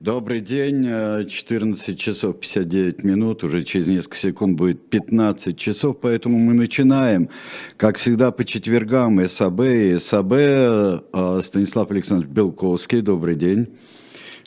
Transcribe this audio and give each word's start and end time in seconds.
Добрый 0.00 0.40
день, 0.40 0.82
14 1.28 2.00
часов 2.00 2.40
59 2.40 3.04
минут, 3.04 3.44
уже 3.44 3.64
через 3.64 3.86
несколько 3.86 4.16
секунд 4.16 4.56
будет 4.56 4.88
15 4.88 5.58
часов, 5.58 6.00
поэтому 6.00 6.38
мы 6.38 6.54
начинаем, 6.54 7.28
как 7.76 7.98
всегда, 7.98 8.30
по 8.30 8.46
четвергам 8.46 9.20
САБ 9.28 9.60
и 9.60 9.98
САБ. 9.98 10.32
А, 10.32 11.40
Станислав 11.42 11.90
Александрович 11.90 12.32
Белковский, 12.32 13.02
добрый 13.02 13.34
день. 13.34 13.68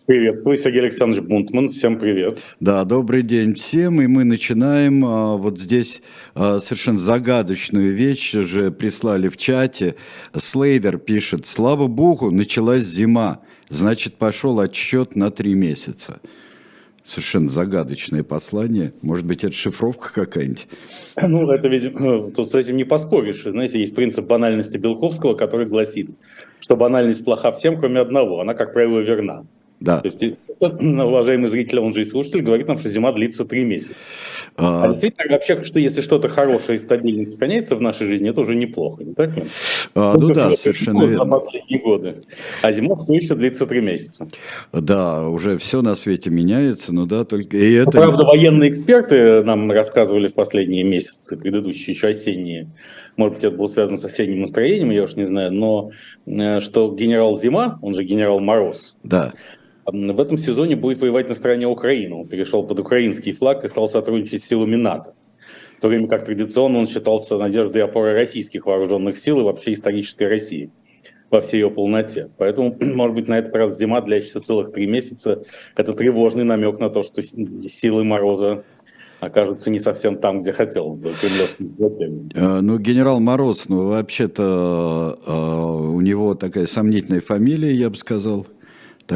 Приветствую, 0.08 0.58
Сергей 0.58 0.82
Александрович 0.82 1.24
Бунтман, 1.24 1.70
всем 1.70 2.00
привет. 2.00 2.42
Да, 2.60 2.84
добрый 2.84 3.22
день 3.22 3.54
всем, 3.54 4.02
и 4.02 4.08
мы 4.08 4.24
начинаем 4.24 5.06
а, 5.06 5.38
вот 5.38 5.60
здесь 5.60 6.02
совершенно 6.34 6.98
загадочную 6.98 7.94
вещь 7.94 8.34
уже 8.34 8.72
прислали 8.72 9.30
в 9.30 9.38
чате. 9.38 9.98
Слейдер 10.36 10.98
пишет, 10.98 11.46
слава 11.46 11.86
богу, 11.86 12.32
началась 12.32 12.86
зима 12.86 13.44
значит, 13.74 14.16
пошел 14.16 14.60
отсчет 14.60 15.16
на 15.16 15.32
три 15.32 15.54
месяца. 15.54 16.22
Совершенно 17.04 17.50
загадочное 17.50 18.24
послание. 18.24 18.94
Может 19.02 19.26
быть, 19.26 19.44
это 19.44 19.54
шифровка 19.54 20.14
какая-нибудь? 20.14 20.68
Ну, 21.22 21.52
это, 21.52 21.68
видимо, 21.68 22.32
тут 22.32 22.50
с 22.50 22.56
этим 22.56 22.78
не 22.78 22.86
поспоришь. 22.86 23.44
Знаете, 23.44 23.80
есть 23.80 23.94
принцип 23.94 24.26
банальности 24.26 24.78
Белковского, 24.78 25.34
который 25.36 25.68
гласит, 25.68 26.12
что 26.62 26.78
банальность 26.78 27.26
плоха 27.26 27.52
всем, 27.52 27.78
кроме 27.78 28.00
одного. 28.00 28.40
Она, 28.40 28.54
как 28.54 28.72
правило, 28.72 29.00
верна. 29.00 29.46
Да. 29.84 30.00
То 30.00 30.08
есть, 30.08 30.38
уважаемый 30.62 31.50
зритель, 31.50 31.80
он 31.80 31.94
же 31.94 32.04
и 32.04 32.06
слушатель, 32.06 32.42
говорит 32.42 32.70
нам, 32.70 32.80
что 32.80 32.88
зима 32.88 33.12
длится 33.12 33.44
три 33.44 33.66
месяца. 33.66 34.08
А, 34.56 34.86
а 34.86 34.88
действительно, 34.88 35.30
вообще, 35.30 35.62
что 35.62 35.78
если 35.78 36.00
что-то 36.00 36.30
хорошее 36.30 36.78
и 36.78 36.80
стабильно 36.80 37.26
сохраняется 37.26 37.76
в 37.76 37.82
нашей 37.82 38.08
жизни, 38.08 38.30
это 38.30 38.40
уже 38.40 38.56
неплохо, 38.56 39.04
не 39.04 39.14
так 39.14 39.36
ли? 39.36 39.48
А, 39.94 40.16
ну 40.18 40.34
да, 40.34 40.56
совершенно 40.56 41.02
верно. 41.02 41.16
За 41.16 41.26
последние 41.26 41.82
годы. 41.82 42.14
А 42.62 42.72
зима 42.72 42.96
все 42.96 43.16
еще 43.16 43.36
длится 43.36 43.68
три 43.68 43.82
месяца. 43.82 44.26
Да, 44.72 45.28
уже 45.28 45.58
все 45.58 45.82
на 45.82 45.98
свете 45.98 46.30
меняется, 46.30 46.94
но 46.94 47.06
да, 47.06 47.26
только... 47.26 47.58
И 47.58 47.74
это... 47.74 47.92
ну, 47.94 48.04
правда, 48.04 48.24
военные 48.24 48.70
эксперты 48.70 49.44
нам 49.44 49.70
рассказывали 49.70 50.30
в 50.30 50.34
последние 50.34 50.86
месяцы, 50.86 51.36
предыдущие, 51.36 51.94
еще 51.94 52.08
осенние, 52.08 52.70
может 53.18 53.36
быть, 53.36 53.44
это 53.44 53.58
было 53.58 53.68
связано 53.68 53.98
с 53.98 54.06
осенним 54.06 54.40
настроением, 54.40 54.92
я 54.92 55.04
уж 55.04 55.18
не 55.18 55.26
знаю, 55.26 55.52
но 55.52 55.92
э, 56.26 56.62
что 56.62 56.90
генерал 56.96 57.38
Зима, 57.38 57.80
он 57.82 57.94
же 57.96 58.06
генерал 58.06 58.40
Мороз, 58.40 58.96
да 59.04 59.34
в 59.86 60.20
этом 60.20 60.38
сезоне 60.38 60.76
будет 60.76 61.00
воевать 61.00 61.28
на 61.28 61.36
стороне 61.36 61.68
Украины. 61.68 62.16
Он 62.16 62.28
перешел 62.28 62.64
под 62.64 62.80
украинский 62.80 63.34
флаг 63.34 63.64
и 63.64 63.68
стал 63.68 63.88
сотрудничать 63.88 64.44
с 64.44 64.48
силами 64.48 64.76
НАТО. 64.76 65.14
В 65.78 65.82
то 65.82 65.90
время 65.90 66.08
как 66.08 66.26
традиционно 66.26 66.80
он 66.80 66.88
считался 66.88 67.38
надеждой 67.38 67.80
и 67.80 67.82
опорой 67.82 68.14
российских 68.14 68.66
вооруженных 68.66 69.18
сил 69.18 69.40
и 69.42 69.44
вообще 69.44 69.74
исторической 69.74 70.28
России 70.28 70.72
во 71.30 71.42
всей 71.42 71.62
ее 71.62 71.72
полноте. 71.72 72.30
Поэтому, 72.38 72.78
может 72.80 73.16
быть, 73.16 73.28
на 73.28 73.40
этот 73.40 73.54
раз 73.56 73.78
зима, 73.78 74.02
длящаяся 74.02 74.40
целых 74.40 74.72
три 74.72 74.88
месяца, 74.88 75.44
это 75.76 75.94
тревожный 75.94 76.44
намек 76.46 76.80
на 76.80 76.90
то, 76.90 77.04
что 77.04 77.22
силы 77.24 78.04
Мороза 78.04 78.64
окажутся 79.20 79.72
не 79.72 79.80
совсем 79.80 80.18
там, 80.18 80.42
где 80.42 80.54
хотел 80.54 80.92
бы 80.92 81.12
э, 82.36 82.60
Ну, 82.62 82.78
генерал 82.78 83.20
Мороз, 83.20 83.68
ну, 83.68 83.88
вообще-то 83.88 85.18
э, 85.26 85.32
у 85.32 86.02
него 86.02 86.36
такая 86.36 86.68
сомнительная 86.68 87.22
фамилия, 87.22 87.74
я 87.74 87.90
бы 87.90 87.96
сказал 87.96 88.48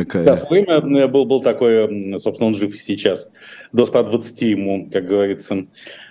такая. 0.03 0.23
Да, 0.23 0.35
в 0.35 0.39
свое 0.39 0.63
время 0.63 1.07
был, 1.07 1.25
был 1.25 1.41
такой, 1.41 2.19
собственно, 2.19 2.47
он 2.47 2.55
жив 2.55 2.75
сейчас, 2.79 3.31
до 3.71 3.85
120 3.85 4.41
ему, 4.43 4.89
как 4.91 5.05
говорится, 5.05 5.65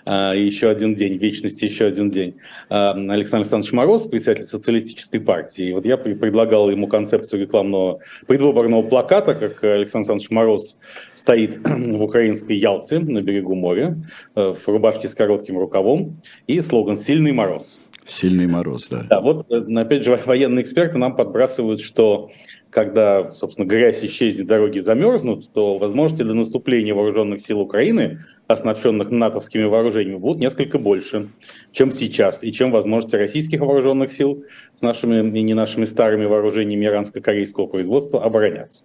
а, 0.04 0.34
еще 0.34 0.70
один 0.70 0.94
день, 0.94 1.16
вечности 1.16 1.64
еще 1.64 1.86
один 1.86 2.10
день. 2.10 2.36
А, 2.68 2.92
Александр 2.92 3.42
Александрович 3.42 3.72
Мороз, 3.72 4.06
председатель 4.06 4.44
социалистической 4.44 5.20
партии. 5.20 5.68
И 5.68 5.72
вот 5.72 5.84
я 5.84 5.96
предлагал 5.96 6.70
ему 6.70 6.86
концепцию 6.86 7.42
рекламного 7.42 8.00
предвыборного 8.26 8.82
плаката, 8.82 9.34
как 9.34 9.64
Александр 9.64 10.10
Александрович 10.10 10.30
Мороз 10.30 10.76
стоит 11.14 11.58
в 11.64 12.02
украинской 12.02 12.56
Ялте 12.56 13.00
на 13.00 13.20
берегу 13.20 13.54
моря, 13.54 13.96
э, 14.34 14.54
в 14.54 14.68
рубашке 14.68 15.08
с 15.08 15.14
коротким 15.14 15.58
рукавом, 15.58 16.16
и 16.46 16.60
слоган 16.60 16.96
«Сильный 16.96 17.32
мороз». 17.32 17.82
Сильный 18.06 18.46
мороз, 18.46 18.86
да. 18.88 19.04
Да, 19.10 19.20
вот, 19.20 19.50
э, 19.50 19.64
опять 19.75 20.04
же, 20.04 20.19
военные 20.25 20.62
эксперты 20.62 20.96
нам 20.96 21.16
подбрасывают, 21.16 21.80
что 21.80 22.30
когда, 22.71 23.31
собственно, 23.32 23.66
грязь 23.66 24.04
исчезнет, 24.04 24.47
дороги 24.47 24.81
замерзнут, 24.81 25.50
то 25.53 25.78
возможности 25.78 26.22
для 26.22 26.34
наступления 26.34 26.94
вооруженных 26.94 27.41
сил 27.41 27.60
Украины, 27.60 28.21
оснащенных 28.49 29.10
натовскими 29.10 29.65
вооружениями, 29.65 30.19
будут 30.19 30.41
несколько 30.41 30.78
больше, 30.78 31.28
чем 31.72 31.91
сейчас, 31.91 32.44
и 32.44 32.53
чем 32.53 32.71
возможности 32.71 33.16
российских 33.16 33.60
вооруженных 33.60 34.12
сил 34.12 34.44
с 34.75 34.82
нашими 34.82 35.38
и 35.38 35.43
не 35.43 35.55
нашими 35.55 35.84
старыми 35.84 36.26
вооружениями 36.26 36.87
иранско-корейского 36.87 37.66
производства 37.66 38.22
обороняться. 38.22 38.84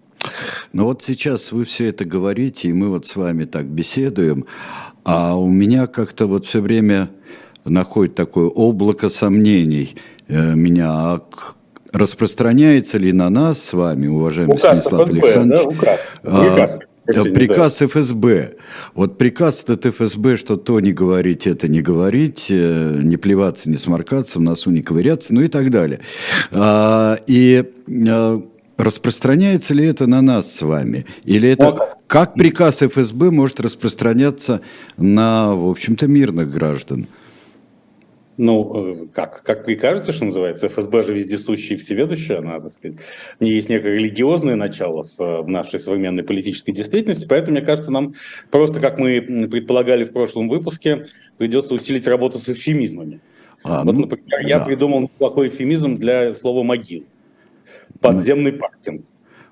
Ну 0.73 0.85
вот 0.85 1.03
сейчас 1.03 1.51
вы 1.51 1.65
все 1.65 1.89
это 1.89 2.05
говорите, 2.05 2.69
и 2.69 2.73
мы 2.73 2.89
вот 2.89 3.05
с 3.05 3.15
вами 3.15 3.43
так 3.45 3.65
беседуем, 3.65 4.45
а 5.03 5.35
у 5.37 5.49
меня 5.49 5.87
как-то 5.87 6.27
вот 6.27 6.45
все 6.45 6.61
время 6.61 7.09
находит 7.65 8.15
такое 8.15 8.47
облако 8.47 9.09
сомнений 9.09 9.95
э, 10.27 10.55
меня, 10.55 10.87
а 10.89 11.21
распространяется 11.91 12.97
ли 12.97 13.11
на 13.13 13.29
нас 13.29 13.61
с 13.63 13.73
вами, 13.73 14.07
уважаемый 14.07 14.55
указ 14.55 14.83
Станислав 14.83 15.07
ФСБ, 15.07 15.19
Александрович, 15.19 15.63
да? 15.63 15.69
указ, 15.69 15.99
приказ, 16.23 16.79
а, 17.07 17.23
приказ 17.23 17.81
ФСБ. 17.81 18.53
Вот 18.95 19.17
приказ 19.17 19.65
от 19.67 19.85
ФСБ, 19.85 20.37
что 20.37 20.57
то 20.57 20.79
не 20.79 20.93
говорить, 20.93 21.47
это 21.47 21.67
не 21.67 21.81
говорить, 21.81 22.47
э, 22.49 22.99
не 23.01 23.17
плеваться, 23.17 23.69
не 23.69 23.77
сморкаться, 23.77 24.39
в 24.39 24.41
носу 24.41 24.71
не 24.71 24.81
ковыряться, 24.81 25.33
ну 25.33 25.41
и 25.41 25.47
так 25.47 25.69
далее. 25.69 25.99
А, 26.51 27.17
и 27.27 27.65
а, 28.07 28.41
распространяется 28.77 29.73
ли 29.73 29.85
это 29.85 30.07
на 30.07 30.21
нас 30.21 30.51
с 30.53 30.61
вами? 30.61 31.05
Или 31.23 31.49
это 31.49 31.97
как 32.07 32.33
приказ 32.33 32.81
ФСБ 32.81 33.31
может 33.31 33.59
распространяться 33.59 34.61
на, 34.97 35.55
в 35.55 35.69
общем-то, 35.69 36.07
мирных 36.07 36.49
граждан? 36.49 37.07
Ну, 38.37 38.93
э, 38.93 38.95
как, 39.13 39.43
как 39.43 39.65
прикажете, 39.65 40.13
что 40.13 40.25
называется, 40.25 40.67
ФСБ 40.67 41.03
же 41.03 41.13
вездесущая 41.13 41.77
и 41.77 41.79
всеведущая, 41.79 42.41
надо 42.41 42.69
сказать. 42.69 42.97
У 43.39 43.43
нее 43.43 43.55
есть 43.57 43.69
некое 43.69 43.95
религиозное 43.95 44.55
начало 44.55 45.03
в, 45.03 45.19
в 45.43 45.47
нашей 45.47 45.79
современной 45.79 46.23
политической 46.23 46.71
действительности, 46.71 47.27
поэтому, 47.27 47.57
мне 47.57 47.65
кажется, 47.65 47.91
нам 47.91 48.13
просто, 48.49 48.79
как 48.79 48.97
мы 48.97 49.21
предполагали 49.21 50.05
в 50.05 50.13
прошлом 50.13 50.47
выпуске, 50.47 51.05
придется 51.37 51.75
усилить 51.75 52.07
работу 52.07 52.37
с 52.37 52.49
эвфемизмами. 52.49 53.19
А, 53.63 53.83
вот, 53.83 53.93
ну, 53.93 54.01
например, 54.01 54.25
да. 54.29 54.39
я 54.39 54.59
придумал 54.59 55.01
неплохой 55.01 55.49
эвфемизм 55.49 55.97
для 55.97 56.33
слова 56.33 56.63
«могил». 56.63 57.03
Подземный 57.99 58.53
паркинг. 58.53 59.05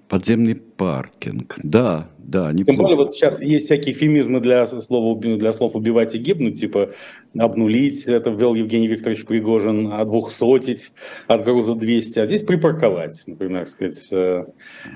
Подземный 0.08 0.56
паркинг, 0.56 1.60
да, 1.62 2.10
да, 2.30 2.52
неплохо. 2.52 2.66
Тем 2.66 2.78
более 2.78 2.98
вот 2.98 3.14
сейчас 3.14 3.42
есть 3.42 3.66
всякие 3.66 3.94
эфемизмы 3.94 4.40
для, 4.40 4.66
слова, 4.68 5.20
для 5.20 5.52
слов 5.52 5.76
«убивать 5.76 6.14
и 6.14 6.20
гибнуть», 6.20 6.60
типа 6.60 6.92
«обнулить», 7.38 8.06
это 8.06 8.30
ввел 8.30 8.54
Евгений 8.54 8.88
Викторович 8.88 9.26
Пригожин, 9.26 9.92
«отвухсотить» 9.92 10.92
от 11.28 11.44
груза 11.44 11.74
200, 11.74 12.20
а 12.20 12.28
здесь 12.28 12.44
«припарковать», 12.44 13.24
например, 13.26 13.66
сказать, 13.66 14.08
э, 14.12 14.46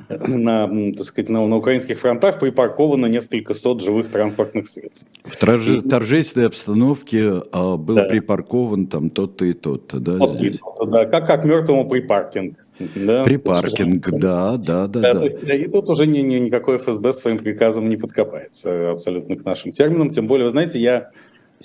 на, 0.10 0.68
так 0.94 1.04
сказать, 1.06 1.30
на, 1.30 1.46
на 1.48 1.58
украинских 1.58 2.00
фронтах 2.00 2.40
припарковано 2.40 3.08
несколько 3.08 3.54
сот 3.54 3.82
живых 3.82 4.10
транспортных 4.10 4.70
средств. 4.70 5.10
В 5.24 5.36
торже, 5.36 5.82
торжественной 5.82 6.48
обстановке 6.48 7.42
а, 7.52 7.78
был 7.78 7.96
да. 7.96 8.04
припаркован 8.06 8.88
там 8.88 9.10
тот-то 9.10 9.46
и 9.46 9.54
тот-то, 9.54 10.00
да? 10.00 10.18
Вот, 10.18 10.32
здесь? 10.32 10.60
да, 10.86 11.06
как, 11.06 11.26
как 11.26 11.46
мертвому 11.46 11.90
припаркинг. 11.90 12.63
Да, 12.80 13.24
Припаркинг, 13.24 14.10
да, 14.12 14.58
да, 14.58 14.88
да, 14.88 15.14
да. 15.14 15.26
И 15.28 15.68
тут 15.68 15.90
уже 15.90 16.08
ни, 16.08 16.20
ни, 16.20 16.38
никакой 16.38 16.78
ФСБ 16.78 17.14
своим 17.14 17.38
приказом 17.38 17.88
не 17.88 17.98
подкопается 17.98 18.92
абсолютно 18.92 19.36
к 19.36 19.46
нашим 19.46 19.72
терминам. 19.72 20.10
Тем 20.10 20.28
более, 20.28 20.46
вы 20.46 20.52
знаете, 20.52 20.80
я 20.80 21.12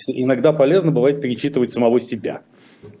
иногда 0.07 0.53
полезно 0.53 0.91
бывает 0.91 1.21
перечитывать 1.21 1.71
самого 1.71 1.99
себя. 1.99 2.41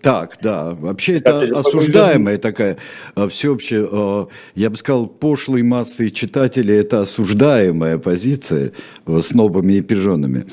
Так, 0.01 0.37
да, 0.41 0.73
вообще 0.73 1.17
это 1.17 1.39
осуждаемая 1.57 2.37
такая 2.37 2.77
а, 3.15 3.29
всеобщая, 3.29 3.87
а, 3.89 4.27
я 4.55 4.69
бы 4.69 4.75
сказал, 4.75 5.07
пошлой 5.07 5.63
массы 5.63 6.09
читателей, 6.09 6.75
это 6.77 7.01
осуждаемая 7.01 7.97
позиция 7.97 8.73
с 9.05 9.33
нобами 9.33 9.73
и 9.73 9.81
пижонами. 9.81 10.47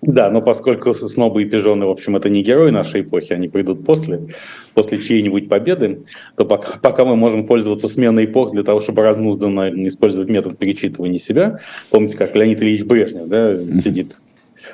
Да, 0.00 0.30
но 0.30 0.40
поскольку 0.40 0.94
снобы 0.94 1.42
и 1.42 1.46
пижоны, 1.46 1.86
в 1.86 1.90
общем, 1.90 2.16
это 2.16 2.28
не 2.28 2.42
герои 2.42 2.70
нашей 2.70 3.00
эпохи, 3.00 3.32
они 3.32 3.48
придут 3.48 3.84
после, 3.84 4.28
после 4.74 5.02
чьей-нибудь 5.02 5.48
победы, 5.48 6.02
то 6.36 6.44
пока, 6.44 6.78
пока 6.78 7.04
мы 7.04 7.16
можем 7.16 7.46
пользоваться 7.46 7.88
сменой 7.88 8.26
эпох 8.26 8.52
для 8.52 8.62
того, 8.62 8.80
чтобы 8.80 9.02
разнузданно 9.02 9.70
использовать 9.88 10.28
метод 10.28 10.56
перечитывания 10.56 11.18
себя. 11.18 11.58
Помните, 11.90 12.16
как 12.16 12.36
Леонид 12.36 12.62
Ильич 12.62 12.84
Брежнев 12.84 13.26
да, 13.26 13.56
сидит 13.72 14.20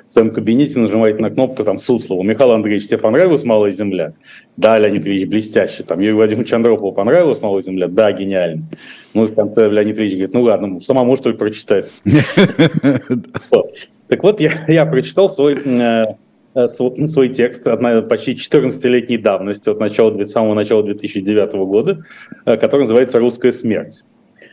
в 0.09 0.13
своем 0.13 0.31
кабинете, 0.31 0.79
нажимает 0.79 1.21
на 1.21 1.31
кнопку 1.31 1.65
там 1.65 1.79
Суслову. 1.79 2.23
Михаил 2.23 2.53
Андреевич, 2.53 2.89
тебе 2.89 2.99
понравилась 2.99 3.45
«Малая 3.45 3.73
земля»? 3.73 4.13
Да, 4.57 4.79
Леонид 4.79 5.07
Ильич, 5.07 5.27
блестяще. 5.29 5.85
Там 5.85 6.01
Юрию 6.01 6.17
Владимировичу 6.17 6.57
Андропову 6.57 6.93
понравилась 6.93 7.41
«Малая 7.41 7.63
земля»? 7.63 7.89
Да, 7.89 8.13
гениально. 8.13 8.65
Ну 9.15 9.25
и 9.25 9.29
в 9.29 9.35
конце 9.35 9.71
Леонид 9.71 9.99
Ильич 9.99 10.13
говорит, 10.13 10.35
ну 10.35 10.43
ладно, 10.43 10.81
самому 10.81 11.17
что 11.17 11.31
ли 11.31 11.37
прочитать? 11.37 11.93
Так 14.09 14.23
вот, 14.23 14.41
я, 14.41 14.53
я 14.69 14.87
прочитал 14.87 15.31
свой, 15.31 15.61
э, 15.65 16.05
э 16.55 16.69
свой, 16.69 17.29
текст 17.29 17.67
от 17.67 18.09
почти 18.09 18.35
14-летней 18.35 19.19
давности, 19.19 19.71
от 19.71 19.81
начала, 19.81 20.25
самого 20.25 20.55
начала 20.55 20.83
2009 20.83 21.53
года, 21.67 22.05
э, 22.45 22.57
который 22.57 22.83
называется 22.83 23.19
«Русская 23.19 23.53
смерть». 23.53 24.05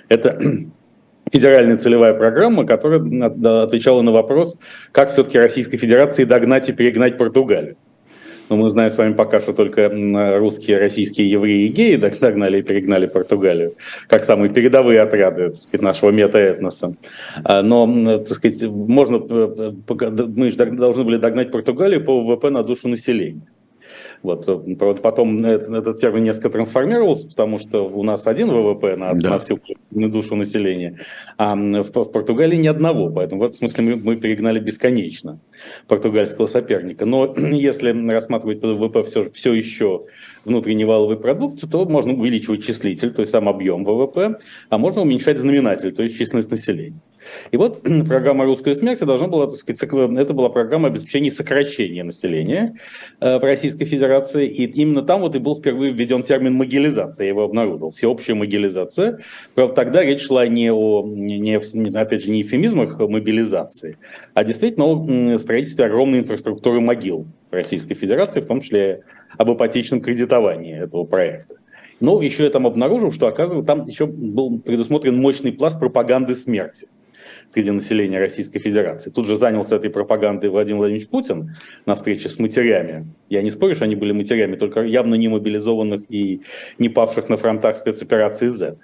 Это 0.09 0.39
федеральная 1.31 1.77
целевая 1.77 2.13
программа, 2.13 2.65
которая 2.65 3.01
отвечала 3.63 4.01
на 4.01 4.12
вопрос, 4.12 4.57
как 4.92 5.12
все-таки 5.12 5.38
Российской 5.38 5.77
Федерации 5.77 6.24
догнать 6.24 6.69
и 6.69 6.74
перегнать 6.74 7.18
Португалию. 7.18 7.77
Но 8.51 8.57
мы 8.57 8.69
знаем 8.69 8.89
с 8.89 8.98
вами 8.98 9.13
пока 9.13 9.39
что 9.39 9.53
только 9.53 9.88
русские, 10.38 10.77
российские, 10.77 11.31
евреи 11.31 11.68
и 11.68 11.69
геи 11.69 11.95
догнали 11.95 12.59
и 12.59 12.62
перегнали 12.62 13.06
Португалию, 13.06 13.75
как 14.07 14.25
самые 14.25 14.51
передовые 14.51 15.00
отряды 15.00 15.48
так 15.48 15.56
сказать, 15.56 15.81
нашего 15.81 16.09
метаэтноса. 16.09 16.95
А, 17.45 17.62
но, 17.62 18.18
так 18.18 18.27
сказать, 18.27 18.62
можно, 18.63 19.21
э, 19.30 19.74
э, 19.88 20.27
мы 20.36 20.51
должны 20.51 21.06
были 21.06 21.15
догнать 21.15 21.50
Португалию 21.50 22.03
по 22.03 22.21
ВВП 22.21 22.50
на 22.50 22.62
душу 22.62 22.89
населения. 22.89 23.48
Вот, 24.23 24.47
э, 24.47 24.75
потом 25.01 25.44
этот 25.44 25.97
термин 25.97 26.23
несколько 26.23 26.50
трансформировался, 26.50 27.27
потому 27.27 27.57
что 27.57 27.88
у 27.88 28.03
нас 28.03 28.27
один 28.27 28.50
ВВП 28.50 28.95
на, 28.95 29.13
да. 29.13 29.31
на 29.31 29.39
всю 29.39 29.59
душу 29.89 30.35
населения, 30.35 31.00
а 31.38 31.56
в, 31.56 31.91
в 31.91 32.12
Португалии 32.12 32.57
ни 32.57 32.68
одного. 32.68 33.09
Поэтому 33.09 33.41
в 33.41 33.45
этом 33.45 33.57
смысле 33.57 33.83
мы, 33.83 33.95
мы 33.95 34.15
перегнали 34.18 34.59
бесконечно 34.59 35.39
португальского 35.88 36.45
соперника. 36.45 37.06
Но 37.06 37.33
если 37.38 37.91
рассматривать 38.12 38.62
ВВП 38.62 39.03
все, 39.03 39.29
все 39.31 39.53
еще 39.53 40.06
внутренний 40.45 40.85
валовый 40.85 41.18
продукт, 41.18 41.62
то 41.69 41.85
можно 41.85 42.13
увеличивать 42.13 42.65
числитель, 42.65 43.12
то 43.12 43.21
есть 43.21 43.31
сам 43.31 43.50
объем 43.50 43.83
ВВП, 43.83 44.39
а 44.69 44.77
можно 44.77 45.01
уменьшать 45.01 45.39
знаменатель, 45.39 45.91
то 45.91 46.03
есть 46.03 46.18
численность 46.18 46.51
населения. 46.51 47.00
И 47.51 47.57
вот 47.57 47.81
программа 48.07 48.45
«Русская 48.45 48.73
смерть» 48.73 49.00
должна 49.00 49.27
была, 49.27 49.47
так 49.47 49.56
сказать, 49.56 49.81
это 49.83 50.33
была 50.33 50.50
программа 50.50 50.88
обеспечения 50.88 51.31
сокращения 51.31 52.03
населения 52.03 52.75
э, 53.19 53.38
в 53.38 53.44
Российской 53.44 53.85
Федерации, 53.85 54.47
и 54.47 54.65
именно 54.65 55.01
там 55.01 55.21
вот 55.21 55.35
и 55.35 55.39
был 55.39 55.56
впервые 55.56 55.91
введен 55.91 56.23
термин 56.23 56.53
«могилизация», 56.53 57.25
я 57.25 57.29
его 57.29 57.44
обнаружил, 57.44 57.91
всеобщая 57.91 58.33
могилизация. 58.33 59.19
Правда, 59.56 59.75
тогда 59.75 60.03
речь 60.03 60.21
шла 60.21 60.47
не 60.47 60.71
о, 60.71 61.03
не, 61.06 61.56
опять 61.95 62.23
же, 62.23 62.31
не 62.31 62.41
эфемизмах 62.41 63.00
мобилизации, 63.00 63.97
а 64.33 64.44
действительно 64.44 64.85
о 64.85 65.38
строительстве 65.38 65.85
огромной 65.85 66.19
инфраструктуры 66.19 66.79
могил 66.79 67.27
в 67.50 67.53
Российской 67.53 67.95
Федерации, 67.95 68.41
в 68.41 68.47
том 68.47 68.62
числе 68.62 69.03
об 69.38 69.51
ипотечном 69.51 70.01
кредитовании 70.01 70.81
этого 70.81 71.03
проекта. 71.03 71.56
Но 72.00 72.21
еще 72.21 72.45
я 72.45 72.50
там 72.50 72.65
обнаружил, 72.65 73.12
что, 73.12 73.27
оказывается, 73.27 73.68
там 73.68 73.85
еще 73.85 74.07
был 74.07 74.59
предусмотрен 74.59 75.15
мощный 75.18 75.51
пласт 75.51 75.79
пропаганды 75.79 76.33
смерти 76.35 76.88
среди 77.48 77.72
населения 77.72 78.20
Российской 78.20 78.60
Федерации. 78.60 79.10
Тут 79.10 79.28
же 79.28 79.38
занялся 79.38 79.76
этой 79.76 79.90
пропагандой 79.90 80.50
Владимир 80.50 80.80
Владимирович 80.80 81.08
Путин 81.10 81.56
на 81.86 81.96
встрече 81.96 82.30
с 82.30 82.40
матерями. 82.40 83.08
Я 83.30 83.42
не 83.42 83.50
спорю, 83.50 83.76
что 83.76 83.86
они 83.86 83.96
были 83.96 84.12
матерями, 84.12 84.56
только 84.56 84.82
явно 84.82 85.16
не 85.16 85.28
мобилизованных 85.28 86.04
и 86.10 86.42
не 86.80 86.90
павших 86.90 87.30
на 87.30 87.38
фронтах 87.38 87.78
спецоперации 87.78 88.48
Z. 88.48 88.78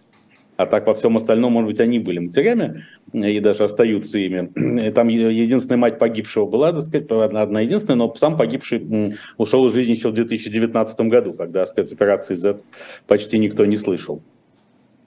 А 0.57 0.65
так 0.65 0.88
во 0.88 0.95
всем 0.95 1.15
остальном, 1.15 1.54
может 1.54 1.69
быть, 1.69 1.80
они 1.80 2.00
были 2.00 2.18
матерями 2.18 2.83
и 3.13 3.39
даже 3.39 3.63
остаются 3.63 4.18
ими. 4.18 4.89
Там 4.89 5.07
единственная 5.07 5.77
мать 5.77 6.00
погибшего 6.00 6.48
была, 6.48 6.71
так 6.74 6.81
сказать, 6.81 7.12
одна 7.12 7.62
единственная, 7.62 7.98
но 7.98 8.13
сам 8.15 8.38
погибший 8.38 9.15
ушел 9.38 9.68
из 9.68 9.74
жизни 9.74 9.92
еще 9.92 10.09
в 10.09 10.13
2019 10.13 11.00
году, 11.01 11.33
когда 11.33 11.63
спецоперации 11.68 12.33
Z 12.33 12.62
почти 13.06 13.38
никто 13.38 13.65
не 13.65 13.77
слышал. 13.77 14.24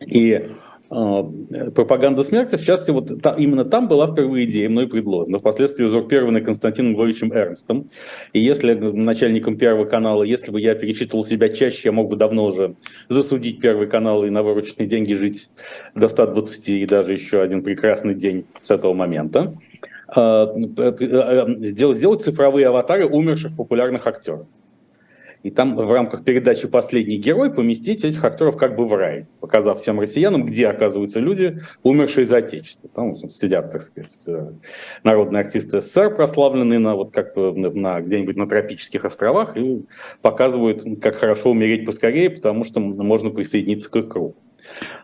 И 0.06 0.50
пропаганда 0.90 2.24
смерти, 2.24 2.56
в 2.56 2.64
частности, 2.64 2.90
вот 2.90 3.22
та, 3.22 3.34
именно 3.36 3.64
там 3.64 3.86
была 3.86 4.08
впервые 4.08 4.44
идея 4.46 4.68
мной 4.68 4.88
предложена, 4.88 5.38
впоследствии 5.38 5.84
узурпирована 5.84 6.40
Константином 6.40 6.94
Львовичем 6.94 7.32
Эрнстом. 7.32 7.90
И 8.32 8.40
если 8.40 8.74
начальником 8.74 9.56
Первого 9.56 9.84
канала, 9.84 10.24
если 10.24 10.50
бы 10.50 10.60
я 10.60 10.74
перечитывал 10.74 11.24
себя 11.24 11.48
чаще, 11.48 11.90
я 11.90 11.92
мог 11.92 12.10
бы 12.10 12.16
давно 12.16 12.46
уже 12.46 12.74
засудить 13.08 13.60
Первый 13.60 13.86
канал 13.86 14.24
и 14.24 14.30
на 14.30 14.42
вырученные 14.42 14.88
деньги 14.88 15.14
жить 15.14 15.50
до 15.94 16.08
120 16.08 16.68
и 16.70 16.86
даже 16.86 17.12
еще 17.12 17.40
один 17.40 17.62
прекрасный 17.62 18.16
день 18.16 18.46
с 18.60 18.72
этого 18.72 18.92
момента. 18.92 19.54
А, 20.08 20.52
э, 20.52 20.92
э, 20.98 21.46
сделать 21.90 22.22
цифровые 22.22 22.66
аватары 22.66 23.06
умерших 23.06 23.56
популярных 23.56 24.08
актеров 24.08 24.48
и 25.42 25.50
там 25.50 25.74
в 25.74 25.90
рамках 25.90 26.24
передачи 26.24 26.68
«Последний 26.68 27.16
герой» 27.16 27.52
поместить 27.52 28.04
этих 28.04 28.22
актеров 28.24 28.58
как 28.58 28.76
бы 28.76 28.86
в 28.86 28.92
рай, 28.92 29.26
показав 29.40 29.80
всем 29.80 29.98
россиянам, 29.98 30.44
где 30.44 30.68
оказываются 30.68 31.18
люди, 31.18 31.58
умершие 31.82 32.26
за 32.26 32.38
Отечество. 32.38 32.90
Там 32.94 33.16
сидят, 33.16 33.70
так 33.70 33.80
сказать, 33.80 34.14
э, 34.26 34.52
народные 35.02 35.40
артисты 35.40 35.80
СССР, 35.80 36.14
прославленные 36.14 36.78
на, 36.78 36.94
вот 36.94 37.10
как 37.12 37.34
бы 37.34 37.52
на, 37.52 38.00
где-нибудь 38.00 38.36
на 38.36 38.46
тропических 38.46 39.04
островах, 39.06 39.56
и 39.56 39.86
показывают, 40.20 40.84
как 41.00 41.16
хорошо 41.16 41.50
умереть 41.50 41.86
поскорее, 41.86 42.28
потому 42.28 42.64
что 42.64 42.80
можно 42.80 43.30
присоединиться 43.30 43.90
к 43.90 43.96
их 43.96 44.08
кругу. 44.08 44.36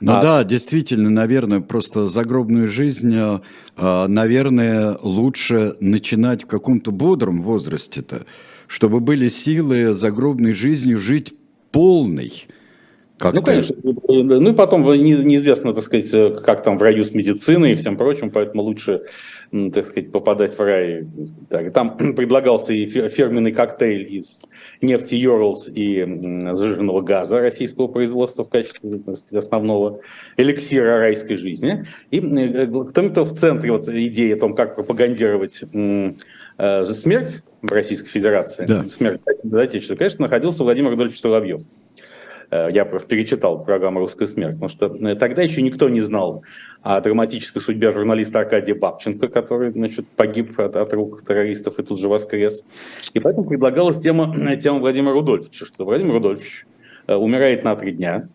Ну 0.01 0.13
а... 0.13 0.23
да, 0.23 0.45
действительно, 0.45 1.09
наверное, 1.09 1.61
просто 1.61 2.09
загробную 2.09 2.69
жизнь, 2.69 3.15
э, 3.15 3.41
э, 3.77 4.07
наверное, 4.07 4.99
лучше 5.03 5.77
начинать 5.81 6.45
в 6.45 6.47
каком-то 6.47 6.93
бодром 6.93 7.43
возрасте-то 7.43 8.27
чтобы 8.67 9.01
были 9.01 9.29
силы 9.29 9.95
загробной 9.95 10.53
жизнью 10.53 10.99
жить 10.99 11.35
полной. 11.73 12.47
Как 13.19 13.33
ну, 13.33 13.43
конечно. 13.43 13.75
Ну 13.83 14.51
и 14.51 14.55
потом 14.55 14.83
неизвестно, 14.83 15.73
так 15.73 15.83
сказать, 15.83 16.43
как 16.43 16.63
там 16.63 16.77
в 16.77 16.83
раю 16.83 17.03
с 17.03 17.15
медициной 17.15 17.73
и 17.73 17.75
всем 17.75 17.97
прочим, 17.97 18.31
поэтому 18.31 18.63
лучше, 18.63 19.05
так 19.51 19.87
сказать, 19.87 20.13
попадать 20.13 20.57
в 20.57 20.61
рай. 20.61 21.07
Так, 21.49 21.73
там 21.73 21.97
предлагался 22.15 22.75
и 22.75 22.85
фирменный 22.87 23.53
коктейль 23.53 24.15
из 24.17 24.43
нефти 24.83 25.15
Йорлс 25.15 25.71
и 25.75 26.05
зажженного 26.53 27.01
газа 27.01 27.41
российского 27.41 27.87
производства 27.87 28.45
в 28.45 28.51
качестве 28.51 28.99
так 28.99 29.17
сказать, 29.17 29.43
основного 29.43 30.01
эликсира 30.37 30.99
райской 30.99 31.39
жизни. 31.39 31.87
И 32.11 32.21
кто-то 32.21 33.25
в 33.25 33.33
центре 33.33 33.73
вот 33.73 33.89
идеи 33.89 34.35
о 34.35 34.39
том, 34.39 34.55
как 34.55 34.77
пропагандировать 34.77 35.63
э, 36.59 36.85
смерть 36.93 37.43
в 37.63 37.69
Российской 37.69 38.09
Федерации, 38.09 38.67
да. 38.67 38.85
смерть 38.89 39.21
Отечества, 39.53 39.97
конечно, 39.97 40.23
находился 40.23 40.63
Владимир 40.63 40.91
Рудольфович 40.91 41.21
Соловьев. 41.21 41.63
Э, 42.51 42.69
я 42.71 42.85
просто 42.85 43.09
перечитал 43.09 43.65
программу 43.65 44.01
«Русская 44.01 44.27
смерть», 44.27 44.55
потому 44.55 44.69
что 44.69 44.87
э, 44.87 45.17
тогда 45.17 45.43
еще 45.43 45.63
никто 45.63 45.89
не 45.89 46.01
знал 46.01 46.45
о 46.83 47.01
драматической 47.01 47.61
судьбе 47.61 47.93
журналиста 47.93 48.41
Аркадия 48.41 48.75
Бабченко, 48.75 49.29
который 49.29 49.71
значит, 49.71 50.07
погиб 50.09 50.59
от, 50.59 50.77
от 50.77 50.93
рук 50.93 51.25
террористов 51.25 51.79
и 51.79 51.83
тут 51.83 52.01
же 52.01 52.09
воскрес. 52.09 52.65
И 53.15 53.21
поэтому 53.21 53.47
предлагалась 53.47 53.99
тема, 53.99 54.57
тема 54.57 54.79
Владимира 54.79 55.13
Рудольфовича, 55.13 55.67
что 55.67 55.85
Владимир 55.85 56.15
Рудольфович 56.15 56.67
э, 57.07 57.15
умирает 57.15 57.65
на 57.65 57.75
три 57.77 57.93
дня, 57.93 58.29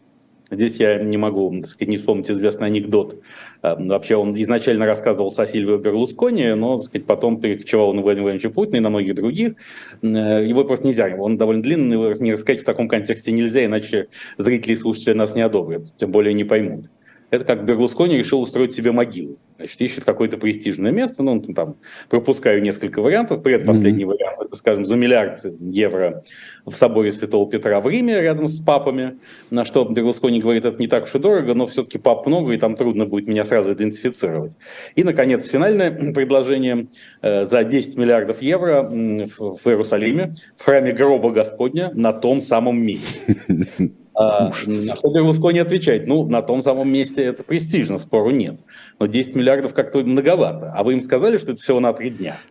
Здесь 0.52 0.76
я 0.78 1.00
не 1.02 1.18
могу 1.18 1.50
так 1.62 1.70
сказать, 1.70 1.90
не 1.90 1.98
вспомнить 1.98 2.30
известный 2.30 2.68
анекдот. 2.68 3.16
Э, 3.64 3.76
вообще 3.78 4.18
он 4.18 4.40
изначально 4.42 4.86
рассказывал 4.86 5.34
о 5.36 5.48
Сильвио 5.48 5.78
Берлускони, 5.78 6.54
но 6.54 6.76
так 6.76 6.86
сказать, 6.86 7.08
потом 7.08 7.40
перекочевал 7.40 7.94
на 7.94 8.02
Владимира 8.02 8.24
Владимировича 8.24 8.54
Путина 8.54 8.78
и 8.78 8.80
на 8.82 8.90
многих 8.90 9.16
других. 9.16 9.54
Э, 10.02 10.46
его 10.46 10.66
просто 10.66 10.88
нельзя, 10.88 11.16
он 11.18 11.38
довольно 11.38 11.64
длинный, 11.64 11.94
его 11.94 12.12
не 12.20 12.34
рассказать 12.34 12.62
в 12.62 12.66
таком 12.66 12.90
контексте 12.90 13.32
нельзя, 13.32 13.64
иначе 13.66 14.08
зрители 14.38 14.74
и 14.74 14.76
слушатели 14.76 15.14
нас 15.14 15.36
не 15.36 15.42
одобрят, 15.42 15.96
тем 15.96 16.12
более 16.12 16.34
не 16.34 16.44
поймут. 16.44 16.86
Это 17.32 17.46
как 17.46 17.64
Берлускони 17.64 18.18
решил 18.18 18.42
устроить 18.42 18.74
себе 18.74 18.92
могилу. 18.92 19.40
Значит, 19.56 19.82
ищет 19.82 20.04
какое-то 20.04 20.38
престижное 20.38 20.92
место, 20.92 21.24
ну, 21.24 21.40
там, 21.40 21.78
пропускаю 22.10 22.62
несколько 22.62 23.02
вариантов. 23.02 23.42
Предпоследний 23.42 24.04
mm-hmm. 24.04 24.08
вариант, 24.08 24.38
это, 24.42 24.56
скажем, 24.58 24.84
за 24.84 24.98
миллиард 24.98 25.46
евро 25.62 26.24
в 26.66 26.74
соборе 26.74 27.10
Святого 27.12 27.50
Петра 27.50 27.80
в 27.80 27.88
Риме, 27.88 28.20
рядом 28.22 28.48
с 28.48 28.60
папами, 28.60 29.20
на 29.50 29.64
что 29.64 29.86
Берлускони 29.86 30.42
говорит, 30.42 30.66
это 30.66 30.78
не 30.78 30.88
так 30.88 31.06
уж 31.06 31.16
и 31.16 31.20
дорого, 31.20 31.54
но 31.54 31.68
все-таки 31.68 31.98
пап 31.98 32.28
много, 32.28 32.52
и 32.52 32.58
там 32.58 32.76
трудно 32.76 33.06
будет 33.06 33.28
меня 33.28 33.46
сразу 33.46 33.72
идентифицировать. 33.72 34.52
И, 34.96 35.06
наконец, 35.06 35.46
финальное 35.46 35.92
предложение 36.14 36.88
э, 37.22 37.46
за 37.46 37.64
10 37.64 37.98
миллиардов 37.98 38.42
евро 38.42 38.84
в, 38.84 39.58
в 39.58 39.68
Иерусалиме, 39.68 40.34
в 40.58 40.66
храме 40.66 40.92
гроба 40.92 41.32
Господня, 41.32 41.92
на 41.94 42.12
том 42.12 42.42
самом 42.42 42.82
месте. 42.82 43.38
А, 44.14 44.52
на 44.66 44.96
что 44.96 45.10
Берлускони 45.10 45.60
отвечает, 45.60 46.06
ну, 46.06 46.26
на 46.28 46.42
том 46.42 46.62
самом 46.64 46.92
месте 46.92 47.24
это 47.24 47.44
престижно, 47.44 47.98
спору 47.98 48.32
нет. 48.32 48.60
Но 49.00 49.08
10 49.08 49.36
миллиардов 49.36 49.74
как-то 49.74 50.00
многовато. 50.00 50.74
А 50.76 50.84
вы 50.84 50.94
им 50.94 51.00
сказали, 51.00 51.38
что 51.38 51.54
это 51.54 51.62
всего 51.62 51.80
на 51.80 51.94
три 51.94 52.10
дня? 52.10 52.38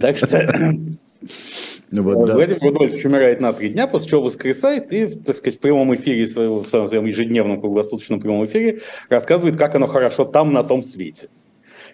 Так 0.00 0.16
что... 0.16 0.74
Ну 1.90 2.02
вот, 2.02 2.26
да. 2.26 2.34
Владимир 2.34 2.60
Рудольфович 2.62 3.04
умирает 3.04 3.40
на 3.40 3.52
три 3.52 3.68
дня, 3.68 3.86
после 3.86 4.10
чего 4.10 4.22
воскресает 4.22 4.92
и, 4.92 5.06
так 5.06 5.36
сказать, 5.36 5.58
в 5.58 5.60
прямом 5.60 5.94
эфире, 5.94 6.26
своего, 6.26 6.60
в 6.62 6.66
своем 6.66 7.04
ежедневном 7.04 7.60
круглосуточном 7.60 8.20
прямом 8.20 8.46
эфире 8.46 8.80
рассказывает, 9.08 9.56
как 9.56 9.74
оно 9.76 9.86
хорошо 9.86 10.24
там, 10.24 10.52
на 10.52 10.64
том 10.64 10.82
свете. 10.82 11.28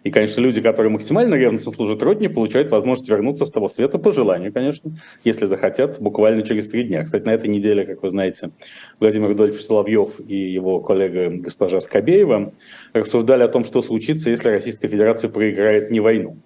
И, 0.04 0.11
конечно, 0.11 0.40
люди, 0.40 0.61
которые 0.61 0.90
максимально 0.90 1.35
ревностно 1.35 1.73
служат 1.73 2.02
Родине, 2.02 2.28
получают 2.28 2.71
возможность 2.71 3.09
вернуться 3.09 3.47
с 3.47 3.50
того 3.50 3.68
света 3.68 3.99
по 3.99 4.12
желанию, 4.12 4.52
конечно, 4.52 4.92
если 5.25 5.47
захотят, 5.47 6.00
буквально 6.00 6.42
через 6.42 6.68
три 6.68 6.85
дня. 6.85 7.04
Кстати, 7.04 7.25
на 7.25 7.30
этой 7.30 7.49
неделе, 7.49 7.85
как 7.85 8.02
вы 8.02 8.11
знаете, 8.11 8.50
Владимир 8.99 9.28
Рудольфович 9.28 9.64
Соловьев 9.64 10.21
и 10.26 10.37
его 10.37 10.80
коллега 10.80 11.30
госпожа 11.30 11.80
Скобеева 11.80 12.52
рассуждали 12.92 13.42
о 13.42 13.49
том, 13.49 13.64
что 13.64 13.82
случится, 13.82 14.30
если 14.30 14.49
Российская 14.49 14.88
Федерация 14.88 15.30
проиграет 15.30 15.90
не 15.90 16.00
войну, 16.00 16.37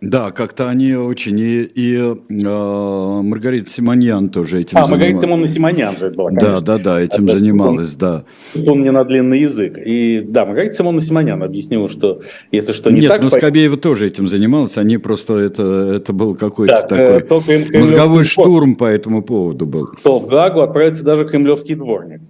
Да, 0.00 0.30
как-то 0.30 0.68
они 0.68 0.94
очень... 0.94 1.38
И, 1.38 1.62
и 1.62 1.96
э, 1.96 2.14
Маргарита 2.28 3.68
Симоньян 3.68 4.28
тоже 4.28 4.60
этим 4.60 4.78
А, 4.78 4.86
Маргарита 4.86 5.22
Симоновна 5.22 5.48
Симоньян 5.48 5.96
же 5.96 6.06
это 6.06 6.16
была, 6.16 6.28
конечно. 6.28 6.60
Да, 6.60 6.60
да, 6.60 6.78
да, 6.78 7.00
этим 7.00 7.24
это, 7.24 7.34
занималась, 7.34 7.94
он, 7.94 7.98
да. 7.98 8.24
Он 8.70 8.80
мне 8.80 8.92
на 8.92 9.04
длинный 9.04 9.40
язык. 9.40 9.76
И 9.76 10.20
да, 10.20 10.46
Маргарита 10.46 10.76
Симоновна 10.76 11.00
Симоньян 11.00 11.42
объяснила, 11.42 11.88
что 11.88 12.22
если 12.52 12.72
что 12.72 12.90
не 12.90 13.00
Нет, 13.00 13.08
так... 13.08 13.22
Нет, 13.22 13.32
ну 13.32 13.38
Скобеева 13.38 13.76
тоже 13.76 14.06
этим 14.06 14.28
занималась, 14.28 14.76
они 14.76 14.98
просто... 14.98 15.36
Это, 15.38 15.94
это 15.96 16.12
был 16.12 16.36
какой-то 16.36 16.86
э, 16.90 17.20
такой 17.20 17.80
мозговой 17.80 18.24
штурм 18.24 18.76
по 18.76 18.84
этому 18.84 19.22
поводу 19.22 19.66
был. 19.66 19.88
То 20.04 20.20
в 20.20 20.28
Гаагу 20.28 20.60
отправится 20.60 21.04
даже 21.04 21.24
кремлевский 21.26 21.74
дворник. 21.74 22.20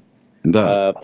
Да. 0.53 0.91
А, 0.91 0.95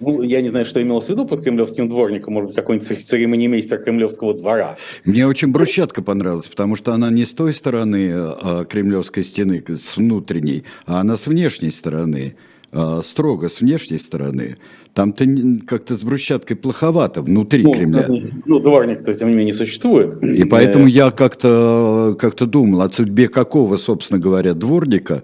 ну, 0.00 0.22
я 0.22 0.40
не 0.40 0.48
знаю, 0.48 0.64
что 0.64 0.82
имелось 0.82 1.06
в 1.06 1.10
виду 1.10 1.26
под 1.26 1.42
кремлевским 1.42 1.88
дворником, 1.88 2.34
может 2.34 2.48
быть, 2.48 2.56
какой-нибудь 2.56 3.06
церемонимейстер 3.06 3.78
кремлевского 3.78 4.34
двора. 4.34 4.76
Мне 5.04 5.26
очень 5.26 5.48
брусчатка 5.48 6.02
понравилась, 6.02 6.48
потому 6.48 6.76
что 6.76 6.92
она 6.92 7.10
не 7.10 7.24
с 7.24 7.34
той 7.34 7.52
стороны 7.52 8.10
а, 8.12 8.64
кремлевской 8.64 9.24
стены, 9.24 9.62
с 9.66 9.96
внутренней, 9.96 10.64
а 10.86 11.00
она 11.00 11.16
с 11.16 11.26
внешней 11.26 11.70
стороны, 11.70 12.36
а, 12.72 13.00
строго 13.02 13.48
с 13.48 13.60
внешней 13.60 13.98
стороны. 13.98 14.58
Там-то 14.92 15.26
как-то 15.66 15.94
с 15.94 16.02
брусчаткой 16.02 16.56
плоховато 16.56 17.20
внутри 17.20 17.62
ну, 17.62 17.72
Кремля. 17.72 18.06
Ну, 18.46 18.60
дворник-то, 18.60 19.12
тем 19.12 19.28
не 19.28 19.34
менее, 19.34 19.54
существует. 19.54 20.22
И 20.22 20.44
поэтому 20.44 20.86
я 20.86 21.10
как-то 21.10 22.16
как 22.18 22.34
думал 22.36 22.80
о 22.80 22.90
судьбе 22.90 23.28
какого, 23.28 23.76
собственно 23.76 24.18
говоря, 24.18 24.54
дворника. 24.54 25.22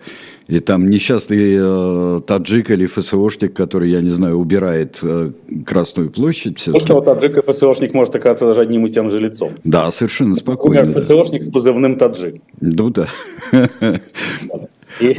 И 0.48 0.60
там 0.60 0.90
несчастный 0.90 1.56
э, 1.58 2.20
таджик 2.26 2.70
или 2.70 2.86
ФСОшник, 2.86 3.54
который, 3.54 3.90
я 3.90 4.00
не 4.00 4.10
знаю, 4.10 4.36
убирает 4.38 4.98
э, 5.02 5.30
Красную 5.66 6.10
площадь. 6.10 6.58
Все-таки. 6.58 6.92
Вот 6.92 7.04
таджик 7.04 7.38
и 7.38 7.52
ФСОшник 7.52 7.94
может 7.94 8.14
оказаться 8.16 8.46
даже 8.46 8.60
одним 8.60 8.86
и 8.86 8.88
тем 8.88 9.10
же 9.10 9.20
лицом. 9.20 9.52
Да, 9.64 9.90
совершенно 9.92 10.34
спокойно. 10.34 10.80
Например, 10.80 11.00
ФСОшник 11.00 11.42
с 11.42 11.50
позывным 11.50 11.96
таджик. 11.96 12.42
Ну 12.60 12.90
да. 12.90 13.06
И, 15.00 15.16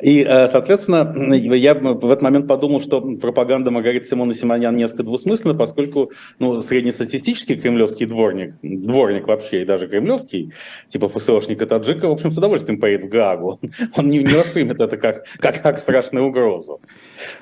и, 0.00 0.22
э, 0.22 0.46
соответственно, 0.48 1.34
я 1.34 1.74
в 1.74 2.10
этот 2.10 2.22
момент 2.22 2.46
подумал, 2.46 2.80
что 2.80 3.00
пропаганда 3.00 3.70
Маргариты 3.70 4.06
Симона 4.06 4.34
Симонян 4.34 4.76
несколько 4.76 5.04
двусмысленна, 5.04 5.54
поскольку 5.54 6.12
ну, 6.38 6.60
среднестатистический 6.60 7.56
кремлевский 7.56 8.06
дворник, 8.06 8.54
дворник 8.62 9.26
вообще 9.26 9.62
и 9.62 9.64
даже 9.64 9.88
кремлевский, 9.88 10.52
типа 10.88 11.08
ФСОшника 11.08 11.66
Таджика, 11.66 12.08
в 12.08 12.12
общем, 12.12 12.30
с 12.30 12.36
удовольствием 12.36 12.78
поедет 12.78 13.06
в 13.06 13.08
Гаагу. 13.08 13.58
Он 13.96 14.10
не, 14.10 14.18
не 14.18 14.34
воспримет 14.34 14.80
это 14.80 14.98
как, 14.98 15.24
как, 15.38 15.62
как 15.62 15.78
страшную 15.78 16.26
угрозу, 16.26 16.80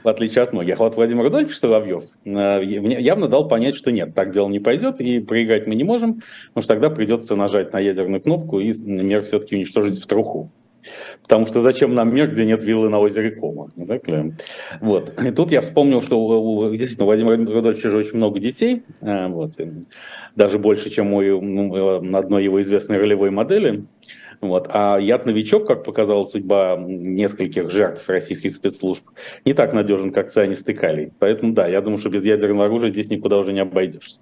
в 0.04 0.08
отличие 0.08 0.44
от 0.44 0.52
многих. 0.52 0.80
А 0.80 0.84
вот 0.84 0.96
Владимир 0.96 1.24
Рудольфович 1.24 1.58
Соловьев 1.58 2.04
э, 2.24 2.62
явно 2.64 3.28
дал 3.28 3.48
понять, 3.48 3.74
что 3.74 3.90
нет, 3.90 4.14
так 4.14 4.32
дело 4.32 4.48
не 4.48 4.60
пойдет, 4.60 5.00
и 5.00 5.18
проиграть 5.18 5.66
мы 5.66 5.74
не 5.74 5.84
можем, 5.84 6.22
потому 6.48 6.62
что 6.62 6.74
тогда 6.74 6.90
придется 6.90 7.34
нажать 7.34 7.72
на 7.72 7.80
ядерную 7.80 8.20
кнопку 8.20 8.60
и 8.60 8.72
мир 8.80 9.22
все-таки 9.22 9.56
уничтожить 9.56 10.00
в 10.00 10.06
труху. 10.06 10.52
Потому 11.22 11.46
что 11.46 11.62
зачем 11.62 11.94
нам 11.94 12.14
мир, 12.14 12.30
где 12.30 12.44
нет 12.44 12.62
виллы 12.64 12.88
на 12.88 12.98
озере 12.98 13.30
Кома? 13.30 13.70
Не 13.76 13.86
так 13.86 14.06
ли? 14.08 14.32
Вот. 14.80 15.14
И 15.22 15.30
тут 15.30 15.52
я 15.52 15.60
вспомнил, 15.60 16.00
что 16.00 16.18
у, 16.20 16.70
действительно 16.70 17.04
у 17.04 17.06
Владимира 17.06 17.36
Рудольфовича 17.36 17.90
же 17.90 17.96
очень 17.98 18.16
много 18.16 18.40
детей, 18.40 18.82
э, 19.00 19.28
вот, 19.28 19.52
даже 20.36 20.58
больше, 20.58 20.90
чем 20.90 21.12
у 21.12 21.20
ну, 21.22 22.02
э, 22.02 22.16
одной 22.16 22.44
его 22.44 22.60
известной 22.60 22.98
ролевой 22.98 23.30
модели. 23.30 23.84
Вот. 24.40 24.68
А 24.70 24.98
яд-новичок, 24.98 25.66
как 25.66 25.84
показала 25.84 26.24
судьба 26.24 26.76
нескольких 26.78 27.70
жертв 27.70 28.08
российских 28.08 28.54
спецслужб, 28.54 29.04
не 29.44 29.54
так 29.54 29.72
надежен, 29.72 30.12
как 30.12 30.28
цианистый. 30.28 31.12
Поэтому 31.18 31.52
да, 31.52 31.66
я 31.68 31.80
думаю, 31.80 31.98
что 31.98 32.10
без 32.10 32.24
ядерного 32.24 32.66
оружия 32.66 32.90
здесь 32.90 33.08
никуда 33.08 33.38
уже 33.38 33.52
не 33.52 33.60
обойдешься. 33.60 34.20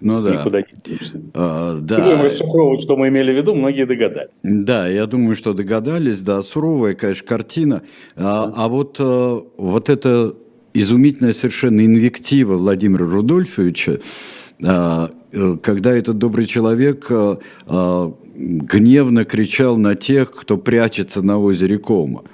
Ну 0.00 0.22
да. 0.22 0.32
Никуда 0.32 0.60
не 0.60 0.66
денешься. 0.84 1.20
А, 1.34 1.78
да. 1.80 2.22
Расшифровывать, 2.22 2.82
что 2.82 2.96
мы 2.96 3.08
имели 3.08 3.32
в 3.32 3.36
виду, 3.36 3.54
многие 3.54 3.86
догадались. 3.86 4.40
Да, 4.42 4.88
я 4.88 5.06
думаю, 5.06 5.34
что 5.34 5.52
догадались, 5.52 6.20
да, 6.20 6.42
суровая, 6.42 6.94
конечно, 6.94 7.26
картина. 7.26 7.82
А, 8.16 8.52
а 8.54 8.68
вот, 8.68 8.96
а, 9.00 9.42
вот 9.56 9.88
эта 9.88 10.34
изумительная 10.74 11.32
совершенно 11.32 11.84
инвектива 11.84 12.56
Владимира 12.56 13.06
Рудольфовича, 13.06 13.98
а, 14.62 15.10
э, 15.32 15.56
когда 15.62 15.96
этот 15.96 16.18
добрый 16.18 16.46
человек 16.46 17.06
а, 17.10 17.38
гневно 18.36 19.24
кричал 19.24 19.76
на 19.76 19.94
тех, 19.94 20.30
кто 20.30 20.58
прячется 20.58 21.22
на 21.22 21.38
озере 21.38 21.78
Кома. 21.78 22.24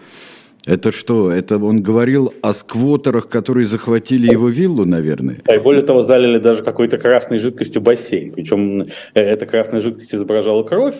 Это 0.66 0.92
что? 0.92 1.30
Это 1.30 1.58
он 1.58 1.82
говорил 1.82 2.32
о 2.40 2.54
сквотерах, 2.54 3.28
которые 3.28 3.66
захватили 3.66 4.30
его 4.30 4.48
виллу, 4.48 4.84
наверное? 4.84 5.38
Да, 5.44 5.56
и 5.56 5.58
более 5.58 5.82
того, 5.82 6.02
залили 6.02 6.38
даже 6.38 6.62
какой-то 6.62 6.98
красной 6.98 7.38
жидкостью 7.38 7.82
бассейн. 7.82 8.32
Причем 8.32 8.82
э, 8.82 8.86
эта 9.14 9.46
красная 9.46 9.80
жидкость 9.80 10.14
изображала 10.14 10.62
кровь, 10.62 10.96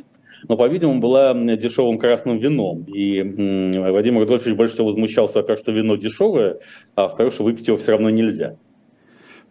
но, 0.49 0.57
по-видимому, 0.57 1.01
была 1.01 1.35
дешевым 1.35 1.99
красным 1.99 2.39
вином. 2.39 2.85
И 2.85 3.23
Владимир 3.23 4.21
Рудольфович 4.21 4.57
больше 4.57 4.75
всего 4.75 4.89
возмущался, 4.89 5.39
во-первых, 5.39 5.61
что 5.61 5.73
вино 5.73 5.97
дешевое, 5.97 6.59
а 6.97 7.03
во-вторых, 7.03 7.33
что 7.33 7.45
выпить 7.45 7.69
его 7.69 7.77
все 7.77 7.93
равно 7.93 8.11
нельзя. 8.11 8.57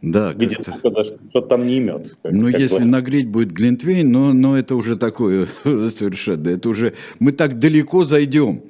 Да, 0.02 0.34
Видимо, 0.36 0.64
что-то 0.64 1.42
там 1.42 1.68
не 1.68 1.78
имет. 1.78 2.16
ну, 2.24 2.48
если 2.48 2.80
бы. 2.80 2.86
нагреть 2.86 3.28
будет 3.28 3.52
Глинтвейн, 3.52 4.12
но, 4.12 4.34
но 4.34 4.58
это 4.58 4.76
уже 4.76 4.98
такое 4.98 5.48
совершенно, 5.64 6.50
это 6.50 6.70
уже, 6.70 6.94
мы 7.20 7.32
так 7.32 7.60
далеко 7.60 8.04
зайдем. 8.04 8.64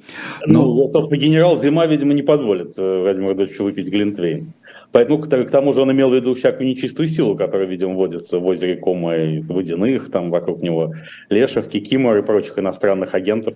Но... 0.46 0.64
Ну, 0.64 0.88
собственно, 0.88 1.18
генерал 1.18 1.56
Зима, 1.56 1.86
видимо, 1.86 2.12
не 2.12 2.22
позволит 2.22 2.78
э, 2.78 2.82
Владимиру 2.82 3.28
Владимировичу 3.28 3.64
выпить 3.64 3.88
Глинтвейн. 3.88 4.52
Поэтому, 4.92 5.18
к 5.20 5.50
тому 5.50 5.72
же, 5.72 5.80
он 5.80 5.92
имел 5.92 6.10
в 6.10 6.14
виду 6.14 6.34
всякую 6.34 6.68
нечистую 6.68 7.06
силу, 7.08 7.34
которая, 7.34 7.66
видимо, 7.66 7.94
водится 7.94 8.38
в 8.38 8.46
озере 8.46 8.76
Кома 8.76 9.16
и 9.16 9.40
водяных, 9.40 10.10
там 10.10 10.30
вокруг 10.30 10.60
него 10.62 10.92
леших, 11.30 11.68
кикимор 11.68 12.18
и 12.18 12.22
прочих 12.22 12.58
иностранных 12.58 13.14
агентов 13.14 13.54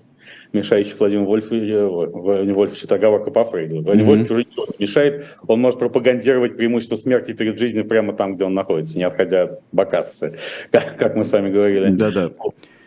мешающих 0.57 0.99
Владимиру 0.99 1.27
Вольфовичу, 1.27 2.11
Вольфовичу 2.55 2.93
оговорка 2.95 3.31
по 3.31 3.45
Фрейду. 3.45 3.83
Владимир 3.83 4.05
mm-hmm. 4.05 4.09
Вольфович 4.09 4.31
уже 4.31 4.45
ничего 4.45 4.67
не 4.67 4.83
мешает, 4.83 5.25
он 5.47 5.61
может 5.61 5.79
пропагандировать 5.79 6.57
преимущество 6.57 6.97
смерти 6.97 7.33
перед 7.33 7.59
жизнью 7.59 7.85
прямо 7.85 8.13
там, 8.15 8.37
где 8.37 8.45
он 8.45 8.55
находится, 8.55 8.99
не 8.99 9.05
отходя 9.05 9.45
от 9.45 9.61
Бакассы, 9.73 10.39
как, 10.71 10.97
как 10.97 11.17
мы 11.17 11.25
с 11.25 11.33
вами 11.33 11.51
говорили. 11.51 11.91
Да-да. 11.91 12.31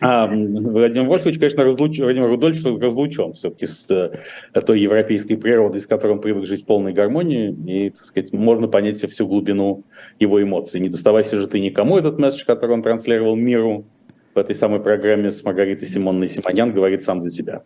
А 0.01 0.27
Владимир 0.27 1.07
Вольфович, 1.07 1.39
конечно, 1.39 1.63
разлуч... 1.63 1.99
Владимир 1.99 2.27
Рудольфович 2.27 2.81
разлучен 2.81 3.33
все-таки 3.33 3.65
с 3.65 3.91
э, 3.91 4.61
той 4.61 4.79
европейской 4.79 5.35
природой, 5.35 5.81
с 5.81 5.88
которой 5.88 6.11
он 6.11 6.21
привык 6.21 6.47
жить 6.47 6.63
в 6.63 6.65
полной 6.65 6.93
гармонии, 6.93 7.51
и, 7.67 7.89
так 7.89 8.03
сказать, 8.03 8.31
можно 8.31 8.69
понять 8.69 8.97
всю 8.97 9.27
глубину 9.27 9.83
его 10.17 10.41
эмоций. 10.41 10.79
Не 10.79 10.88
доставайся 10.88 11.35
же 11.35 11.47
ты 11.47 11.59
никому 11.59 11.97
этот 11.97 12.17
месседж, 12.17 12.45
который 12.45 12.71
он 12.71 12.81
транслировал 12.81 13.35
миру, 13.35 13.85
в 14.33 14.39
этой 14.39 14.55
самой 14.55 14.79
программе 14.79 15.31
с 15.31 15.43
Маргаритой 15.43 15.88
Симонной 15.88 16.27
Симонян 16.27 16.74
говорит 16.74 17.03
сам 17.03 17.21
за 17.24 17.29
себя. 17.29 17.63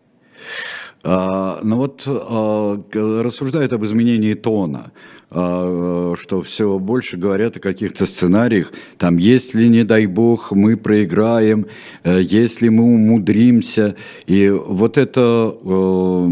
А, 1.05 1.59
ну 1.63 1.77
вот 1.77 2.03
а, 2.07 2.81
рассуждают 2.93 3.73
об 3.73 3.83
изменении 3.83 4.35
тона, 4.35 4.91
а, 5.29 6.13
что 6.17 6.41
все 6.41 6.79
больше 6.79 7.17
говорят 7.17 7.57
о 7.57 7.59
каких-то 7.59 8.05
сценариях, 8.05 8.71
там, 8.97 9.17
если, 9.17 9.67
не 9.67 9.83
дай 9.83 10.05
бог, 10.05 10.53
мы 10.53 10.77
проиграем, 10.77 11.67
э, 12.03 12.21
если 12.21 12.69
мы 12.69 12.83
умудримся, 12.83 13.95
и 14.27 14.49
вот 14.49 14.97
это 14.97 15.53
э, 15.53 16.29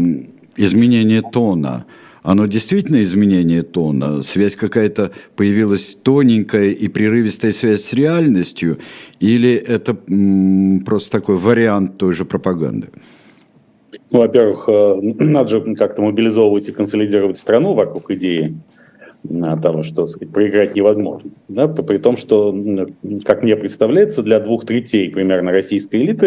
изменение 0.56 1.22
тона– 1.22 1.84
оно 2.22 2.46
действительно 2.46 3.02
изменение 3.02 3.62
тона? 3.62 4.22
Связь 4.22 4.56
какая-то 4.56 5.10
появилась 5.36 5.94
тоненькая 5.94 6.70
и 6.70 6.88
прерывистая 6.88 7.52
связь 7.52 7.84
с 7.84 7.92
реальностью? 7.92 8.78
Или 9.20 9.54
это 9.54 9.96
просто 10.84 11.18
такой 11.18 11.36
вариант 11.36 11.98
той 11.98 12.12
же 12.12 12.24
пропаганды? 12.24 12.88
Ну, 14.10 14.18
во-первых, 14.18 14.64
э, 14.68 15.00
надо 15.24 15.48
же 15.48 15.74
как-то 15.74 16.02
мобилизовывать 16.02 16.68
и 16.68 16.72
консолидировать 16.72 17.38
страну 17.38 17.74
вокруг 17.74 18.10
идеи 18.12 18.54
того, 19.62 19.82
что 19.82 20.06
сказать, 20.06 20.32
проиграть 20.32 20.74
невозможно. 20.74 21.30
Да? 21.48 21.68
При 21.68 21.98
том, 21.98 22.16
что, 22.16 22.54
как 23.24 23.42
мне 23.42 23.56
представляется, 23.56 24.22
для 24.22 24.40
двух 24.40 24.66
третей 24.66 25.10
примерно 25.10 25.52
российской 25.52 26.02
элиты 26.02 26.26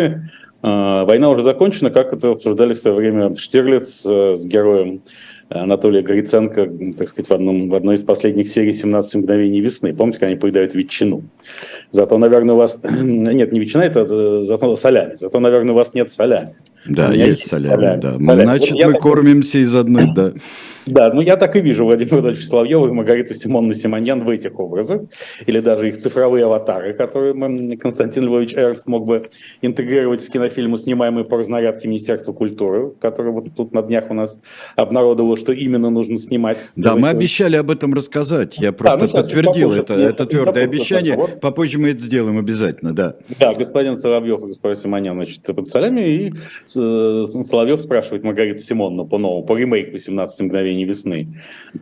э, 0.64 1.04
война 1.04 1.30
уже 1.30 1.44
закончена, 1.44 1.90
как 1.90 2.14
это 2.14 2.32
обсуждали 2.32 2.74
в 2.74 2.78
свое 2.78 2.96
время 2.96 3.36
Штирлиц 3.36 4.06
э, 4.06 4.36
с 4.38 4.46
героем 4.46 5.02
Анатолия 5.50 6.02
Гриценко, 6.02 6.72
так 6.98 7.08
сказать, 7.08 7.30
в, 7.30 7.34
одном, 7.34 7.70
в 7.70 7.76
одной 7.76 7.96
из 7.96 8.04
последних 8.04 8.50
серий 8.50 8.72
«17 8.72 9.18
мгновений 9.20 9.62
весны». 9.62 9.94
Помните, 9.94 10.20
как 10.20 10.28
они 10.28 10.38
поедают 10.38 10.74
ветчину? 10.74 11.24
Зато, 11.92 12.18
наверное, 12.18 12.56
у 12.56 12.58
вас... 12.58 12.82
Нет, 12.84 13.52
не 13.52 13.60
ветчина, 13.60 13.84
это 13.84 14.42
зато 14.42 14.76
солями. 14.76 15.16
Зато, 15.16 15.40
наверное, 15.40 15.74
у 15.74 15.76
вас 15.76 15.94
нет 15.94 16.12
солями. 16.12 16.56
Да, 16.88 17.12
есть, 17.12 17.48
солями, 17.48 17.76
солями. 17.76 18.02
да. 18.02 18.12
Солями. 18.14 18.44
Значит, 18.44 18.72
вот 18.74 18.86
мы 18.86 18.94
так... 18.94 19.02
кормимся 19.02 19.60
из 19.60 19.76
одной, 19.76 20.14
да. 20.14 20.34
Да, 20.86 21.12
ну 21.12 21.22
я 21.22 21.36
так 21.36 21.56
и 21.56 21.62
вижу 21.62 21.84
Владимира 21.84 22.18
Владимировича 22.18 22.48
Соловьева 22.48 22.88
и 22.88 22.92
Маргариту 22.92 23.34
Симонну 23.34 23.74
Симоньян 23.74 24.24
в 24.24 24.30
этих 24.30 24.60
образах, 24.60 25.02
или 25.46 25.60
даже 25.60 25.90
их 25.90 25.98
цифровые 25.98 26.46
аватары, 26.46 26.94
которые 26.94 27.78
Константин 27.78 28.26
Львович 28.26 28.54
Эрнст 28.54 28.86
мог 28.86 29.08
бы 29.08 29.30
интегрировать 29.62 30.22
в 30.22 30.30
кинофильмы, 30.30 30.78
снимаемые 30.78 31.26
по 31.26 31.38
разнарядке 31.38 31.88
Министерства 31.88 32.34
культуры, 32.34 32.92
который 33.02 33.32
вот 33.32 33.48
тут 33.56 33.74
на 33.74 33.82
днях 33.82 34.06
у 34.10 34.14
нас 34.14 34.40
обнародовало, 34.76 35.38
что 35.38 35.54
именно 35.54 35.90
нужно 35.90 36.18
снимать. 36.18 36.70
Да, 36.76 36.96
мы 36.96 37.10
обещали 37.10 37.56
об 37.56 37.72
этом 37.72 37.94
рассказать, 37.94 38.58
я 38.60 38.72
просто 38.72 39.00
да, 39.00 39.06
ну, 39.06 39.12
подтвердил 39.12 39.70
попозже, 39.70 39.82
это, 39.82 39.94
это 39.94 40.26
твердое 40.28 40.64
обещание, 40.66 41.16
вот. 41.16 41.40
попозже 41.42 41.80
мы 41.80 41.90
это 41.90 42.02
сделаем 42.02 42.38
обязательно, 42.38 42.94
да. 42.94 43.16
Да, 43.40 43.56
господин 43.56 43.98
Соловьев 43.98 44.44
и 44.44 44.48
господин 44.48 44.80
Симоньян, 44.80 45.16
значит, 45.16 45.44
под 45.44 45.68
солями, 45.68 46.02
и 46.02 46.34
Соловьев 46.76 47.80
спрашивает 47.80 48.24
Маргариту 48.24 48.60
Симонну 48.60 49.06
по 49.06 49.18
новому, 49.18 49.46
по 49.46 49.58
ремейку 49.58 49.98
«17 49.98 50.28
мгновений 50.42 50.86
весны. 50.86 51.34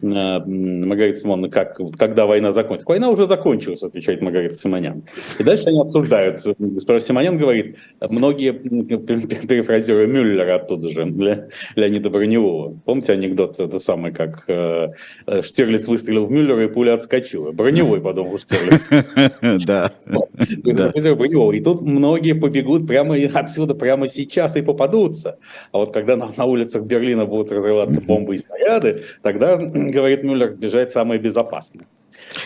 Э, 0.02 0.40
Маргарита 0.46 1.20
Симоновна, 1.20 1.50
как, 1.50 1.80
когда 1.98 2.26
война 2.26 2.52
закончится? 2.52 2.90
Война 2.90 3.10
уже 3.10 3.26
закончилась, 3.26 3.84
отвечает 3.84 4.22
Маргарита 4.22 4.56
Симонян. 4.56 5.04
И 5.40 5.44
дальше 5.44 5.66
они 5.68 5.80
обсуждают. 5.80 6.42
Господин 6.58 7.02
Симонян 7.02 7.38
говорит, 7.38 7.78
многие, 8.02 8.52
перефразируя 8.52 10.08
Мюллера 10.08 10.56
оттуда 10.56 10.90
же, 10.90 11.06
для 11.06 11.48
Леонида 11.76 12.10
Броневого. 12.10 12.80
Помните 12.86 13.14
анекдот, 13.14 13.60
это 13.60 13.80
самый, 13.80 14.14
как 14.14 14.46
э, 14.48 14.90
Штирлиц 15.42 15.88
выстрелил 15.88 16.26
в 16.26 16.32
Мюллера, 16.32 16.64
и 16.64 16.68
пуля 16.68 16.94
отскочила. 16.94 17.52
Броневой, 17.52 18.02
подумал 18.02 18.40
Штирлиц. 18.40 18.90
Да. 19.66 19.92
И 21.54 21.62
тут 21.62 21.82
многие 21.82 22.34
побегут 22.34 22.88
прямо 22.88 23.16
отсюда, 23.34 23.76
прямо 23.76 24.08
сейчас 24.08 24.56
и 24.56 24.62
попадутся. 24.74 25.38
А 25.72 25.78
вот 25.78 25.94
когда 25.94 26.16
на 26.16 26.46
улицах 26.46 26.84
Берлина 26.84 27.26
будут 27.26 27.52
разрываться 27.52 28.02
бомбы 28.02 28.36
и 28.36 28.38
снаряды, 28.38 29.04
тогда, 29.22 29.58
говорит 29.58 30.24
Мюллер, 30.24 30.56
бежать 30.56 30.92
самое 30.92 31.20
безопасное. 31.20 31.86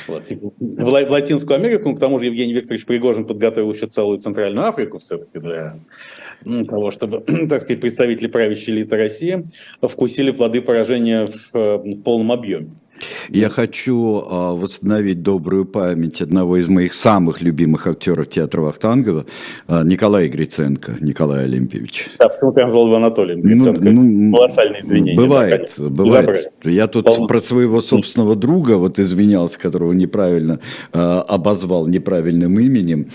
Вот. 0.08 0.26
Типа, 0.26 0.52
в, 0.60 0.84
в 0.84 1.12
Латинскую 1.12 1.58
Америку, 1.58 1.94
к 1.94 2.00
тому 2.00 2.20
же 2.20 2.28
Евгений 2.28 2.54
Викторович 2.54 2.86
Пригожин 2.86 3.26
подготовил 3.26 3.72
еще 3.72 3.88
целую 3.88 4.20
Центральную 4.20 4.68
Африку 4.68 5.00
все-таки 5.00 5.40
для 5.40 5.78
того, 6.44 6.92
чтобы, 6.92 7.20
так 7.50 7.62
сказать, 7.62 7.82
представители 7.82 8.28
правящей 8.28 8.76
элиты 8.76 8.96
России 8.96 9.46
вкусили 9.82 10.32
плоды 10.32 10.62
поражения 10.62 11.26
в, 11.26 11.54
в 11.54 12.02
полном 12.04 12.32
объеме. 12.32 12.70
Я 13.30 13.50
хочу 13.50 14.24
а, 14.30 14.54
восстановить 14.54 15.22
добрую 15.22 15.66
память 15.66 16.22
одного 16.22 16.58
из 16.58 16.68
моих 16.68 16.94
самых 16.94 17.42
любимых 17.42 17.88
актеров 17.88 18.30
театра 18.30 18.62
Вахтангова, 18.62 19.26
а, 19.68 19.84
Николая 19.84 20.28
Гриценко, 20.30 20.98
Николай 21.00 21.46
Олимпиевич. 21.46 22.08
Да, 22.20 22.30
почему-то 22.30 22.62
я 22.62 22.66
назвал 22.66 22.88
его 22.88 22.96
Анатолием 22.96 23.40
ну, 23.40 23.50
Гриценко. 23.50 23.90
Ну, 23.90 24.02
ну, 24.04 24.36
Колоссальные 24.36 24.82
извинения. 24.82 25.16
Бывает, 25.16 25.74
да, 25.78 25.90
бывает. 25.90 26.26
Забрали. 26.26 26.76
Я 26.76 26.88
тут 26.88 27.06
Пол... 27.06 27.28
про 27.28 27.42
своего 27.42 27.82
собственного 27.82 28.36
друга 28.36 28.78
вот 28.78 29.00
извинялся, 29.00 29.60
которого 29.60 29.94
неправильно 29.94 30.60
а, 30.94 31.22
обозвал 31.22 31.88
неправильным 31.88 32.60
именем 32.60 33.10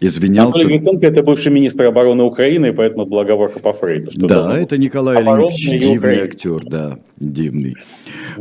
извинялся. 0.00 0.60
Анатолий 0.60 0.78
Гриценко– 0.78 1.06
это 1.08 1.22
бывший 1.22 1.52
министр 1.52 1.86
обороны 1.86 2.24
Украины, 2.24 2.72
поэтому 2.72 3.06
благоворка 3.06 3.58
по 3.58 3.72
Фрейду. 3.72 4.10
Да, 4.14 4.58
это 4.58 4.78
Николай 4.78 5.22
Леонидович, 5.22 5.80
дивный 5.80 6.20
актер, 6.20 6.64
да, 6.64 6.98
дивный. 7.16 7.74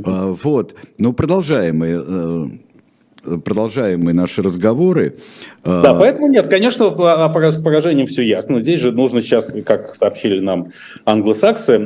А, 0.03 0.35
вот, 0.43 0.75
ну 0.99 1.13
продолжаем 1.13 1.77
мы 1.77 1.87
э, 1.87 3.37
продолжаем 3.43 4.01
мы 4.01 4.13
наши 4.13 4.41
разговоры. 4.41 5.17
А, 5.63 5.81
да, 5.81 5.93
поэтому 5.93 6.27
нет, 6.27 6.47
конечно, 6.47 6.89
с 6.89 7.61
поражением 7.61 8.05
все 8.05 8.23
ясно. 8.23 8.59
Здесь 8.59 8.79
же 8.79 8.91
нужно 8.91 9.21
сейчас, 9.21 9.51
как 9.65 9.95
сообщили 9.95 10.39
нам 10.39 10.71
англосаксы, 11.05 11.77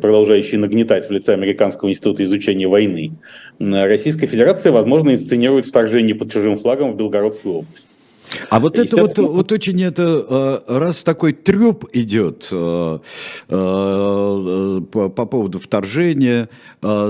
продолжающие 0.00 0.60
нагнетать 0.60 1.08
в 1.08 1.10
лице 1.10 1.34
Американского 1.34 1.90
института 1.90 2.22
изучения 2.24 2.68
войны, 2.68 3.12
Российская 3.58 4.26
Федерация, 4.26 4.72
возможно, 4.72 5.10
инсценирует 5.10 5.66
вторжение 5.66 6.14
под 6.14 6.32
чужим 6.32 6.56
флагом 6.56 6.92
в 6.92 6.96
Белгородскую 6.96 7.56
область. 7.56 7.98
А 8.50 8.60
вот 8.60 8.78
это 8.78 9.00
вот, 9.00 9.18
вот 9.18 9.52
очень 9.52 9.82
это, 9.82 10.62
э, 10.66 10.78
раз 10.78 11.04
такой 11.04 11.32
треп 11.32 11.84
идет 11.92 12.48
э, 12.50 12.98
по, 13.48 15.08
по 15.08 15.26
поводу 15.26 15.58
вторжения, 15.58 16.48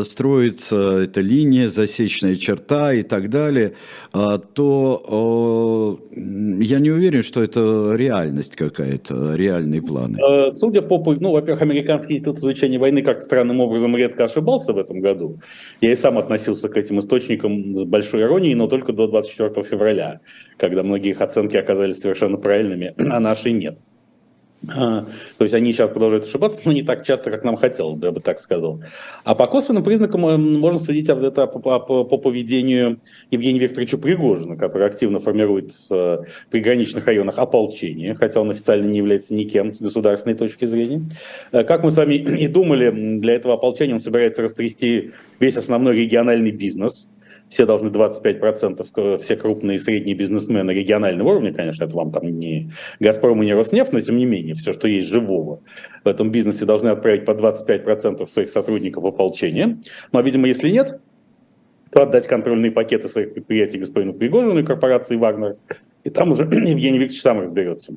строится 0.04 1.02
эта 1.02 1.20
линия, 1.20 1.68
засечная 1.68 2.36
черта 2.36 2.92
и 2.92 3.02
так 3.02 3.30
далее, 3.30 3.74
то 4.12 6.00
я 6.14 6.78
не 6.78 6.90
уверен, 6.90 7.22
что 7.22 7.42
это 7.42 7.94
реальность 7.96 8.56
какая-то, 8.56 9.34
реальные 9.34 9.82
планы. 9.82 10.18
Судя 10.52 10.82
по, 10.82 11.02
ну, 11.18 11.32
во-первых, 11.32 11.62
Американский 11.62 12.14
институт 12.14 12.38
изучения 12.38 12.78
войны 12.78 13.02
как 13.02 13.20
странным 13.20 13.60
образом 13.60 13.96
редко 13.96 14.24
ошибался 14.24 14.72
в 14.72 14.78
этом 14.78 15.00
году. 15.00 15.40
Я 15.80 15.92
и 15.92 15.96
сам 15.96 16.18
относился 16.18 16.68
к 16.68 16.76
этим 16.76 16.98
источникам 16.98 17.78
с 17.78 17.84
большой 17.84 18.22
иронией, 18.22 18.54
но 18.54 18.66
только 18.66 18.92
до 18.92 19.06
24 19.06 19.64
февраля, 19.64 20.20
когда 20.56 20.82
многие 20.82 21.10
их 21.10 21.20
оценки 21.20 21.56
оказались 21.56 21.98
совершенно 21.98 22.36
правильными, 22.36 22.94
а 22.98 23.20
наши 23.20 23.52
нет. 23.52 23.78
А, 24.74 25.06
то 25.38 25.44
есть 25.44 25.54
они 25.54 25.72
сейчас 25.72 25.90
продолжают 25.90 26.24
ошибаться, 26.24 26.62
но 26.64 26.72
не 26.72 26.82
так 26.82 27.04
часто, 27.04 27.30
как 27.30 27.44
нам 27.44 27.56
хотелось 27.56 27.98
бы, 27.98 28.06
я 28.06 28.12
бы 28.12 28.20
так 28.20 28.38
сказал. 28.38 28.80
А 29.24 29.34
по 29.34 29.46
косвенным 29.46 29.82
признакам 29.82 30.26
э, 30.26 30.36
можно 30.36 30.78
судить 30.78 31.08
об 31.10 31.22
это 31.22 31.46
по, 31.46 31.58
по, 31.58 32.04
по 32.04 32.18
поведению 32.18 32.98
Евгения 33.30 33.58
Викторовича 33.58 33.98
Пригожина, 33.98 34.56
который 34.56 34.86
активно 34.86 35.20
формирует 35.20 35.72
в 35.88 36.26
приграничных 36.50 37.06
районах 37.06 37.38
ополчение, 37.38 38.14
хотя 38.14 38.40
он 38.40 38.50
официально 38.50 38.86
не 38.86 38.98
является 38.98 39.34
никем 39.34 39.74
с 39.74 39.82
государственной 39.82 40.36
точки 40.36 40.64
зрения. 40.64 41.02
Э, 41.52 41.64
как 41.64 41.84
мы 41.84 41.90
с 41.90 41.96
вами 41.96 42.14
и 42.14 42.46
думали, 42.48 43.18
для 43.18 43.34
этого 43.34 43.54
ополчения 43.54 43.94
он 43.94 44.00
собирается 44.00 44.42
растрясти 44.42 45.12
весь 45.40 45.56
основной 45.56 45.96
региональный 45.96 46.52
бизнес– 46.52 47.10
все 47.54 47.66
должны 47.66 47.88
25%, 47.88 49.18
все 49.18 49.36
крупные 49.36 49.76
и 49.76 49.78
средние 49.78 50.16
бизнесмены 50.16 50.72
регионального 50.72 51.30
уровня, 51.30 51.54
конечно, 51.54 51.84
это 51.84 51.94
вам 51.94 52.10
там 52.10 52.26
не 52.26 52.72
Газпром 52.98 53.40
и 53.42 53.46
не 53.46 53.54
Роснефть, 53.54 53.92
но 53.92 54.00
тем 54.00 54.16
не 54.16 54.26
менее, 54.26 54.54
все, 54.54 54.72
что 54.72 54.88
есть 54.88 55.08
живого 55.08 55.60
в 56.02 56.08
этом 56.08 56.32
бизнесе, 56.32 56.64
должны 56.64 56.88
отправить 56.88 57.24
по 57.24 57.30
25% 57.30 58.26
своих 58.26 58.48
сотрудников 58.48 59.04
в 59.04 59.06
ополчение. 59.06 59.78
Ну, 60.10 60.18
а, 60.18 60.22
видимо, 60.22 60.48
если 60.48 60.68
нет, 60.68 61.00
то 61.92 62.02
отдать 62.02 62.26
контрольные 62.26 62.72
пакеты 62.72 63.08
своих 63.08 63.34
предприятий 63.34 63.78
господину 63.78 64.14
Пригожину 64.14 64.58
и 64.58 64.64
корпорации 64.64 65.14
«Вагнер», 65.14 65.56
и 66.02 66.10
там 66.10 66.32
уже 66.32 66.42
Евгений 66.44 66.98
Викторович 66.98 67.22
сам 67.22 67.40
разберется. 67.40 67.94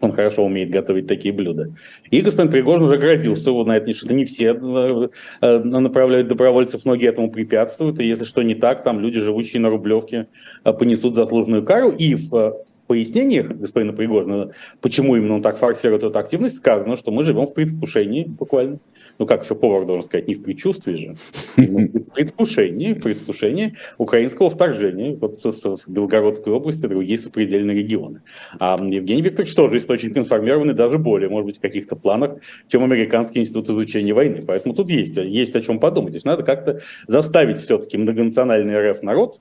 Он 0.00 0.12
хорошо 0.12 0.44
умеет 0.44 0.70
готовить 0.70 1.06
такие 1.06 1.32
блюда. 1.32 1.72
И 2.10 2.20
господин 2.22 2.50
Пригожин 2.50 2.86
уже 2.86 2.96
грозился, 2.96 3.52
вот 3.52 3.66
на 3.66 3.76
это 3.76 3.92
что 3.92 4.14
не 4.14 4.24
все 4.24 4.54
э, 4.54 5.08
э, 5.40 5.58
направляют 5.58 6.28
добровольцев, 6.28 6.84
многие 6.84 7.08
этому 7.08 7.30
препятствуют. 7.30 8.00
И 8.00 8.06
если 8.06 8.24
что 8.24 8.42
не 8.42 8.54
так, 8.54 8.82
там 8.82 9.00
люди, 9.00 9.20
живущие 9.20 9.60
на 9.60 9.68
Рублевке, 9.68 10.28
э, 10.64 10.72
понесут 10.72 11.14
заслуженную 11.14 11.64
кару. 11.64 11.90
И 11.90 12.14
в 12.14 12.64
пояснениях 12.90 13.46
господина 13.46 13.92
Пригожина, 13.92 14.50
почему 14.80 15.14
именно 15.14 15.36
он 15.36 15.42
так 15.42 15.58
форсирует 15.58 16.02
эту 16.02 16.18
активность, 16.18 16.56
сказано, 16.56 16.96
что 16.96 17.12
мы 17.12 17.22
живем 17.22 17.46
в 17.46 17.54
предвкушении 17.54 18.24
буквально 18.24 18.80
ну 19.20 19.26
как 19.26 19.44
еще 19.44 19.54
повар 19.54 19.86
должен 19.86 20.02
сказать, 20.02 20.26
не 20.26 20.34
в 20.34 20.42
предчувствии 20.42 20.96
же, 20.96 21.16
в 21.56 22.10
предвкушении, 22.14 22.94
в 22.94 23.00
предвкушении 23.00 23.76
украинского 23.98 24.50
вторжения 24.50 25.14
вот 25.14 25.44
в 25.44 25.88
Белгородской 25.88 26.52
области 26.52 26.86
и 26.86 26.88
другие 26.88 27.16
сопредельные 27.18 27.76
регионы. 27.76 28.22
А 28.58 28.76
Евгений 28.82 29.22
Викторович 29.22 29.54
тоже 29.54 29.76
источник 29.76 30.16
информированный 30.16 30.74
даже 30.74 30.98
более, 30.98 31.28
может 31.28 31.46
быть, 31.46 31.58
в 31.58 31.60
каких-то 31.60 31.94
планах, 31.94 32.38
чем 32.66 32.82
Американский 32.82 33.38
институт 33.38 33.68
изучения 33.68 34.14
войны. 34.14 34.42
Поэтому 34.44 34.74
тут 34.74 34.90
есть, 34.90 35.16
есть 35.16 35.54
о 35.54 35.60
чем 35.60 35.78
подумать. 35.78 36.14
То 36.14 36.16
есть 36.16 36.26
надо 36.26 36.42
как-то 36.42 36.80
заставить 37.06 37.58
все-таки 37.58 37.98
многонациональный 37.98 38.90
РФ 38.90 39.02
народ 39.02 39.38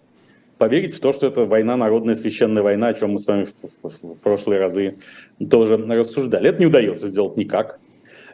поверить 0.59 0.93
в 0.93 0.99
то, 0.99 1.13
что 1.13 1.25
это 1.25 1.45
война, 1.45 1.75
народная 1.77 2.13
священная 2.13 2.61
война, 2.61 2.89
о 2.89 2.93
чем 2.93 3.13
мы 3.13 3.19
с 3.19 3.25
вами 3.25 3.45
в, 3.45 3.89
в, 3.89 4.15
в 4.15 4.19
прошлые 4.19 4.59
разы 4.59 4.97
тоже 5.49 5.77
рассуждали. 5.77 6.49
Это 6.49 6.59
не 6.59 6.67
удается 6.67 7.09
сделать 7.09 7.37
никак. 7.37 7.79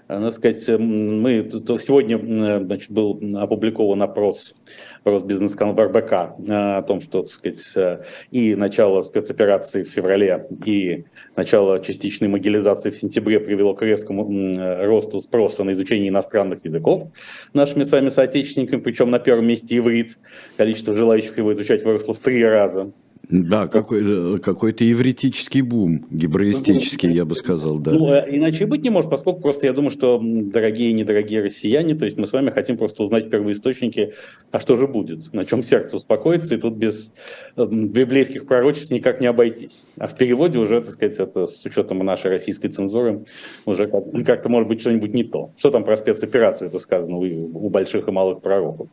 Надо 0.08 0.30
сказать, 0.30 0.80
мы 0.80 1.50
сегодня 1.50 2.20
значит, 2.64 2.92
был 2.92 3.20
опубликован 3.38 4.04
опрос 4.04 4.56
Росбизнесканала 5.04 5.86
РБК 5.86 6.14
о 6.48 6.84
том, 6.84 7.02
что 7.02 7.24
так 7.24 7.30
сказать, 7.30 8.08
и 8.30 8.54
начало 8.56 9.02
спецоперации 9.02 9.84
в 9.84 9.90
феврале, 9.90 10.48
и 10.64 11.06
начало 11.36 11.80
частичной 11.80 12.28
могилизации 12.28 12.92
в 12.92 12.98
сентябре 12.98 13.40
привело 13.40 13.74
к 13.74 13.82
резкому 13.82 14.56
росту 14.86 15.20
спроса 15.22 15.64
на 15.64 15.72
изучение 15.72 16.10
иностранных 16.10 16.64
языков 16.66 17.12
нашими 17.54 17.82
с 17.82 17.92
вами 17.92 18.10
соотечественниками, 18.10 18.82
причем 18.82 19.10
на 19.10 19.18
первом 19.18 19.48
месте 19.48 19.78
иврит. 19.78 20.20
Количество 20.58 20.94
желающих 20.94 21.38
его 21.38 21.54
изучать 21.54 21.84
выросло 21.84 22.14
в 22.14 22.20
три 22.20 22.46
раза 22.46 22.92
Да, 23.30 23.68
какой, 23.68 24.40
какой-то 24.40 24.84
евретический 24.84 25.62
бум, 25.62 26.06
гибраистический, 26.10 27.12
я 27.12 27.26
бы 27.26 27.36
сказал, 27.36 27.80
да. 27.80 27.92
Ну, 27.92 28.14
э, 28.14 28.26
иначе 28.30 28.66
быть 28.66 28.84
не 28.84 28.90
может, 28.90 29.10
поскольку 29.10 29.42
просто 29.42 29.68
я 29.68 29.74
думаю, 29.74 29.90
что 29.90 30.22
дорогие 30.22 30.90
и 30.90 30.94
недорогие 30.94 31.42
россияне, 31.42 31.96
то 31.96 32.06
есть 32.06 32.18
мы 32.18 32.28
с 32.28 32.34
вами 32.34 32.50
хотим 32.50 32.78
просто 32.78 33.04
узнать 33.04 33.30
первоисточники, 33.30 34.14
а 34.52 34.60
что 34.60 34.78
же 34.78 34.88
будет, 34.88 35.34
на 35.34 35.46
чем 35.46 35.64
сердце 35.64 35.96
успокоится, 35.96 36.56
и 36.56 36.58
тут 36.58 36.76
без 36.76 37.14
библейских 37.56 38.46
пророчеств 38.46 38.92
никак 38.92 39.22
не 39.22 39.28
обойтись. 39.28 39.88
А 39.98 40.08
в 40.08 40.18
переводе 40.18 40.60
уже, 40.60 40.82
так 40.82 40.92
сказать, 40.92 41.18
это 41.20 41.46
с 41.46 41.66
учетом 41.66 42.00
нашей 42.00 42.32
российской 42.32 42.68
цензуры, 42.68 43.24
уже 43.66 43.88
как-то 44.26 44.50
может 44.50 44.68
быть 44.68 44.82
что-нибудь 44.82 45.14
не 45.14 45.24
то. 45.24 45.52
Что 45.58 45.72
там 45.72 45.84
про 45.84 45.96
спецоперацию 45.96 46.68
это 46.68 46.80
сказано 46.80 47.18
у, 47.18 47.22
у 47.22 47.70
больших 47.70 48.08
и 48.08 48.12
малых 48.12 48.42
пророков. 48.42 48.90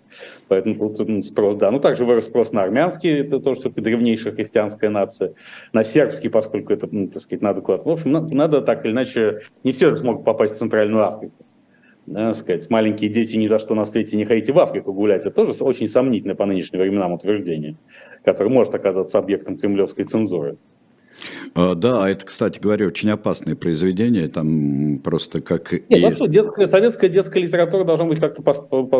Поэтому 0.48 0.76
тут 0.76 1.24
спрос, 1.24 1.56
да. 1.56 1.70
Ну, 1.70 1.80
также 1.80 2.04
вырос 2.04 2.26
спрос 2.26 2.52
на 2.52 2.62
армянский, 2.62 3.10
это 3.10 3.40
тоже 3.40 3.60
все 3.60 3.70
древнейший 3.70 4.21
древнейшая 4.22 4.32
христианская 4.32 4.90
нация, 4.90 5.34
на 5.72 5.84
сербский, 5.84 6.28
поскольку 6.28 6.72
это, 6.72 6.88
ну, 6.90 7.08
так 7.08 7.22
сказать, 7.22 7.42
надо 7.42 7.60
куда-то. 7.60 7.88
В 7.88 7.92
общем, 7.92 8.12
надо 8.12 8.60
так 8.62 8.84
или 8.84 8.92
иначе, 8.92 9.40
не 9.64 9.72
все 9.72 9.94
смогут 9.96 10.24
попасть 10.24 10.54
в 10.54 10.58
Центральную 10.58 11.06
Африку. 11.06 11.34
Да, 12.04 12.34
сказать, 12.34 12.68
маленькие 12.68 13.10
дети 13.10 13.36
ни 13.36 13.46
за 13.46 13.60
что 13.60 13.76
на 13.76 13.84
свете 13.84 14.16
не 14.16 14.24
ходите 14.24 14.52
в 14.52 14.58
Африку 14.58 14.92
гулять. 14.92 15.24
Это 15.24 15.30
тоже 15.30 15.52
очень 15.62 15.86
сомнительное 15.86 16.34
по 16.34 16.46
нынешним 16.46 16.80
временам 16.80 17.12
утверждение, 17.12 17.76
которое 18.24 18.50
может 18.50 18.74
оказаться 18.74 19.18
объектом 19.18 19.56
кремлевской 19.56 20.04
цензуры. 20.04 20.56
А, 21.54 21.74
да, 21.74 22.08
это, 22.08 22.24
кстати 22.24 22.58
говоря, 22.58 22.86
очень 22.86 23.10
опасное 23.10 23.54
произведение, 23.54 24.28
там 24.28 24.98
просто 24.98 25.40
как... 25.40 25.72
Нет, 25.72 25.84
и... 25.88 26.00
вообще, 26.02 26.28
детская, 26.28 26.66
советская 26.66 27.10
детская 27.10 27.40
литература 27.40 27.84
должна 27.84 28.06
быть 28.06 28.20
как-то 28.20 28.42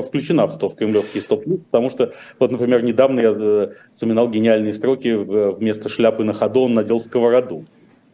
включена 0.02 0.46
в, 0.46 0.52
стоп, 0.52 0.74
в 0.74 0.76
кремлевский 0.76 1.20
стоп-лист, 1.20 1.66
потому 1.66 1.88
что, 1.88 2.12
вот, 2.38 2.52
например, 2.52 2.82
недавно 2.82 3.20
я 3.20 3.32
э, 3.36 3.72
вспоминал 3.94 4.28
гениальные 4.28 4.72
строки 4.72 5.08
вместо 5.08 5.88
шляпы 5.88 6.24
на 6.24 6.32
ходу 6.32 6.62
он 6.62 6.74
надел 6.74 7.00
сковороду. 7.00 7.64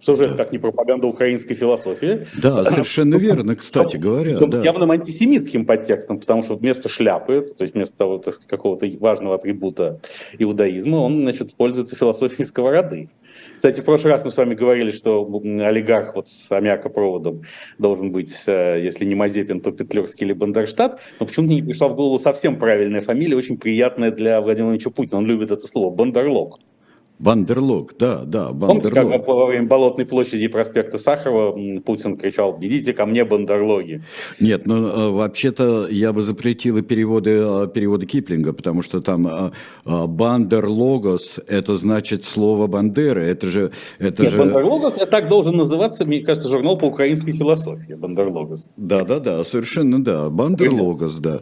Что 0.01 0.15
же 0.15 0.27
это 0.27 0.35
как 0.35 0.53
не 0.53 0.59
пропаганда 0.59 1.09
украинской 1.09 1.55
философии? 1.55 2.27
Да, 2.41 2.65
совершенно 2.65 3.15
верно, 3.19 3.57
кстати 3.57 3.97
говоря. 3.97 4.39
Да. 4.39 4.63
С 4.63 4.65
явным 4.65 4.93
антисемитским 4.93 5.67
подтекстом, 5.67 6.21
потому 6.21 6.43
что 6.43 6.55
вместо 6.55 6.89
шляпы, 6.89 7.45
то 7.57 7.63
есть 7.63 7.75
вместо 7.75 8.05
вот, 8.05 8.25
какого-то 8.47 8.89
важного 9.01 9.35
атрибута 9.35 10.01
иудаизма, 10.39 10.97
он 10.99 11.23
значит, 11.23 11.55
пользуется 11.57 11.97
философией 11.97 12.47
сковороды. 12.47 13.09
Кстати, 13.59 13.81
в 13.81 13.85
прошлый 13.85 14.13
раз 14.13 14.25
мы 14.25 14.31
с 14.31 14.37
вами 14.37 14.55
говорили, 14.55 14.93
что 14.93 15.29
олигарх 15.43 16.15
вот 16.15 16.29
с 16.29 16.53
аммиакопроводом 16.53 17.43
должен 17.79 18.13
быть, 18.13 18.45
э, 18.47 18.81
если 18.85 19.05
не 19.05 19.17
Мазепин, 19.17 19.61
то 19.61 19.73
Петлюрский 19.73 20.27
или 20.27 20.33
Бандерштадт. 20.33 21.01
Но 21.19 21.27
почему-то 21.27 21.53
не 21.55 21.63
пришла 21.63 21.89
в 21.89 21.97
голову 21.97 22.21
совсем 22.21 22.57
правильная 22.57 23.01
фамилия, 23.01 23.35
очень 23.35 23.59
приятная 23.59 24.13
для 24.13 24.41
Владимира 24.41 24.75
Ильича 24.75 24.91
Путина. 24.91 25.19
Он 25.19 25.27
любит 25.27 25.51
это 25.51 25.67
слово– 25.67 25.93
Бандерлог. 25.97 26.61
Бандерлог, 27.19 27.95
да, 27.99 28.23
да, 28.25 28.53
Бандерлог. 28.53 28.95
Помните, 28.95 29.19
как 29.19 29.27
во 29.27 29.47
время 29.47 29.67
Болотной 29.67 30.07
площади 30.07 30.47
проспекта 30.47 30.99
Сахарова 30.99 31.81
Путин 31.81 32.17
кричал, 32.17 32.57
идите 32.61 32.93
ко 32.93 33.07
мне, 33.07 33.25
бандерлоги. 33.25 34.03
Нет, 34.39 34.67
ну, 34.67 34.87
э, 34.87 35.11
вообще-то 35.11 35.89
я 35.91 36.13
бы 36.13 36.23
запретил 36.23 36.77
и 36.77 36.83
переводы, 36.83 37.31
э, 37.31 37.69
переводы 37.75 38.07
Киплинга, 38.07 38.53
потому 38.53 38.83
что 38.83 39.01
там 39.01 39.27
э, 39.27 39.51
бандерлогос, 39.85 41.41
это 41.49 41.77
значит 41.77 42.25
слово 42.25 42.69
Бандеры, 42.69 43.23
это 43.23 43.49
же... 43.49 43.73
Это 43.99 44.23
Нет, 44.23 44.33
же... 44.33 44.39
бандерлогос, 44.39 44.97
это 44.97 45.07
так 45.07 45.29
должен 45.29 45.57
называться, 45.57 46.05
мне 46.05 46.21
кажется, 46.21 46.49
журнал 46.49 46.79
по 46.79 46.85
украинской 46.85 47.33
философии, 47.33 47.95
бандерлогос. 47.95 48.71
Да, 48.77 49.03
да, 49.03 49.19
да, 49.19 49.45
совершенно 49.45 50.03
да, 50.03 50.31
бандерлогос, 50.31 51.19
да. 51.19 51.41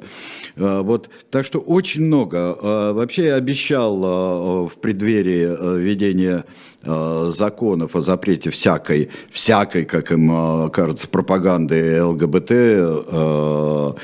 Вот, 0.57 1.11
так 1.31 1.45
что 1.45 1.59
очень 1.59 2.03
много. 2.05 2.57
Вообще 2.95 3.27
я 3.27 3.35
обещал 3.35 4.67
в 4.69 4.73
преддверии 4.81 5.66
введения 5.75 6.45
э, 6.83 7.31
законов 7.35 7.97
о 7.97 8.01
запрете 8.01 8.51
всякой, 8.51 9.11
всякой, 9.31 9.85
как 9.85 10.13
им 10.13 10.31
э, 10.67 10.71
кажется, 10.71 11.09
пропаганды 11.09 12.03
ЛГБТ, 12.03 12.51
э, 12.51 13.95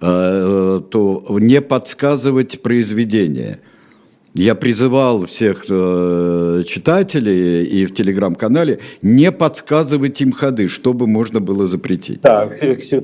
то 0.00 1.26
не 1.28 1.60
подсказывать 1.60 2.62
произведение– 2.62 3.60
я 4.34 4.54
призывал 4.54 5.26
всех 5.26 5.64
э, 5.68 6.62
читателей 6.66 7.64
и 7.64 7.84
в 7.84 7.92
телеграм-канале 7.92 8.78
не 9.02 9.30
подсказывать 9.30 10.20
им 10.22 10.32
ходы, 10.32 10.68
чтобы 10.68 11.06
можно 11.06 11.40
было 11.40 11.66
запретить. 11.66 12.22
Да, 12.22 12.50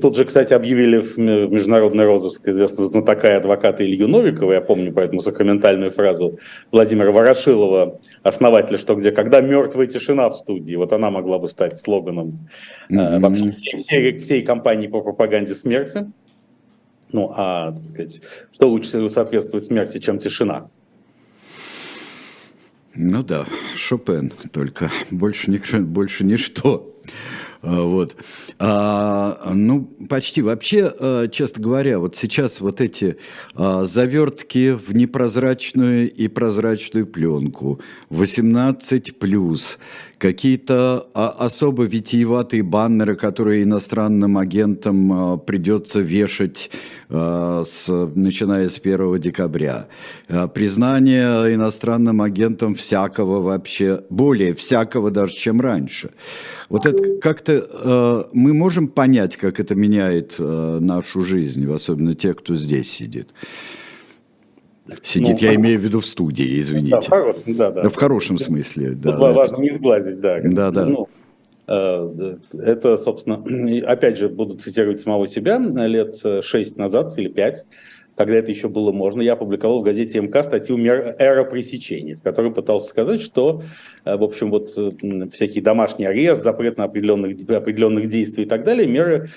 тут 0.01 0.15
же, 0.15 0.25
кстати, 0.25 0.53
объявили 0.53 0.97
в 0.97 1.17
международный 1.17 2.05
розыск 2.05 2.47
известного 2.47 2.89
знатока 2.89 3.27
и 3.27 3.33
адвоката 3.33 3.85
Илью 3.85 4.07
Новикова, 4.07 4.53
я 4.53 4.61
помню 4.61 4.91
поэтому 4.91 5.21
сакраментальную 5.21 5.91
фразу 5.91 6.39
Владимира 6.71 7.11
Ворошилова, 7.11 7.99
основателя 8.23 8.77
«Что, 8.77 8.95
где, 8.95 9.11
когда», 9.11 9.41
«Мертвая 9.41 9.87
тишина 9.87 10.29
в 10.29 10.33
студии». 10.33 10.75
Вот 10.75 10.93
она 10.93 11.11
могла 11.11 11.37
бы 11.37 11.47
стать 11.47 11.77
слоганом 11.77 12.49
mm-hmm. 12.91 13.19
вообще 13.19 13.49
всей, 13.51 13.77
всей, 13.77 14.19
всей 14.19 14.41
кампании 14.41 14.87
по 14.87 15.01
пропаганде 15.01 15.53
смерти. 15.53 16.11
Ну, 17.11 17.31
а, 17.35 17.71
так 17.71 17.79
сказать, 17.79 18.21
что 18.51 18.69
лучше 18.69 19.09
соответствует 19.09 19.63
смерти, 19.63 19.99
чем 19.99 20.19
тишина? 20.19 20.69
Ну 23.01 23.23
да, 23.23 23.45
Шопен 23.77 24.33
только, 24.51 24.91
больше, 25.09 25.49
ни, 25.49 25.79
больше 25.79 26.25
ничто. 26.25 26.99
А, 27.61 27.83
вот. 27.83 28.17
А, 28.59 29.53
ну, 29.55 29.85
почти. 30.09 30.41
Вообще, 30.41 30.93
а, 30.99 31.29
честно 31.29 31.63
говоря, 31.63 31.99
вот 31.99 32.17
сейчас 32.17 32.59
вот 32.59 32.81
эти 32.81 33.15
а, 33.55 33.85
завертки 33.85 34.71
в 34.71 34.93
непрозрачную 34.93 36.11
и 36.11 36.27
прозрачную 36.27 37.07
пленку, 37.07 37.79
18 38.09 39.17
плюс, 39.17 39.79
какие-то 40.19 41.07
а, 41.13 41.29
особо 41.29 41.85
витиеватые 41.85 42.61
баннеры, 42.61 43.15
которые 43.15 43.63
иностранным 43.63 44.37
агентам 44.37 45.11
а, 45.11 45.37
придется 45.37 46.01
вешать 46.01 46.69
а, 47.09 47.63
с, 47.65 47.87
начиная 48.15 48.69
с 48.69 48.77
1 48.77 49.19
декабря. 49.19 49.87
Признание 50.53 51.55
иностранным 51.55 52.21
агентам 52.21 52.75
всякого 52.75 53.41
вообще, 53.41 54.03
более 54.09 54.53
всякого 54.53 55.09
даже, 55.09 55.35
чем 55.35 55.61
раньше. 55.61 56.11
Вот 56.67 56.85
это 56.85 57.19
как-то 57.19 58.27
мы 58.33 58.53
можем 58.53 58.89
понять, 58.89 59.37
как 59.37 59.59
это 59.59 59.73
меняет 59.73 60.35
нашу 60.37 61.23
жизнь, 61.23 61.71
особенно 61.73 62.13
те, 62.13 62.33
кто 62.33 62.55
здесь 62.55 62.91
сидит. 62.91 63.29
Сидит, 65.03 65.41
ну, 65.41 65.47
я 65.47 65.55
имею 65.55 65.79
в 65.79 65.83
виду 65.83 65.99
в 65.99 66.05
студии, 66.05 66.59
извините. 66.59 66.91
Да, 66.91 67.01
в 67.01 67.07
хорошем, 67.07 67.55
да, 67.55 67.71
да. 67.71 67.81
да 67.83 67.89
в 67.89 67.95
хорошем 67.95 68.37
смысле. 68.37 68.91
Да, 68.91 69.11
да, 69.11 69.31
важно 69.31 69.55
это... 69.55 69.61
не 69.61 69.69
сглазить, 69.71 70.19
да. 70.19 70.39
Да, 70.43 70.71
да. 70.71 70.85
Ну, 70.85 71.07
э, 71.67 72.37
это, 72.53 72.97
собственно, 72.97 73.43
опять 73.87 74.17
же, 74.17 74.29
буду 74.29 74.55
цитировать 74.55 75.01
самого 75.01 75.27
себя 75.27 75.57
лет 75.59 76.15
шесть 76.41 76.77
назад 76.77 77.17
или 77.17 77.29
пять 77.29 77.65
когда 78.19 78.35
это 78.35 78.51
еще 78.51 78.67
было 78.67 78.91
можно, 78.91 79.21
я 79.21 79.31
опубликовал 79.31 79.79
в 79.79 79.83
газете 79.83 80.19
МК 80.19 80.43
статью 80.43 80.77
«Эра 80.77 81.45
пресечения», 81.45 82.17
в 82.17 82.21
которой 82.21 82.51
пытался 82.51 82.89
сказать, 82.89 83.21
что, 83.21 83.63
э, 84.03 84.17
в 84.17 84.23
общем, 84.23 84.51
вот 84.51 84.67
всякий 85.31 85.61
домашний 85.61 86.03
арест, 86.03 86.43
запрет 86.43 86.77
на 86.77 86.83
определенных, 86.83 87.41
определенных 87.49 88.09
действий 88.09 88.43
и 88.43 88.45
так 88.45 88.65
далее, 88.65 88.87
меры, 88.87 89.27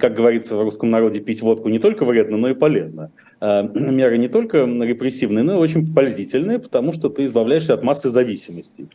как 0.00 0.14
говорится 0.14 0.56
в 0.56 0.62
русском 0.62 0.90
народе, 0.90 1.20
пить 1.20 1.42
водку 1.42 1.68
не 1.68 1.78
только 1.78 2.04
вредно, 2.04 2.36
но 2.36 2.48
и 2.48 2.54
полезно. 2.54 3.12
Э, 3.40 3.62
меры 3.72 4.18
не 4.18 4.26
только 4.26 4.64
репрессивные, 4.64 5.44
но 5.44 5.54
и 5.54 5.58
очень 5.58 5.94
пользительные, 5.94 6.58
потому 6.58 6.90
что 6.90 7.10
ты 7.10 7.22
избавляешься 7.22 7.74
от 7.74 7.84
массы 7.84 8.10
зависимостей 8.10 8.88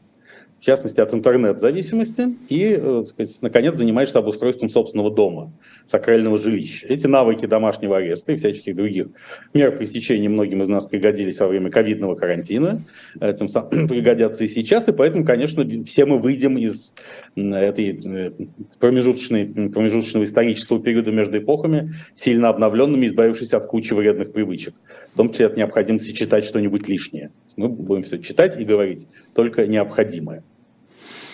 в 0.60 0.66
частности, 0.66 1.00
от 1.00 1.14
интернет-зависимости, 1.14 2.36
и, 2.50 2.78
э, 2.80 3.02
сказать, 3.04 3.42
наконец, 3.42 3.76
занимаешься 3.76 4.20
обустройством 4.20 4.70
собственного 4.70 5.10
дома, 5.10 5.54
сакрального 5.86 6.38
жилища. 6.38 6.86
Эти 6.88 7.08
навыки 7.08 7.46
домашнего 7.46 7.98
ареста 7.98 8.34
и 8.34 8.36
всяческих 8.36 8.76
других 8.76 9.08
мер 9.54 9.78
пресечения 9.78 10.28
многим 10.28 10.62
из 10.62 10.68
нас 10.68 10.86
пригодились 10.86 11.40
во 11.40 11.48
время 11.48 11.72
ковидного 11.72 12.16
карантина, 12.16 12.84
этим 13.22 13.48
самым 13.48 13.88
пригодятся 13.88 14.44
и 14.44 14.48
сейчас, 14.48 14.90
и 14.90 14.92
поэтому, 14.92 15.24
конечно, 15.24 15.66
все 15.86 16.06
мы 16.06 16.20
выйдем 16.20 16.58
из 16.58 16.94
этой 17.36 18.00
э, 18.06 18.32
промежуточной, 18.80 19.70
промежуточного 19.70 20.26
исторического 20.26 20.82
периода 20.82 21.12
между 21.12 21.38
эпохами 21.38 21.94
сильно 22.16 22.50
обновленными, 22.50 23.06
избавившись 23.06 23.54
от 23.54 23.66
кучи 23.66 23.94
вредных 23.94 24.34
привычек, 24.34 24.74
в 25.14 25.18
том 25.18 25.32
числе 25.32 25.48
от 25.48 25.56
необходимости 25.56 26.14
читать 26.14 26.44
что-нибудь 26.44 26.88
лишнее. 26.90 27.32
Мы 27.60 27.68
будем 27.68 28.04
все 28.04 28.20
читать 28.20 28.58
и 28.58 28.64
говорить 28.64 29.06
только 29.34 29.68
необходимое. 29.68 30.44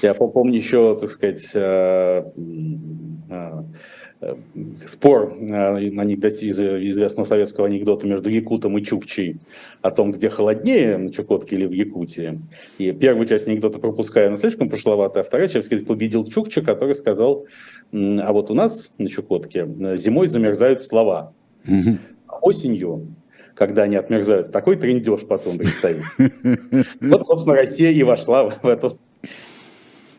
Я 0.02 0.16
помню 0.16 0.56
еще, 0.56 0.98
так 1.00 1.12
сказать, 1.12 1.52
э, 1.54 2.24
э, 3.30 3.64
э, 4.22 4.36
спор 4.88 5.34
анекдоте, 5.34 6.48
из 6.48 6.60
известного 6.60 7.28
советского 7.28 7.68
анекдота 7.68 8.08
между 8.08 8.30
Якутом 8.30 8.76
и 8.76 8.84
Чукчей 8.84 9.38
о 9.84 9.92
том, 9.92 10.14
где 10.14 10.30
холоднее, 10.30 10.98
на 10.98 11.12
Чукотке 11.12 11.58
или 11.58 11.68
в 11.68 11.72
Якутии. 11.74 12.42
И 12.80 12.92
первую 12.92 13.28
часть 13.28 13.48
анекдота 13.48 13.78
пропуская, 13.78 14.30
она 14.30 14.38
слишком 14.38 14.68
прошловатая, 14.68 15.22
а 15.22 15.26
вторая 15.28 15.48
часть 15.48 15.70
победил 15.86 16.26
Чукча, 16.26 16.64
который 16.64 16.96
сказал, 16.96 17.46
а 17.94 18.34
вот 18.34 18.50
у 18.50 18.56
нас 18.56 18.96
на 18.98 19.10
Чукотке 19.10 19.68
зимой 19.98 20.26
замерзают 20.26 20.82
слова, 20.82 21.34
а 21.68 22.38
осенью 22.42 23.16
когда 23.56 23.84
они 23.84 23.96
отмерзают. 23.96 24.52
Такой 24.52 24.76
трендеж 24.76 25.22
потом 25.28 25.58
предстоит. 25.58 26.04
Вот, 27.02 27.28
собственно, 27.28 27.56
Россия 27.56 27.92
и 27.92 28.04
вошла 28.04 28.50
в 28.50 28.66
эту 28.66 28.98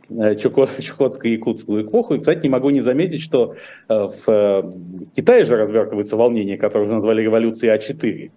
э, 0.08 0.34
Чукотско-Якутскую 0.34 1.82
эпоху. 1.82 2.14
И, 2.14 2.18
кстати, 2.18 2.42
не 2.42 2.48
могу 2.48 2.70
не 2.70 2.80
заметить, 2.80 3.20
что 3.20 3.54
э, 3.88 4.08
в 4.26 4.72
Китае 5.14 5.44
же 5.44 5.56
развертывается 5.56 6.16
волнение, 6.16 6.56
которое 6.56 6.88
назвали 6.88 7.22
революцией 7.22 7.76
А4. 7.76 8.30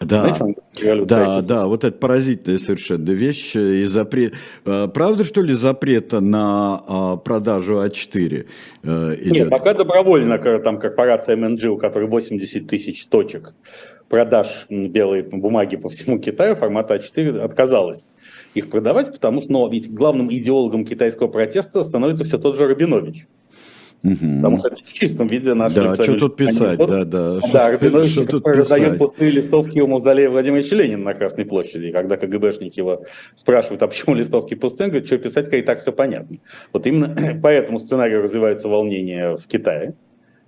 Да, 0.00 0.34
Знаете, 0.34 1.04
да, 1.04 1.42
да, 1.42 1.66
вот 1.66 1.84
это 1.84 1.96
поразительная 1.96 2.58
совершенно 2.58 3.10
вещь. 3.10 3.54
И 3.54 3.84
запрет... 3.84 4.34
Э, 4.64 4.88
правда, 4.92 5.22
что 5.24 5.42
ли, 5.42 5.52
запрета 5.52 6.20
на 6.20 6.82
а, 6.86 7.16
продажу 7.16 7.74
А4 7.74 8.46
э, 8.82 9.14
идет? 9.20 9.32
Нет, 9.32 9.50
пока 9.50 9.74
добровольно, 9.74 10.38
там 10.38 10.78
корпорация 10.78 11.36
МНГ, 11.36 11.64
у 11.70 11.76
которой 11.76 12.08
80 12.08 12.66
тысяч 12.66 13.06
точек 13.06 13.54
продаж 14.12 14.66
белой 14.68 15.22
бумаги 15.22 15.76
по 15.76 15.88
всему 15.88 16.18
Китаю, 16.18 16.54
формата 16.54 16.96
А4 16.96 17.40
отказалась 17.40 18.10
их 18.52 18.68
продавать, 18.68 19.10
потому 19.10 19.40
что 19.40 19.52
ну, 19.52 19.70
ведь 19.70 19.90
главным 19.90 20.30
идеологом 20.30 20.84
китайского 20.84 21.28
протеста 21.28 21.82
становится 21.82 22.24
все 22.24 22.36
тот 22.36 22.58
же 22.58 22.68
Рабинович. 22.68 23.26
Угу. 24.04 24.36
Потому 24.36 24.58
что 24.58 24.68
это 24.68 24.84
в 24.84 24.92
чистом 24.92 25.28
виде 25.28 25.54
наш 25.54 25.72
Да, 25.72 25.94
что 25.94 26.18
тут 26.18 26.36
писать, 26.36 26.78
анекдот. 26.78 26.90
да, 26.90 27.04
да. 27.06 27.40
Да, 27.50 27.70
Рабинович, 27.70 28.26
который 28.26 28.58
раздает 28.58 28.98
пустые 28.98 29.30
листовки 29.30 29.78
у 29.80 29.86
мавзолея 29.86 30.28
Владимира 30.28 30.62
Ленина 30.62 31.04
на 31.04 31.14
Красной 31.14 31.46
площади, 31.46 31.90
когда 31.90 32.18
КГБшники 32.18 32.80
его 32.80 33.04
спрашивают, 33.34 33.82
а 33.82 33.86
почему 33.86 34.14
листовки 34.14 34.52
пустые, 34.52 34.88
он 34.88 34.90
говорит, 34.90 35.06
что 35.06 35.16
писать, 35.16 35.46
когда 35.46 35.56
и 35.56 35.62
так 35.62 35.80
все 35.80 35.90
понятно. 35.90 36.36
Вот 36.74 36.86
именно 36.86 37.40
по 37.42 37.46
этому 37.48 37.78
сценарию 37.78 38.20
развиваются 38.20 38.68
волнения 38.68 39.36
в 39.36 39.46
Китае 39.46 39.94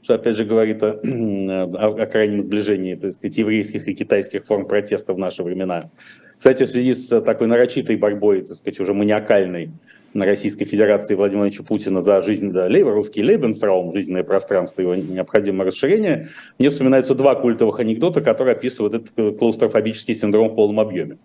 что 0.04 0.14
опять 0.14 0.36
же 0.36 0.44
говорит 0.44 0.82
о, 0.82 1.00
о, 1.02 2.02
о 2.02 2.06
крайнем 2.06 2.42
сближении 2.42 2.94
так 2.94 3.14
сказать, 3.14 3.38
еврейских 3.38 3.88
и 3.88 3.94
китайских 3.94 4.44
форм 4.44 4.68
протеста 4.68 5.14
в 5.14 5.18
наши 5.18 5.42
времена. 5.42 5.90
Кстати, 6.36 6.64
в 6.64 6.68
связи 6.68 6.92
с 6.92 7.20
такой 7.22 7.46
нарочитой 7.46 7.96
борьбой, 7.96 8.42
так 8.42 8.56
сказать, 8.56 8.80
уже 8.80 8.92
маниакальной 8.92 9.70
на 10.12 10.26
Российской 10.26 10.66
Федерации 10.66 11.14
Владимира 11.14 11.44
Владимировича 11.44 11.64
Путина 11.66 12.02
за 12.02 12.22
жизнь, 12.22 12.52
да, 12.52 12.68
русский 12.68 13.22
Лейбенсраум, 13.22 13.94
жизненное 13.94 14.24
пространство, 14.24 14.82
его 14.82 14.94
необходимое 14.94 15.66
расширение, 15.66 16.28
мне 16.58 16.68
вспоминаются 16.68 17.14
два 17.14 17.34
культовых 17.34 17.80
анекдота, 17.80 18.20
которые 18.20 18.52
описывают 18.52 18.94
этот 18.94 19.38
клаустрофобический 19.38 20.14
синдром 20.14 20.50
в 20.50 20.54
полном 20.54 20.80
объеме. 20.80 21.18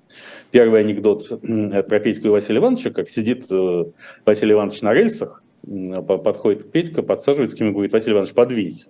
Первый 0.51 0.79
анекдот 0.79 1.27
про 1.29 1.99
Петьку 1.99 2.27
и 2.27 2.31
Василия 2.31 2.59
Ивановича, 2.59 2.91
как 2.91 3.09
сидит 3.09 3.45
э, 3.51 3.85
Василий 4.25 4.53
Иванович 4.53 4.81
на 4.81 4.93
рельсах, 4.93 5.43
подходит 5.63 6.71
Петька, 6.71 7.01
подсаживается 7.01 7.55
к 7.55 7.59
нему 7.59 7.71
и 7.71 7.73
говорит, 7.73 7.93
Василий 7.93 8.13
Иванович, 8.13 8.33
подвинься. 8.33 8.89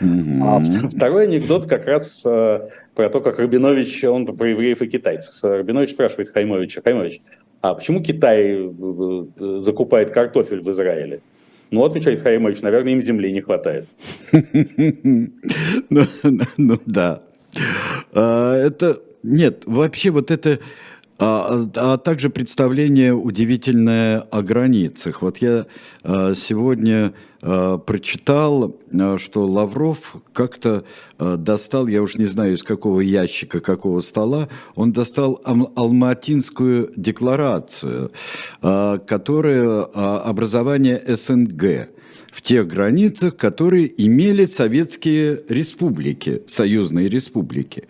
Mm-hmm. 0.00 0.40
А 0.42 0.88
второй 0.88 1.24
анекдот 1.24 1.66
как 1.66 1.86
раз 1.86 2.22
э, 2.24 2.68
про 2.94 3.10
то, 3.10 3.20
как 3.20 3.38
Рабинович, 3.38 4.04
он 4.04 4.26
про 4.26 4.50
евреев 4.50 4.82
и 4.82 4.86
китайцев. 4.86 5.34
Рабинович 5.42 5.90
спрашивает 5.90 6.30
Хаймовича, 6.30 6.80
Хаймович, 6.82 7.20
а 7.60 7.74
почему 7.74 8.02
Китай 8.02 8.52
э, 8.52 8.70
э, 8.70 9.58
закупает 9.60 10.10
картофель 10.10 10.60
в 10.60 10.70
Израиле? 10.70 11.20
Ну, 11.70 11.84
отвечает 11.84 12.20
Хаймович, 12.20 12.62
наверное, 12.62 12.92
им 12.92 13.00
земли 13.00 13.32
не 13.32 13.40
хватает. 13.40 13.86
Ну, 15.90 16.04
ну 16.56 16.78
да. 16.86 17.22
А, 18.12 18.54
это, 18.54 19.00
нет, 19.22 19.64
вообще 19.66 20.10
вот 20.10 20.30
это 20.30 20.60
а, 21.20 21.68
а 21.76 21.98
также 21.98 22.30
представление 22.30 23.14
удивительное 23.14 24.20
о 24.20 24.42
границах. 24.42 25.20
Вот 25.20 25.38
я 25.38 25.66
а, 26.02 26.34
сегодня 26.34 27.12
а, 27.42 27.76
прочитал, 27.76 28.74
а, 28.92 29.18
что 29.18 29.46
Лавров 29.46 30.16
как-то 30.32 30.84
а, 31.18 31.36
достал, 31.36 31.86
я 31.88 32.02
уж 32.02 32.14
не 32.14 32.24
знаю 32.24 32.54
из 32.54 32.62
какого 32.62 33.00
ящика, 33.00 33.60
какого 33.60 34.00
стола, 34.00 34.48
он 34.74 34.92
достал 34.92 35.40
Алматинскую 35.44 36.90
декларацию, 36.96 38.12
а, 38.62 38.96
которая 38.96 39.86
а, 39.92 40.22
образование 40.24 41.02
СНГ 41.06 41.90
в 42.32 42.42
тех 42.42 42.66
границах, 42.66 43.36
которые 43.36 43.92
имели 44.02 44.46
советские 44.46 45.42
республики, 45.48 46.42
союзные 46.46 47.08
республики. 47.08 47.88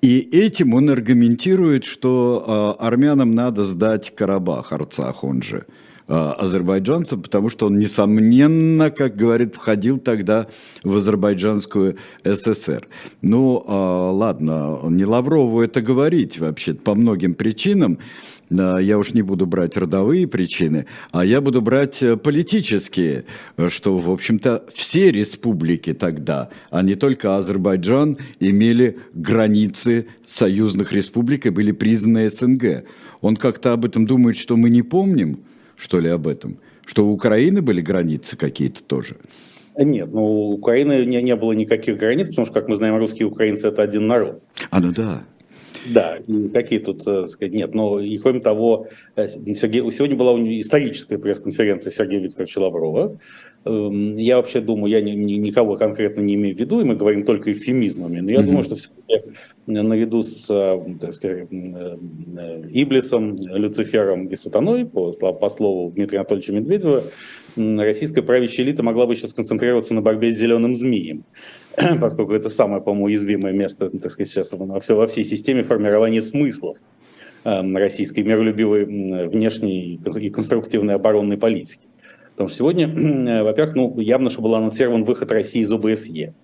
И 0.00 0.20
этим 0.20 0.74
он 0.74 0.90
аргументирует, 0.90 1.84
что 1.84 2.76
э, 2.80 2.84
армянам 2.84 3.34
надо 3.34 3.64
сдать 3.64 4.14
Карабах, 4.14 4.72
Арцах, 4.72 5.24
он 5.24 5.42
же 5.42 5.66
э, 6.06 6.12
азербайджанцам, 6.12 7.20
потому 7.20 7.48
что 7.48 7.66
он, 7.66 7.78
несомненно, 7.78 8.90
как 8.90 9.16
говорит, 9.16 9.56
входил 9.56 9.98
тогда 9.98 10.46
в 10.84 10.96
азербайджанскую 10.96 11.96
ССР. 12.24 12.86
Ну, 13.22 13.64
э, 13.66 13.72
ладно, 13.72 14.78
не 14.88 15.04
Лаврову 15.04 15.62
это 15.62 15.80
говорить 15.80 16.38
вообще 16.38 16.74
по 16.74 16.94
многим 16.94 17.34
причинам 17.34 17.98
я 18.50 18.98
уж 18.98 19.12
не 19.12 19.22
буду 19.22 19.46
брать 19.46 19.76
родовые 19.76 20.26
причины, 20.26 20.86
а 21.10 21.24
я 21.24 21.40
буду 21.40 21.60
брать 21.60 22.02
э, 22.02 22.16
политические, 22.16 23.24
что, 23.68 23.98
в 23.98 24.10
общем-то, 24.10 24.64
все 24.72 25.10
республики 25.10 25.92
тогда, 25.92 26.48
а 26.70 26.82
не 26.82 26.94
только 26.94 27.36
Азербайджан, 27.36 28.18
имели 28.40 28.98
границы 29.12 30.06
союзных 30.26 30.92
республик 30.92 31.46
и 31.46 31.50
были 31.50 31.72
признаны 31.72 32.30
СНГ. 32.30 32.84
Он 33.20 33.36
как-то 33.36 33.72
об 33.72 33.84
этом 33.84 34.06
думает, 34.06 34.36
что 34.36 34.56
мы 34.56 34.70
не 34.70 34.82
помним, 34.82 35.40
что 35.76 36.00
ли, 36.00 36.08
об 36.08 36.26
этом? 36.26 36.58
Что 36.86 37.06
у 37.06 37.12
Украины 37.12 37.60
были 37.60 37.80
границы 37.80 38.36
какие-то 38.36 38.82
тоже? 38.82 39.16
Нет, 39.76 40.08
ну 40.12 40.22
у 40.22 40.52
Украины 40.54 41.04
не, 41.04 41.22
не 41.22 41.36
было 41.36 41.52
никаких 41.52 41.98
границ, 41.98 42.28
потому 42.28 42.46
что, 42.46 42.54
как 42.54 42.68
мы 42.68 42.76
знаем, 42.76 42.96
русские 42.96 43.28
и 43.28 43.30
украинцы– 43.30 43.68
это 43.68 43.82
один 43.82 44.06
народ. 44.06 44.42
А, 44.70 44.80
ну 44.80 44.92
да. 44.92 45.22
Да, 45.86 46.18
какие 46.52 46.78
тут, 46.78 47.00
э, 47.02 47.22
так 47.22 47.28
сказать, 47.28 47.54
нет. 47.54 47.74
Но 47.74 48.00
и 48.00 48.16
кроме 48.18 48.40
того, 48.40 48.88
э, 49.16 49.28
Сергей, 49.28 49.90
сегодня 49.90 50.16
была 50.16 50.32
историческая 50.60 51.18
пресс-конференция 51.18 51.90
Сергея 51.90 52.20
Викторовича 52.20 52.60
Лаврова. 52.60 53.18
Эм, 53.64 54.16
я 54.16 54.36
вообще 54.36 54.60
думаю, 54.60 54.90
я 54.90 55.00
ни, 55.00 55.10
ни, 55.10 55.34
никого 55.34 55.76
конкретно 55.76 56.20
не 56.20 56.34
имею 56.34 56.56
в 56.56 56.58
виду, 56.58 56.80
и 56.80 56.84
мы 56.84 56.96
говорим 56.96 57.24
только 57.24 57.52
эвфемизмами. 57.52 58.20
Но 58.20 58.30
я 58.30 58.38
mm-hmm. 58.38 58.44
думаю, 58.44 58.62
что 58.62 58.76
все-таки 58.76 59.32
наряду 59.66 60.22
с, 60.22 60.50
э, 60.50 60.96
так 61.00 61.12
сказать, 61.12 61.48
Иблисом, 61.50 63.36
Люцифером 63.36 64.26
и 64.28 64.36
Сатаной, 64.36 64.84
по, 64.84 65.12
по 65.12 65.48
слову 65.48 65.90
Дмитрия 65.90 66.20
Анатольевича 66.20 66.52
Медведева, 66.52 67.04
российская 67.56 68.22
правящая 68.22 68.66
элита 68.66 68.82
могла 68.82 69.06
бы 69.06 69.16
сейчас 69.16 69.30
сконцентрироваться 69.30 69.94
на 69.94 70.02
борьбе 70.02 70.30
с 70.30 70.38
зеленым 70.38 70.74
змеем. 70.74 71.24
поскольку 72.00 72.32
это 72.32 72.48
самое, 72.48 72.82
по-моему, 72.82 73.06
уязвимое 73.06 73.52
место, 73.52 73.90
так 73.90 74.10
сказать, 74.10 74.30
сейчас 74.30 74.50
во 74.52 75.06
всей 75.06 75.24
системе 75.24 75.62
формирования 75.62 76.22
смыслов 76.22 76.78
эм, 77.44 77.76
российской 77.76 78.20
миролюбивой 78.20 78.84
внешней 78.84 79.94
и 79.96 80.30
конструктивной 80.30 80.94
оборонной 80.94 81.36
политики. 81.36 81.86
Потому 82.32 82.48
что 82.48 82.58
сегодня, 82.58 82.88
во-первых, 83.44 83.74
ну, 83.74 84.00
явно, 84.00 84.30
что 84.30 84.42
был 84.42 84.54
анонсирован 84.54 85.04
выход 85.04 85.30
России 85.30 85.62
из 85.62 85.72
ОБСЕ, 85.72 86.34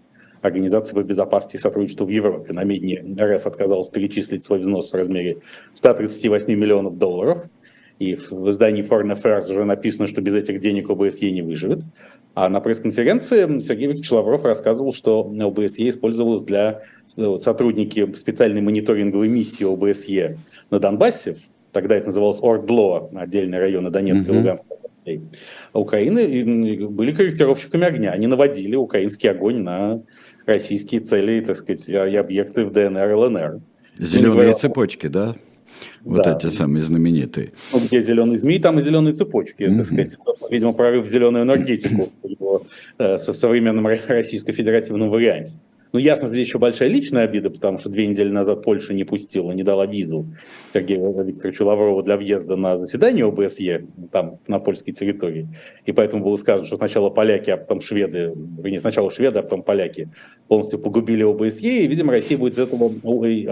Организации 0.43 0.95
по 0.95 1.03
безопасности 1.03 1.57
и 1.57 1.59
сотрудничеству 1.59 2.05
в 2.05 2.11
Европе. 2.11 2.53
На 2.53 2.65
медне 2.65 3.03
РФ 3.19 3.47
отказалась 3.47 3.89
перечислить 3.89 4.45
свой 4.45 4.59
взнос 4.59 4.93
в 4.93 4.95
размере 4.95 5.39
138 5.73 6.53
миллионов 6.55 6.99
долларов– 6.99 7.45
и 7.99 8.17
в 8.17 8.51
издании 8.51 8.83
Foreign 8.83 9.15
Affairs 9.15 9.51
уже 9.51 9.65
написано, 9.65 10.07
что 10.07 10.21
без 10.21 10.35
этих 10.35 10.61
денег 10.61 10.91
ОБСЕ 10.91 11.31
не 11.31 11.43
выживет. 11.43 11.83
А 12.35 12.49
на 12.49 12.61
пресс-конференции 12.61 13.61
Сергей 13.61 13.87
Викторович 13.87 14.11
Лавров 14.11 14.45
рассказывал, 14.45 14.93
что 14.93 15.21
ОБСЕ 15.21 15.89
использовалась 15.89 16.43
для 16.43 16.83
э, 17.17 17.37
сотрудники 17.39 18.13
специальной 18.15 18.61
мониторинговой 18.63 19.29
миссии 19.29 19.65
ОБСЕ 19.65 20.39
на 20.71 20.81
Донбассе, 20.81 21.37
тогда 21.73 21.97
это 21.97 22.07
называлось 22.07 22.41
Ордло, 22.41 23.11
отдельные 23.15 23.61
районы 23.61 23.91
Донецкой 23.91 24.35
и 24.35 24.39
Луганской 24.39 24.77
Украины, 25.73 26.87
были 26.89 27.13
корректировщиками 27.13 27.87
огня. 27.87 28.11
Они 28.11 28.27
наводили 28.27 28.75
украинский 28.75 29.31
огонь 29.31 29.59
на 29.59 30.03
российские 30.47 31.01
цели, 31.03 31.41
так 31.43 31.57
сказать, 31.57 31.89
и 31.89 32.17
объекты 32.17 32.65
в 32.65 32.73
ДНР 32.73 33.11
и 33.11 33.15
ЛНР. 33.15 33.61
Зеленые 33.99 34.55
цепочки, 34.55 35.07
да? 35.07 35.37
Вот 36.03 36.23
да. 36.23 36.37
эти 36.37 36.49
самые 36.51 36.83
знаменитые. 36.83 37.53
Ну, 37.73 37.81
где 37.81 38.01
зеленый 38.01 38.39
змей, 38.39 38.61
там 38.61 38.79
и 38.79 38.81
зеленые 38.81 39.15
цепочки, 39.15 39.63
mm-hmm. 39.63 39.77
так 39.77 39.87
сказать. 39.87 40.17
Видимо, 40.51 40.73
прорыв 40.73 41.05
в 41.07 41.09
зеленую 41.09 41.45
энергетику 41.45 42.13
э, 42.99 43.19
со 43.19 43.33
современном 43.33 43.87
Российско 43.87 44.53
Федеративном 44.53 45.11
варианте. 45.11 45.59
Ну, 45.95 46.01
ясно, 46.01 46.29
здесь 46.29 46.49
еще 46.49 46.59
большая 46.59 46.89
личная 46.89 47.23
обида, 47.23 47.51
потому 47.51 47.79
что 47.79 47.89
две 47.89 48.09
недели 48.09 48.29
назад 48.29 48.65
Польша 48.65 48.93
не 48.93 49.05
пустила, 49.05 49.53
не 49.53 49.63
дала 49.63 49.87
визу 49.87 50.27
Сергею 50.73 51.23
Викторовичу 51.23 51.65
Лаврову 51.65 52.03
для 52.03 52.17
въезда 52.17 52.57
на 52.57 52.79
заседание 52.79 53.25
ОБСЕ, 53.25 53.87
там, 54.11 54.41
на 54.49 54.59
польской 54.59 54.93
территории. 54.93 55.47
И 55.87 55.93
поэтому 55.93 56.25
было 56.25 56.35
сказано, 56.35 56.65
что 56.65 56.79
сначала 56.79 57.11
поляки, 57.11 57.51
а 57.51 57.57
потом 57.57 57.81
шведы, 57.81 58.33
не 58.65 58.81
сначала 58.81 59.13
шведы, 59.13 59.39
а 59.39 59.45
потом 59.45 59.63
поляки 59.63 60.09
полностью 60.49 60.81
погубили 60.81 61.23
ОБСЕ, 61.23 61.85
и, 61.85 61.87
видимо, 61.87 62.11
Россия 62.11 62.37
будет 62.37 62.55
из 62.55 62.59
этого, 62.59 62.93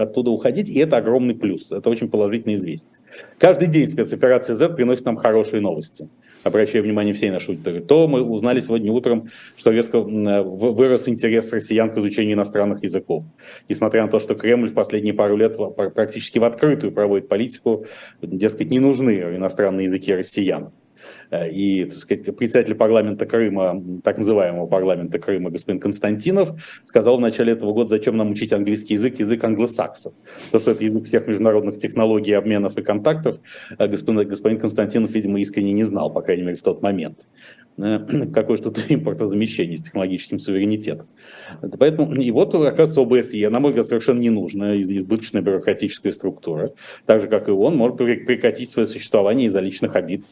оттуда 0.01 0.29
уходить, 0.29 0.69
и 0.69 0.77
это 0.79 0.97
огромный 0.97 1.35
плюс. 1.35 1.71
Это 1.71 1.89
очень 1.89 2.09
положительное 2.09 2.57
известие. 2.57 2.97
Каждый 3.37 3.69
день 3.69 3.87
спецоперация 3.87 4.53
Z 4.53 4.67
приносит 4.75 5.05
нам 5.05 5.15
хорошие 5.15 5.61
новости 5.61 6.09
обращаю 6.43 6.83
внимание 6.83 7.13
всей 7.13 7.31
нашей 7.31 7.51
аудитории, 7.51 7.79
то 7.79 8.07
мы 8.07 8.21
узнали 8.21 8.59
сегодня 8.59 8.91
утром, 8.91 9.27
что 9.57 9.71
резко 9.71 9.99
вырос 9.99 11.07
интерес 11.07 11.51
россиян 11.53 11.89
к 11.89 11.97
изучению 11.97 12.32
изучения 12.33 12.43
иностранных 12.43 12.83
языков. 12.83 13.23
Несмотря 13.69 14.03
на 14.03 14.09
то, 14.09 14.19
что 14.19 14.35
Кремль 14.35 14.69
в 14.69 14.73
последние 14.73 15.13
пару 15.13 15.37
лет 15.37 15.57
практически 15.75 16.39
в 16.39 16.43
открытую 16.43 16.91
проводит 16.91 17.27
политику, 17.27 17.85
дескать, 18.21 18.69
не 18.69 18.79
нужны 18.79 19.11
иностранные 19.11 19.85
языки 19.85 20.13
россиян. 20.13 20.71
Э, 21.31 21.49
и, 21.49 21.85
так 21.85 21.93
сказать, 21.93 22.35
председатель 22.35 22.75
парламента 22.75 23.25
Крыма, 23.25 23.81
так 24.03 24.17
называемого 24.17 24.67
парламента 24.67 25.19
Крыма, 25.19 25.49
господин 25.49 25.79
Константинов, 25.79 26.51
сказал 26.83 27.17
в 27.17 27.21
начале 27.21 27.53
этого 27.53 27.73
года, 27.73 27.89
зачем 27.89 28.17
нам 28.17 28.31
учить 28.31 28.53
английский 28.53 28.95
язык, 28.95 29.19
язык 29.19 29.43
англосаксов. 29.43 30.13
То, 30.51 30.59
что 30.59 30.71
это 30.71 30.83
язык 30.85 31.05
всех 31.05 31.27
международных 31.27 31.77
технологий, 31.77 32.33
обменов 32.33 32.77
и 32.77 32.81
контактов, 32.81 33.37
э, 33.77 33.87
господин, 33.87 34.27
господин 34.27 34.59
Константинов, 34.59 35.11
видимо, 35.11 35.39
искренне 35.39 35.73
не 35.73 35.83
знал, 35.83 36.11
по 36.11 36.21
крайней 36.21 36.43
мере, 36.43 36.57
в 36.57 36.63
тот 36.63 36.81
момент. 36.81 37.27
Э, 37.77 37.99
какое 38.33 38.57
что-то 38.57 38.81
импортозамещение 38.87 39.77
с 39.77 39.83
технологическим 39.83 40.39
суверенитетом. 40.39 41.07
Поэтому, 41.79 42.13
и 42.15 42.31
вот, 42.31 42.53
оказывается, 42.53 43.01
ОБСЕ, 43.01 43.49
на 43.49 43.59
мой 43.59 43.71
взгляд, 43.71 43.87
совершенно 43.87 44.19
ненужная, 44.19 44.79
избыточная 44.81 45.41
бюрократическая 45.41 46.11
структура, 46.11 46.73
так 47.05 47.21
же, 47.21 47.27
как 47.27 47.47
и 47.47 47.51
он, 47.51 47.75
может 47.75 47.97
прекратить 47.97 48.69
свое 48.69 48.85
существование 48.85 49.47
из-за 49.47 49.59
личных 49.59 49.95
обид 49.95 50.25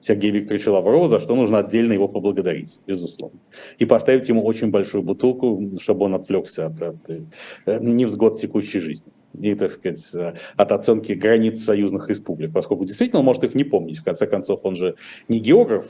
Сергея 0.00 0.32
Викторовича 0.40 0.72
Лаврова, 0.72 1.08
за 1.08 1.20
что 1.20 1.36
нужно 1.36 1.58
отдельно 1.58 1.92
его 1.92 2.08
поблагодарить, 2.08 2.80
безусловно. 2.86 3.38
И 3.78 3.84
поставить 3.84 4.28
ему 4.28 4.44
очень 4.44 4.70
большую 4.70 5.02
бутылку, 5.02 5.62
чтобы 5.80 6.04
он 6.04 6.14
отвлекся 6.14 6.66
от, 6.66 6.82
от 6.82 6.96
э, 7.08 7.78
невзгод 7.80 8.40
текущей 8.40 8.80
жизни 8.80 9.12
и, 9.40 9.54
так 9.54 9.70
сказать, 9.70 10.12
от 10.56 10.72
оценки 10.72 11.12
границ 11.12 11.62
союзных 11.62 12.08
республик, 12.08 12.52
поскольку 12.52 12.84
действительно 12.84 13.20
он 13.20 13.26
может 13.26 13.44
их 13.44 13.54
не 13.54 13.64
помнить. 13.64 13.98
В 13.98 14.04
конце 14.04 14.26
концов, 14.26 14.60
он 14.64 14.76
же 14.76 14.96
не 15.28 15.38
географ, 15.38 15.84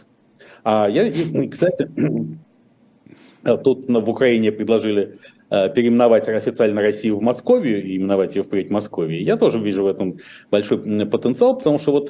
а 0.64 0.88
я, 0.88 1.10
кстати, 1.50 1.88
тут 3.64 3.88
в 3.88 4.10
Украине 4.10 4.52
предложили 4.52 5.02
э, 5.02 5.16
переименовать 5.50 6.28
официально 6.28 6.80
Россию 6.80 7.16
в 7.16 7.22
Московию 7.22 7.82
и 7.82 7.96
именовать 7.96 8.36
ее 8.36 8.42
впредь 8.42 8.70
Московией. 8.70 9.24
Я 9.24 9.36
тоже 9.36 9.58
вижу 9.58 9.84
в 9.84 9.86
этом 9.86 10.18
большой 10.50 10.78
потенциал, 11.06 11.58
потому 11.58 11.78
что 11.78 11.92
вот, 11.92 12.08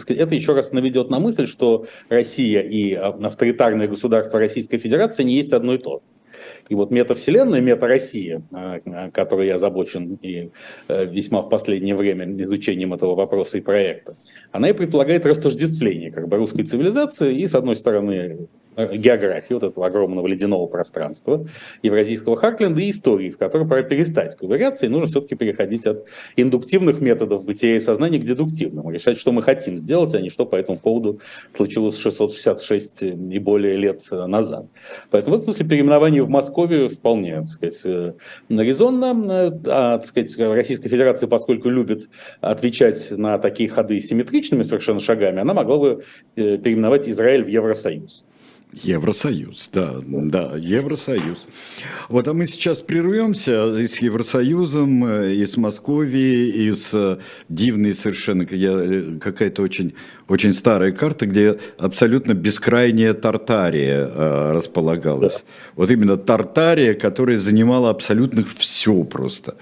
сказать, 0.00 0.22
это 0.22 0.34
еще 0.34 0.54
раз 0.54 0.72
наведет 0.72 1.10
на 1.10 1.18
мысль, 1.18 1.46
что 1.46 1.86
Россия 2.08 2.60
и 2.60 2.94
а, 2.94 3.08
авторитарное 3.08 3.88
государство 3.88 4.38
Российской 4.38 4.78
Федерации 4.78 5.24
не 5.24 5.36
есть 5.36 5.52
одно 5.52 5.74
и 5.74 5.78
то 5.78 5.96
же. 5.96 6.02
И 6.68 6.74
вот 6.74 6.90
метавселенная, 6.90 7.60
мета-Россия, 7.60 8.42
а, 8.52 8.80
которой 9.10 9.48
я 9.48 9.54
озабочен 9.54 10.18
и 10.22 10.50
э, 10.88 11.04
весьма 11.04 11.42
в 11.42 11.48
последнее 11.48 11.94
время 11.94 12.24
изучением 12.44 12.94
этого 12.94 13.14
вопроса 13.14 13.58
и 13.58 13.60
проекта, 13.60 14.16
она 14.50 14.70
и 14.70 14.72
предполагает 14.72 15.26
растождествление 15.26 16.10
как 16.10 16.28
бы 16.28 16.36
русской 16.36 16.62
цивилизации 16.62 17.38
и, 17.38 17.46
с 17.46 17.54
одной 17.54 17.76
стороны, 17.76 18.12
Э, 18.12 18.46
географии 18.76 19.54
вот 19.54 19.62
этого 19.62 19.86
огромного 19.86 20.26
ледяного 20.26 20.66
пространства 20.66 21.46
евразийского 21.82 22.36
Хакленда 22.36 22.80
и 22.80 22.90
истории, 22.90 23.30
в 23.30 23.38
которой 23.38 23.68
пора 23.68 23.82
перестать 23.82 24.36
ковыряться, 24.36 24.86
и 24.86 24.88
нужно 24.88 25.06
все-таки 25.08 25.34
переходить 25.34 25.86
от 25.86 26.06
индуктивных 26.36 27.00
методов 27.00 27.44
бытия 27.44 27.76
и 27.76 27.80
сознания 27.80 28.18
к 28.18 28.24
дедуктивным, 28.24 28.90
решать, 28.90 29.18
что 29.18 29.32
мы 29.32 29.42
хотим 29.42 29.76
сделать, 29.76 30.14
а 30.14 30.20
не 30.20 30.30
что 30.30 30.46
по 30.46 30.56
этому 30.56 30.78
поводу 30.78 31.20
случилось 31.54 31.98
666 31.98 33.02
и 33.02 33.38
более 33.38 33.76
лет 33.76 34.02
назад. 34.10 34.66
Поэтому 35.10 35.36
в 35.36 35.40
этом 35.40 35.52
смысле 35.52 35.68
переименование 35.68 36.22
в 36.22 36.28
Москве 36.28 36.88
вполне, 36.88 37.36
так 37.40 37.48
сказать, 37.48 37.80
э, 37.84 38.12
резонно. 38.48 39.12
А, 39.66 39.98
так 39.98 40.04
сказать, 40.04 40.36
Российская 40.38 40.88
Федерация, 40.88 41.28
поскольку 41.28 41.68
любит 41.68 42.08
отвечать 42.40 43.10
на 43.10 43.38
такие 43.38 43.68
ходы 43.68 44.00
симметричными 44.00 44.62
совершенно 44.62 45.00
шагами, 45.00 45.40
она 45.40 45.54
могла 45.54 45.78
бы 45.78 46.02
э, 46.36 46.58
переименовать 46.58 47.08
Израиль 47.08 47.44
в 47.44 47.48
Евросоюз. 47.48 48.24
Евросоюз, 48.72 49.68
да, 49.72 50.00
да, 50.04 50.56
Евросоюз. 50.56 51.46
Вот, 52.08 52.26
а 52.26 52.32
мы 52.32 52.46
сейчас 52.46 52.80
прервемся 52.80 53.78
и 53.78 53.86
с 53.86 53.98
Евросоюзом, 53.98 55.04
э, 55.04 55.34
и 55.34 55.44
с 55.44 55.58
Московией, 55.58 56.48
и 56.50 56.72
с 56.72 56.90
э, 56.94 57.18
дивной 57.50 57.94
совершенно 57.94 58.42
э, 58.42 59.18
какая-то 59.20 59.62
очень, 59.62 59.94
очень 60.28 60.52
старая 60.52 60.92
карта, 60.92 61.26
где 61.26 61.58
абсолютно 61.78 62.34
бескрайняя 62.34 63.12
Тартария 63.12 64.06
э, 64.06 64.52
располагалась. 64.52 65.34
Да. 65.34 65.40
Вот 65.76 65.90
именно 65.90 66.16
Тартария, 66.16 66.94
которая 66.94 67.38
занимала 67.38 67.90
абсолютно 67.90 68.44
все 68.58 69.04
просто. 69.04 69.56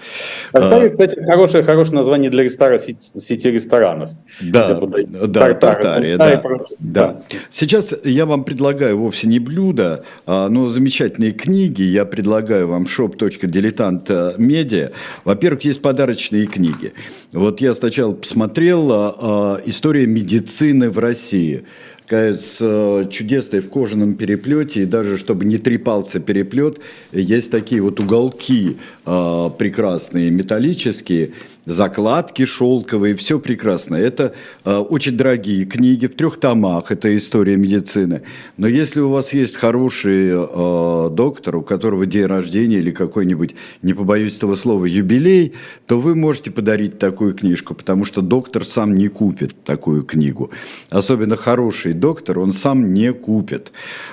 Тартария, 0.51 0.87
а, 0.87 0.91
кстати, 0.91 1.19
хорошее, 1.25 1.63
хорошее 1.63 1.95
название 1.95 2.29
для 2.29 2.43
ресторана, 2.43 2.79
сети 2.79 3.49
ресторанов. 3.49 4.11
Да, 4.39 4.79
да, 5.27 5.53
Тартария, 5.53 6.17
да, 6.17 6.41
да. 6.79 7.21
Сейчас 7.49 7.93
я 8.03 8.25
вам 8.25 8.43
предлагаю 8.43 8.97
вовсе 8.97 9.27
не 9.27 9.39
блюдо, 9.39 10.03
а, 10.25 10.47
но 10.47 10.69
замечательные 10.69 11.31
книги. 11.31 11.81
Я 11.81 12.05
предлагаю 12.05 12.67
вам 12.67 12.83
shop.diletant.media. 12.83 14.91
Во-первых, 15.25 15.63
есть 15.63 15.81
подарочные 15.81 16.45
книги. 16.45 16.93
Вот 17.33 17.61
я 17.61 17.73
сначала 17.73 18.13
посмотрел 18.13 18.89
а, 18.91 19.61
«История 19.65 20.05
медицины 20.05 20.50
в 20.89 20.99
России» 20.99 21.63
с 22.11 22.57
э, 22.59 23.07
чудесной 23.09 23.61
в 23.61 23.69
кожаном 23.69 24.15
переплете, 24.15 24.83
и 24.83 24.85
даже 24.85 25.17
чтобы 25.17 25.45
не 25.45 25.57
трепался 25.57 26.19
переплет, 26.19 26.79
есть 27.13 27.51
такие 27.51 27.81
вот 27.81 28.01
уголки 28.01 28.77
э, 29.05 29.49
прекрасные, 29.57 30.29
металлические, 30.29 31.31
закладки 31.65 32.45
шелковые, 32.45 33.15
все 33.15 33.39
прекрасно. 33.39 33.95
Это 33.95 34.33
э, 34.65 34.77
очень 34.77 35.17
дорогие 35.17 35.65
книги 35.65 36.07
в 36.07 36.15
трех 36.15 36.39
томах, 36.39 36.91
это 36.91 37.15
история 37.15 37.55
медицины. 37.55 38.23
Но 38.57 38.67
если 38.67 38.99
у 38.99 39.09
вас 39.09 39.33
есть 39.33 39.55
хороший 39.55 40.29
э, 40.31 41.09
доктор, 41.11 41.57
у 41.57 41.61
которого 41.61 42.05
день 42.05 42.25
рождения 42.25 42.77
или 42.77 42.91
какой-нибудь, 42.91 43.55
не 43.81 43.93
побоюсь 43.93 44.37
этого 44.37 44.55
слова, 44.55 44.85
юбилей, 44.85 45.53
то 45.85 45.99
вы 45.99 46.15
можете 46.15 46.51
подарить 46.51 46.97
такую 46.97 47.33
книжку, 47.33 47.75
потому 47.75 48.05
что 48.05 48.21
доктор 48.21 48.65
сам 48.65 48.95
не 48.95 49.07
купит 49.07 49.55
такую 49.63 50.03
книгу. 50.03 50.51
Особенно 50.89 51.35
хороший 51.35 51.93
доктор, 51.93 52.39
он 52.39 52.53
сам 52.53 52.93
не 52.93 53.13
купит. 53.13 53.71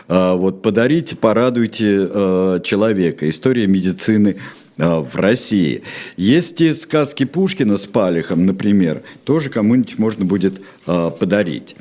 Э, 0.08 0.34
вот 0.34 0.60
подарите, 0.60 1.16
порадуйте 1.16 2.08
э, 2.10 2.60
человека. 2.62 3.28
История 3.28 3.66
медицины 3.66 4.36
в 4.78 5.16
России. 5.16 5.82
Есть 6.16 6.60
и 6.60 6.72
сказки 6.72 7.24
Пушкина 7.24 7.76
с 7.76 7.86
Палихом, 7.86 8.46
например, 8.46 9.02
тоже 9.24 9.50
кому-нибудь 9.50 9.98
можно 9.98 10.24
будет 10.24 10.60
а, 10.86 11.10
подарить. 11.10 11.76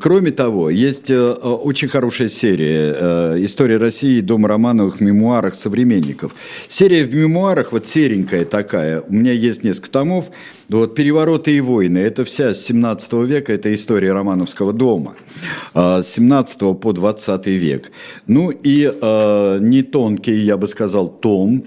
Кроме 0.00 0.30
того, 0.30 0.70
есть 0.70 1.10
а, 1.10 1.34
очень 1.34 1.88
хорошая 1.88 2.28
серия 2.28 3.44
«История 3.44 3.76
России. 3.76 4.20
Дом 4.20 4.46
Романовых. 4.46 5.00
Мемуарах 5.00 5.54
современников». 5.54 6.34
Серия 6.68 7.04
в 7.04 7.14
мемуарах, 7.14 7.72
вот 7.72 7.86
серенькая 7.86 8.44
такая, 8.44 9.02
у 9.02 9.12
меня 9.12 9.32
есть 9.32 9.62
несколько 9.62 9.90
томов, 9.90 10.30
вот 10.78 10.94
«Перевороты 10.94 11.56
и 11.56 11.60
войны»– 11.60 11.98
это 11.98 12.24
вся 12.24 12.54
с 12.54 12.64
17 12.64 13.12
века, 13.24 13.52
это 13.52 13.72
история 13.74 14.12
Романовского 14.12 14.72
дома, 14.72 15.14
с 15.74 16.04
17 16.04 16.80
по 16.80 16.92
20 16.92 17.46
век. 17.46 17.90
Ну 18.26 18.50
и 18.50 18.92
не 19.60 19.82
тонкий, 19.82 20.34
я 20.34 20.56
бы 20.56 20.66
сказал, 20.68 21.08
том, 21.08 21.64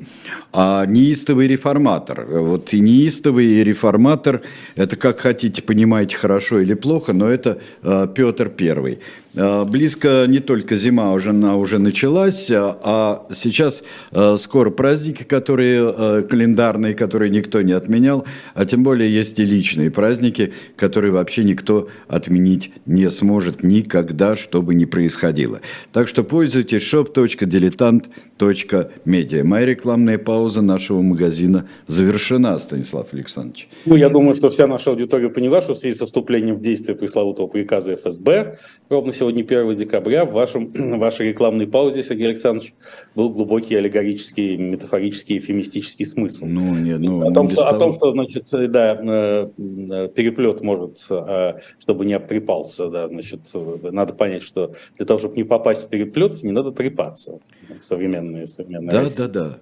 а 0.58 0.86
неистовый 0.86 1.48
реформатор. 1.48 2.26
Вот 2.30 2.74
и 2.74 2.80
неистовый 2.80 3.64
реформатор, 3.64 4.42
это 4.76 4.96
как 4.96 5.20
хотите, 5.20 5.62
понимаете, 5.62 6.16
хорошо 6.16 6.60
или 6.60 6.74
плохо, 6.74 7.14
но 7.14 7.28
это 7.28 7.60
э, 7.84 8.08
Петр 8.16 8.50
Первый. 8.50 9.00
Э, 9.36 9.66
близко 9.66 10.26
не 10.28 10.40
только 10.40 10.76
зима, 10.76 11.12
уже, 11.14 11.32
она 11.32 11.58
уже 11.58 11.80
началась, 11.80 12.52
а, 12.52 12.78
а 12.84 13.26
сейчас 13.34 13.84
э, 14.12 14.38
скоро 14.40 14.70
праздники, 14.70 15.24
которые 15.24 15.94
э, 15.96 16.22
календарные, 16.30 16.94
которые 16.94 17.30
никто 17.30 17.62
не 17.62 17.74
отменял, 17.74 18.26
а 18.54 18.64
тем 18.66 18.84
более 18.84 19.14
есть 19.14 19.38
и 19.40 19.46
личные 19.46 19.92
праздники, 19.92 20.54
которые 20.78 21.12
вообще 21.12 21.44
никто 21.44 21.90
отменить 22.08 22.72
не 22.86 23.12
сможет 23.12 23.62
никогда, 23.64 24.38
что 24.38 24.62
бы 24.62 24.74
ни 24.74 24.86
происходило. 24.86 25.60
Так 25.92 26.08
что 26.08 26.24
пользуйтесь 26.24 26.82
shop.diletant.media. 26.82 29.44
Моя 29.44 29.66
рекламная 29.66 30.18
пауза 30.18 30.62
нашего 30.62 31.02
магазина 31.02 31.68
завершена, 31.88 32.58
Станислав 32.60 33.14
Александрович. 33.14 33.68
Ну, 33.86 33.96
я 33.96 34.10
думаю, 34.10 34.36
что 34.36 34.50
вся 34.50 34.68
наша 34.68 34.92
аудитория 34.92 35.30
поняла, 35.30 35.62
что 35.62 35.74
в 35.74 35.78
связи 35.78 35.98
со 35.98 36.06
вступлением 36.06 36.56
в 36.56 36.62
действие 36.62 36.96
пресловутого 36.96 37.48
приказа 37.48 37.96
ФСБ 37.96 38.58
ровно 38.90 39.12
сегодня 39.12 39.25
сегодня 39.26 39.44
1 39.44 39.76
декабря, 39.76 40.26
в, 40.26 40.34
вашем, 40.34 40.68
в 40.74 40.98
вашей 41.00 41.30
рекламной 41.30 41.68
паузе, 41.68 42.04
Сергей 42.04 42.28
Александрович, 42.28 42.74
был 43.16 43.30
глубокий 43.30 43.76
аллегорический, 43.76 44.58
метафорический, 44.58 45.40
эфемистический 45.40 46.06
смысл. 46.06 46.46
Ну, 46.46 46.76
нет, 46.76 47.00
ну, 47.00 47.28
о, 47.28 47.34
том, 47.34 47.50
что, 47.50 47.68
о 47.68 47.78
том, 47.78 47.94
что, 47.94 48.12
значит, 48.12 48.48
да, 48.52 48.94
э, 48.96 50.10
переплет 50.16 50.62
может, 50.62 51.06
э, 51.10 51.54
чтобы 51.80 52.06
не 52.06 52.14
обтрепался, 52.14 52.90
да, 52.90 53.08
значит, 53.08 53.42
надо 53.82 54.14
понять, 54.14 54.44
что 54.44 54.74
для 54.98 55.06
того, 55.06 55.20
чтобы 55.20 55.38
не 55.38 55.44
попасть 55.44 55.86
в 55.86 55.90
переплет, 55.90 56.44
не 56.44 56.52
надо 56.52 56.72
трепаться. 56.72 57.40
Современные, 57.82 58.46
современные 58.46 58.92
Да, 58.92 59.06
да, 59.18 59.28
да. 59.28 59.58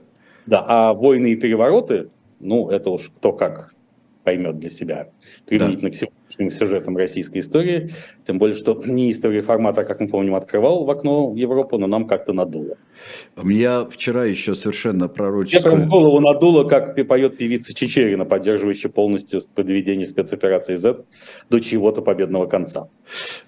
Да, 0.46 0.66
а 0.68 0.94
войны 0.94 1.32
и 1.32 1.36
перевороты, 1.38 2.10
ну, 2.42 2.70
это 2.70 2.90
уж 2.90 3.10
кто 3.16 3.32
как 3.32 3.74
поймет 4.26 4.60
для 4.60 4.70
себя, 4.70 5.10
применительно 5.46 5.90
да. 5.90 5.96
к 5.96 5.96
сегодняшнему 6.34 6.50
сюжетом 6.50 6.98
российской 6.98 7.40
истории, 7.40 7.92
тем 8.26 8.38
более, 8.38 8.56
что 8.56 8.82
не 8.86 9.12
история 9.12 9.42
формата, 9.42 9.84
как 9.84 10.00
мы 10.00 10.08
помним, 10.08 10.36
открывал 10.36 10.86
в 10.86 10.90
окно 10.90 11.34
Европу, 11.36 11.78
но 11.78 11.88
нам 11.88 12.08
как-то 12.08 12.34
надуло. 12.34 12.78
Я 13.44 13.86
вчера 13.90 14.26
еще 14.26 14.56
совершенно 14.56 15.08
пророчество... 15.08 15.70
Я 15.70 15.76
прям 15.76 15.90
голову 15.90 16.20
надуло, 16.20 16.68
как 16.68 16.96
поет 17.08 17.38
певица 17.38 17.74
Чечерина, 17.74 18.26
поддерживающая 18.26 18.90
полностью 18.90 19.42
подведение 19.54 20.06
спецоперации 20.06 20.76
Z 20.76 21.04
до 21.50 21.60
чего-то 21.60 22.02
победного 22.02 22.46
конца. 22.48 22.88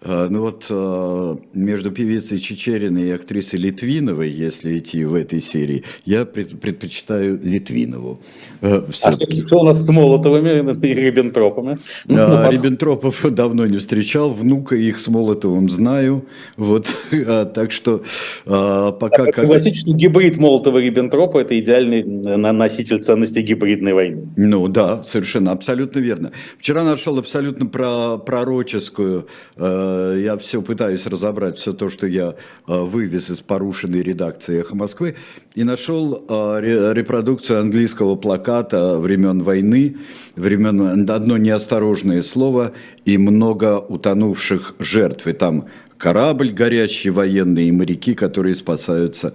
А, 0.01 0.27
ну 0.29 0.41
вот 0.41 0.67
а, 0.69 1.37
между 1.53 1.91
певицей 1.91 2.39
Чечериной 2.39 3.03
и 3.03 3.11
актрисой 3.11 3.59
Литвиновой, 3.59 4.29
если 4.29 4.77
идти 4.77 5.05
в 5.05 5.13
этой 5.13 5.41
серии, 5.41 5.83
я 6.05 6.25
предпочитаю 6.25 7.39
Литвинову. 7.41 8.19
А 8.61 8.83
что, 8.91 9.59
у 9.59 9.63
нас 9.63 9.85
с 9.85 9.89
Молотовыми 9.89 10.85
и 10.85 10.93
Риббентропами? 10.93 11.79
А, 12.09 12.49
Риббентропов 12.75 13.25
давно 13.33 13.65
не 13.65 13.77
встречал, 13.77 14.33
внука 14.33 14.75
их 14.75 14.99
с 14.99 15.07
Молотовым 15.07 15.69
знаю, 15.69 16.25
вот, 16.57 16.87
а, 17.11 17.45
так 17.45 17.71
что 17.71 18.03
а, 18.45 18.91
пока... 18.91 19.25
Как... 19.25 19.45
Классический 19.45 19.93
гибрид 19.93 20.37
Молотова-Риббентропа– 20.37 21.39
это 21.41 21.57
идеальный 21.59 22.03
носитель 22.03 22.99
ценностей 22.99 23.41
гибридной 23.41 23.93
войны. 23.93 24.27
Ну 24.35 24.67
да, 24.67 25.03
совершенно, 25.03 25.51
абсолютно 25.51 25.99
верно. 25.99 26.31
Вчера 26.59 26.83
нашел 26.83 27.17
абсолютно 27.17 27.65
про, 27.65 28.17
пророческую, 28.17 29.27
э, 29.55 30.21
я 30.23 30.37
все 30.37 30.61
пытаюсь 30.61 31.05
разобрать, 31.05 31.57
все 31.57 31.73
то, 31.73 31.89
что 31.89 32.07
я 32.07 32.35
э, 32.67 32.81
вывез 32.81 33.29
из 33.29 33.39
порушенной 33.39 34.01
редакции 34.01 34.59
«Эхо 34.59 34.75
Москвы», 34.75 35.15
и 35.55 35.63
нашел 35.63 36.25
э, 36.27 36.91
репродукцию 36.93 37.59
английского 37.59 38.15
плаката 38.15 38.97
времен 38.97 39.43
войны, 39.43 39.97
времен 40.35 41.09
одно 41.09 41.37
неосторожное 41.37 42.21
слово 42.21 42.64
и 43.05 43.17
много 43.17 43.79
утонувших 43.79 44.75
жертв. 44.79 45.27
И 45.27 45.33
там 45.33 45.65
корабль 45.97 46.51
горящий 46.51 47.09
военный 47.09 47.67
и 47.67 47.71
моряки, 47.71 48.13
которые 48.13 48.55
спасаются, 48.55 49.33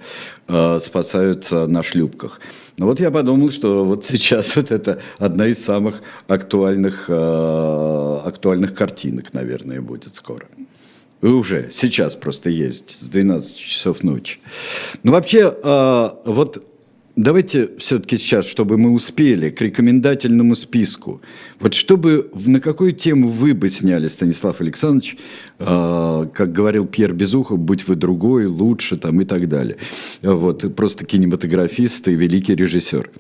э, 0.49 0.79
спасаются 0.81 1.67
на 1.67 1.83
шлюпках. 1.83 2.41
Ну 2.79 2.87
вот 2.87 3.01
я 3.01 3.11
подумал, 3.11 3.51
что 3.51 3.85
вот 3.85 4.05
сейчас 4.05 4.57
вот 4.57 4.71
это 4.71 5.01
одна 5.19 5.47
из 5.47 5.63
самых 5.63 6.03
актуальных, 6.29 7.07
э, 7.09 8.21
актуальных 8.25 8.75
картинок, 8.75 9.33
наверное, 9.33 9.81
будет 9.81 10.15
скоро. 10.15 10.47
И 11.23 11.27
уже 11.27 11.69
сейчас 11.71 12.17
просто 12.17 12.49
есть, 12.49 12.91
с 12.91 13.09
12 13.09 13.57
часов 13.57 14.03
ночи. 14.03 14.39
Ну 15.03 15.13
вообще, 15.13 15.55
э, 15.63 16.11
вот 16.25 16.65
Давайте 17.17 17.71
все-таки 17.79 18.19
сейчас, 18.19 18.47
чтобы 18.47 18.79
мы 18.79 18.91
успели, 18.93 19.51
к 19.51 19.61
рекомендательному 19.61 20.55
списку. 20.55 21.21
Вот 21.59 21.75
чтобы, 21.75 22.31
на 22.35 22.61
какую 22.61 22.93
тему 22.93 23.29
вы 23.29 23.53
бы 23.53 23.69
сняли, 23.69 24.07
Станислав 24.07 24.61
Александрович, 24.61 25.17
э, 25.59 25.65
как 26.33 26.53
говорил 26.53 26.87
Пьер 26.87 27.13
Безухов, 27.13 27.59
будь 27.59 27.89
вы 27.89 27.97
другой, 27.97 28.47
лучше 28.47 28.97
там 28.97 29.21
и 29.21 29.25
так 29.25 29.49
далее. 29.49 29.77
Вот, 30.23 30.75
просто 30.77 31.05
кинематографист 31.05 32.09
и 32.09 32.15
великий 32.15 32.55
режиссер. 32.55 33.11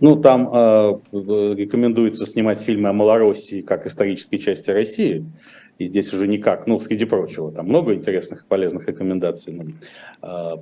Ну, 0.00 0.16
там 0.16 0.48
э, 0.52 0.98
рекомендуется 1.12 2.26
снимать 2.26 2.60
фильмы 2.60 2.88
о 2.88 2.92
Малороссии 2.92 3.60
как 3.60 3.86
исторической 3.86 4.38
части 4.38 4.70
России 4.70 5.24
и 5.78 5.86
здесь 5.86 6.12
уже 6.12 6.28
никак, 6.28 6.66
ну, 6.66 6.78
среди 6.78 7.04
прочего, 7.04 7.50
там 7.50 7.66
много 7.66 7.94
интересных 7.94 8.44
и 8.44 8.46
полезных 8.46 8.86
рекомендаций. 8.86 9.74
А, 10.22 10.56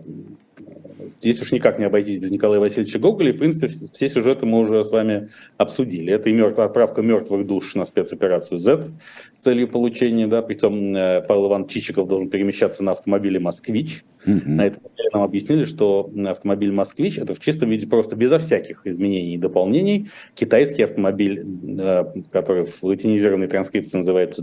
здесь 1.21 1.41
уж 1.41 1.53
никак 1.53 1.79
не 1.79 1.85
обойтись 1.85 2.19
без 2.19 2.31
Николая 2.31 2.61
Васильевича 2.61 2.99
Гоголя, 2.99 3.31
и, 3.31 3.33
в 3.33 3.39
принципе, 3.39 3.69
все 3.69 4.09
сюжеты 4.09 4.47
мы 4.47 4.59
уже 4.59 4.83
с 4.83 4.91
вами 4.91 5.29
обсудили. 5.57 6.13
Это 6.13 6.31
и 6.31 6.33
мертвая 6.33 6.67
отправка 6.67 7.03
мертвых 7.03 7.47
душ 7.47 7.75
на 7.75 7.85
спецоперацию 7.85 8.59
Z 8.59 8.85
с 9.33 9.39
целью 9.39 9.69
получения, 9.69 10.27
да, 10.27 10.43
притом 10.43 10.95
э, 10.95 11.23
Павел 11.27 11.49
Иван 11.49 11.69
Чичиков 11.69 12.09
должен 12.09 12.29
перемещаться 12.29 12.83
на 12.83 12.93
автомобиле 12.93 13.39
«Москвич». 13.41 14.05
Mm-hmm. 14.27 14.49
На 14.49 14.67
этом 14.67 14.83
нам 15.13 15.23
объяснили, 15.23 15.65
что 15.65 16.11
автомобиль 16.27 16.73
«Москвич»— 16.73 17.19
это 17.19 17.35
в 17.35 17.41
чистом 17.41 17.71
виде 17.71 17.87
просто 17.87 18.17
безо 18.17 18.39
всяких 18.39 18.87
изменений 18.87 19.35
и 19.35 19.39
дополнений 19.39 20.09
китайский 20.35 20.83
автомобиль, 20.83 21.45
э, 21.79 22.05
который 22.31 22.65
в 22.65 22.83
латинизированной 22.83 23.49
транскрипции 23.49 23.99
называется 23.99 24.43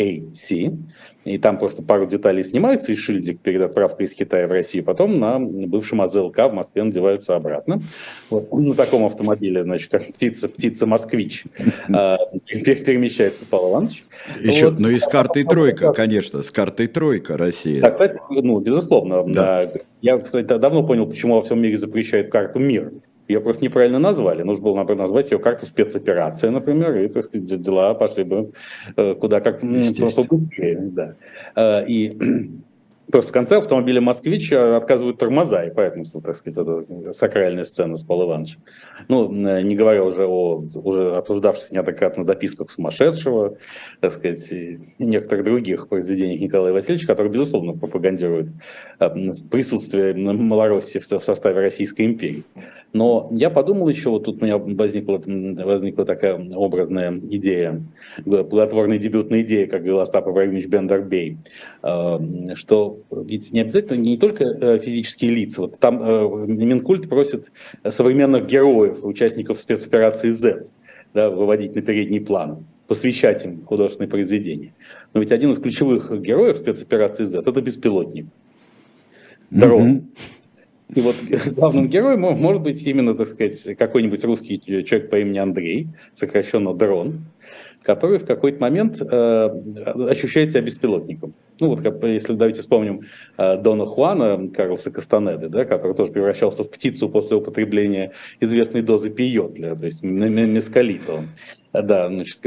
JAC, 0.00 0.76
и 1.24 1.38
там 1.38 1.58
просто 1.58 1.82
пару 1.82 2.06
деталей 2.06 2.42
снимаются 2.42 2.92
и 2.92 2.94
шильдик 2.94 3.40
перед 3.40 3.60
отправкой 3.60 4.06
из 4.06 4.14
Китая 4.14 4.46
в 4.46 4.50
Россию, 4.50 4.84
потом 4.84 5.18
на 5.18 5.38
бывшем 5.38 6.00
АЗЛК 6.00 6.38
в 6.38 6.52
Москве 6.52 6.82
надеваются 6.82 7.36
обратно. 7.36 7.82
Вот. 8.30 8.50
На 8.52 8.74
таком 8.74 9.04
автомобиле, 9.04 9.62
значит, 9.62 9.90
как 9.90 10.06
птица, 10.08 10.48
птица-москвич, 10.48 11.44
а, 11.92 12.16
перемещается 12.46 13.44
Павел 13.48 13.72
Иванович. 13.72 14.04
Еще, 14.40 14.70
вот. 14.70 14.78
ну 14.78 14.88
и 14.88 14.98
с 14.98 15.06
картой 15.06 15.44
тройка, 15.44 15.92
конечно, 15.92 16.42
с 16.42 16.50
картой 16.50 16.86
тройка 16.86 17.36
Россия. 17.36 17.80
Да, 17.82 17.90
кстати, 17.90 18.18
ну, 18.30 18.58
безусловно. 18.60 19.24
Да. 19.26 19.70
Я, 20.00 20.18
кстати, 20.18 20.46
давно 20.46 20.86
понял, 20.86 21.06
почему 21.06 21.34
во 21.34 21.42
всем 21.42 21.60
мире 21.60 21.76
запрещают 21.76 22.30
карту 22.30 22.58
МИР 22.58 22.92
ее 23.30 23.40
просто 23.40 23.64
неправильно 23.64 23.98
назвали. 23.98 24.42
Нужно 24.42 24.64
было, 24.64 24.76
например, 24.76 25.02
назвать 25.02 25.30
ее 25.30 25.38
как-то 25.38 25.66
спецоперация, 25.66 26.50
например, 26.50 26.96
и, 26.96 27.08
так 27.08 27.24
сказать, 27.24 27.62
дела 27.62 27.94
пошли 27.94 28.24
бы 28.24 28.52
э, 28.96 29.14
куда 29.14 29.40
как 29.40 29.60
побыстрее. 29.60 30.78
Да. 30.80 31.14
Э, 31.54 31.86
и 31.86 32.50
Просто 33.10 33.30
в 33.30 33.32
конце 33.32 33.56
автомобиля 33.56 34.00
«Москвич» 34.00 34.52
отказывают 34.52 35.18
тормоза, 35.18 35.64
и 35.64 35.70
поэтому, 35.70 36.04
так 36.04 36.36
сказать, 36.36 36.58
это 36.58 37.12
сакральная 37.12 37.64
сцена 37.64 37.96
с 37.96 38.04
Павлом 38.04 38.28
Ивановичем. 38.28 38.60
Ну, 39.08 39.30
не 39.30 39.74
говоря 39.74 40.04
уже 40.04 40.26
о 40.26 40.62
уже 40.74 41.16
обсуждавшихся 41.16 41.74
неоднократно 41.74 42.24
записках 42.24 42.70
сумасшедшего, 42.70 43.56
так 44.00 44.12
сказать, 44.12 44.52
и 44.52 44.80
некоторых 44.98 45.44
других 45.44 45.88
произведениях 45.88 46.40
Николая 46.40 46.72
Васильевича, 46.72 47.06
которые, 47.06 47.32
безусловно, 47.32 47.72
пропагандируют 47.72 48.50
э, 48.98 49.08
присутствие 49.50 50.14
Малороссии 50.14 50.98
в 50.98 51.04
составе 51.04 51.60
Российской 51.60 52.06
империи. 52.06 52.44
Но 52.92 53.28
я 53.32 53.50
подумал 53.50 53.88
еще, 53.88 54.10
вот 54.10 54.24
тут 54.24 54.42
у 54.42 54.44
меня 54.44 54.58
возникла, 54.58 55.20
возникла 55.24 56.04
такая 56.04 56.38
образная 56.54 57.12
идея, 57.30 57.82
плодотворная 58.24 58.98
дебютная 58.98 59.42
идея, 59.42 59.66
как 59.66 59.80
говорил 59.80 60.00
Остап 60.00 60.28
Ибрагимович 60.28 60.66
Бендербей, 60.66 61.38
э, 61.82 62.18
что 62.54 62.99
ведь 63.10 63.52
не 63.52 63.60
обязательно 63.60 63.98
не 63.98 64.16
только 64.16 64.44
э, 64.44 64.78
физические 64.78 65.32
лица. 65.32 65.62
Вот 65.62 65.78
там 65.78 66.02
э, 66.02 66.46
Минкульт 66.46 67.08
просит 67.08 67.52
современных 67.88 68.46
героев, 68.46 69.04
участников 69.04 69.58
спецоперации 69.58 70.30
Z, 70.30 70.64
да, 71.14 71.30
выводить 71.30 71.74
на 71.74 71.82
передний 71.82 72.20
план, 72.20 72.64
посвящать 72.86 73.44
им 73.44 73.64
художественные 73.64 74.08
произведения. 74.08 74.74
Но 75.14 75.20
ведь 75.20 75.32
один 75.32 75.50
из 75.50 75.58
ключевых 75.58 76.20
героев 76.20 76.56
спецоперации 76.56 77.24
Z– 77.24 77.42
это 77.46 77.60
беспилотник. 77.60 78.26
Дрон. 79.50 79.88
Mm-hmm. 79.88 80.02
И 80.96 81.00
вот 81.00 81.16
главным 81.54 81.88
героем 81.88 82.20
может 82.20 82.62
быть 82.62 82.82
именно, 82.82 83.14
так 83.14 83.28
сказать, 83.28 83.76
какой-нибудь 83.76 84.24
русский 84.24 84.60
человек 84.60 85.08
по 85.08 85.20
имени 85.20 85.38
Андрей, 85.38 85.88
сокращенно 86.14 86.74
Дрон, 86.74 87.20
который 87.82 88.18
в 88.18 88.26
какой-то 88.26 88.60
момент 88.60 89.00
э, 89.00 89.50
ощущает 90.08 90.50
себя 90.50 90.62
беспилотником. 90.62 91.34
Ну 91.60 91.68
вот, 91.68 91.80
как, 91.80 92.02
если 92.04 92.34
давайте 92.34 92.60
вспомним 92.60 93.02
э, 93.36 93.56
Дона 93.58 93.86
Хуана 93.86 94.48
Карлоса 94.50 94.90
Кастанеды, 94.90 95.48
да, 95.48 95.64
который 95.64 95.94
тоже 95.94 96.12
превращался 96.12 96.64
в 96.64 96.70
птицу 96.70 97.08
после 97.08 97.36
употребления 97.36 98.12
известной 98.40 98.82
дозы 98.82 99.10
пиотля, 99.10 99.74
то 99.76 99.84
есть 99.84 100.02
мескалита 100.02 101.12
он. 101.14 101.28
Да, 101.72 102.08
значит, 102.08 102.40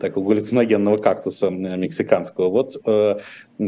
такого 0.00 0.28
галлюциногенного 0.28 0.96
кактуса 0.96 1.48
мексиканского. 1.48 2.48
Вот 2.48 2.76
э, 2.84 3.18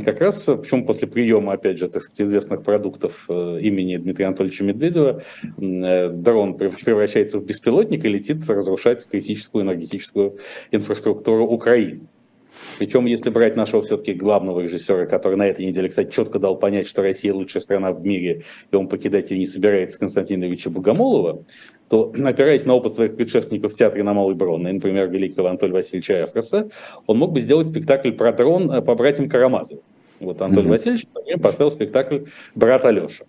как 0.05 0.21
раз, 0.21 0.45
почему 0.47 0.85
после 0.85 1.07
приема, 1.07 1.53
опять 1.53 1.79
же, 1.79 1.89
так 1.89 2.03
сказать, 2.03 2.23
известных 2.23 2.65
продуктов 2.65 3.25
э, 3.29 3.59
имени 3.61 3.99
Дмитрия 3.99 4.27
Анатольевича 4.27 4.65
Медведева, 4.65 5.23
э, 5.45 6.09
дрон 6.09 6.55
превращается 6.57 7.39
в 7.39 7.47
беспилотник 7.47 8.05
и 8.05 8.09
летит 8.09 8.49
разрушать 8.51 9.07
критическую 9.07 9.65
энергетическую 9.65 10.39
инфраструктуру 10.73 11.47
Украины. 11.47 12.09
Причем, 12.79 13.07
если 13.07 13.31
брать 13.31 13.57
нашего 13.57 13.83
все-таки 13.83 14.15
главного 14.15 14.61
режиссера, 14.61 15.07
который 15.07 15.37
на 15.37 15.47
этой 15.47 15.67
неделе, 15.67 15.89
кстати, 15.89 16.11
четко 16.11 16.39
дал 16.39 16.57
понять, 16.57 16.87
что 16.87 17.03
Россия 17.03 17.33
лучшая 17.35 17.63
страна 17.63 17.93
в 17.93 18.05
мире, 18.05 18.43
и 18.71 18.77
он 18.77 18.89
покидать 18.89 19.31
ее 19.31 19.39
не 19.39 19.47
собирается, 19.47 19.99
Константина 19.99 20.45
Ильича 20.45 20.71
Богомолова, 20.71 21.45
то, 21.89 22.13
опираясь 22.25 22.65
на 22.67 22.75
опыт 22.75 22.95
своих 22.95 23.17
предшественников 23.17 23.73
в 23.73 23.77
театре 23.77 24.03
на 24.03 24.15
Малой 24.15 24.35
Бронной, 24.35 24.73
например, 24.73 25.09
великого 25.09 25.49
Анатолия 25.49 25.75
Васильевича 25.75 26.25
Эфроса, 26.25 26.71
он 27.07 27.19
мог 27.19 27.33
бы 27.33 27.41
сделать 27.41 27.67
спектакль 27.67 28.13
про 28.13 28.33
дрон 28.33 28.71
э, 28.71 28.81
по 28.81 28.95
братьям 28.95 29.29
Карамазовым. 29.29 29.83
Вот 30.21 30.41
Анатолий 30.41 30.67
mm-hmm. 30.67 30.71
Васильевич, 30.71 31.07
например, 31.15 31.41
поставил 31.41 31.71
спектакль 31.71 32.19
«Брат 32.55 32.85
Алеша». 32.85 33.25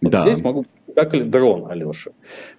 Вот 0.00 0.12
да. 0.12 0.22
здесь 0.24 0.42
могу 0.42 0.64
спектакль 0.90 1.22
«Дрон» 1.22 1.70
Алеша. 1.70 2.10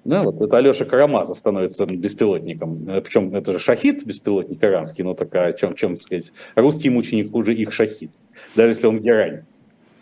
Да, 0.06 0.24
вот 0.24 0.42
это 0.42 0.58
Алеша 0.58 0.86
Карамазов 0.86 1.38
становится 1.38 1.86
беспилотником. 1.86 2.90
Э, 2.90 3.02
Причем 3.02 3.36
это 3.36 3.54
же 3.54 3.60
шахид, 3.60 4.06
беспилотник 4.06 4.64
иранский, 4.64 5.04
но 5.04 5.14
такая, 5.14 5.54
чем, 5.54 5.76
чем 5.76 5.98
сказать, 5.98 6.32
русский 6.56 6.90
мученик 6.90 7.32
хуже 7.32 7.54
их 7.54 7.74
шахид, 7.74 8.12
даже 8.56 8.72
если 8.72 8.88
он 8.88 9.00
герань. 9.00 9.44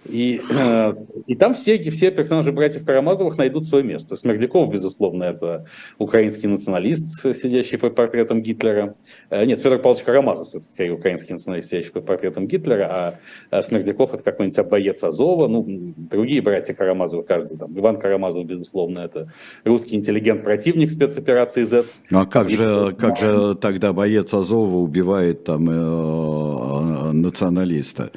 И, 0.05 0.41
э, 0.49 0.93
и 1.27 1.35
там 1.35 1.53
все, 1.53 1.77
все 1.91 2.11
персонажи 2.11 2.51
братьев 2.51 2.85
Карамазовых 2.85 3.37
найдут 3.37 3.65
свое 3.65 3.83
место. 3.83 4.15
Смердяков, 4.15 4.71
безусловно, 4.71 5.25
это 5.25 5.65
украинский 5.97 6.47
националист, 6.47 7.21
сидящий 7.35 7.77
под 7.77 7.95
портретом 7.95 8.41
Гитлера. 8.41 8.95
Э, 9.29 9.45
нет, 9.45 9.59
Федор 9.59 9.79
Павлович 9.79 10.03
Карамазов, 10.03 10.49
это 10.55 10.61
скорее 10.61 10.93
украинский 10.93 11.33
националист, 11.33 11.69
сидящий 11.69 11.91
под 11.91 12.05
портретом 12.05 12.47
Гитлера, 12.47 13.19
а 13.51 13.61
Смердяков 13.61 14.13
это 14.13 14.23
какой-нибудь 14.23 14.65
боец 14.67 15.03
Азова, 15.03 15.47
ну, 15.47 15.65
другие 15.67 16.41
братья 16.41 16.73
Карамазовы, 16.73 17.23
каждый 17.23 17.57
там. 17.57 17.77
Иван 17.77 17.99
Карамазов, 17.99 18.45
безусловно, 18.45 18.99
это 18.99 19.31
русский 19.65 19.95
интеллигент-противник 19.95 20.91
спецоперации 20.91 21.63
Z. 21.63 21.85
Ну, 22.09 22.19
а 22.19 22.25
как 22.25 22.49
же, 22.49 22.95
как 22.97 23.17
же 23.17 23.55
тогда 23.55 23.91
боец 23.91 24.33
Азова 24.33 24.77
убивает 24.77 25.43
там 25.43 25.69
э, 25.69 27.11
националиста? 27.11 28.11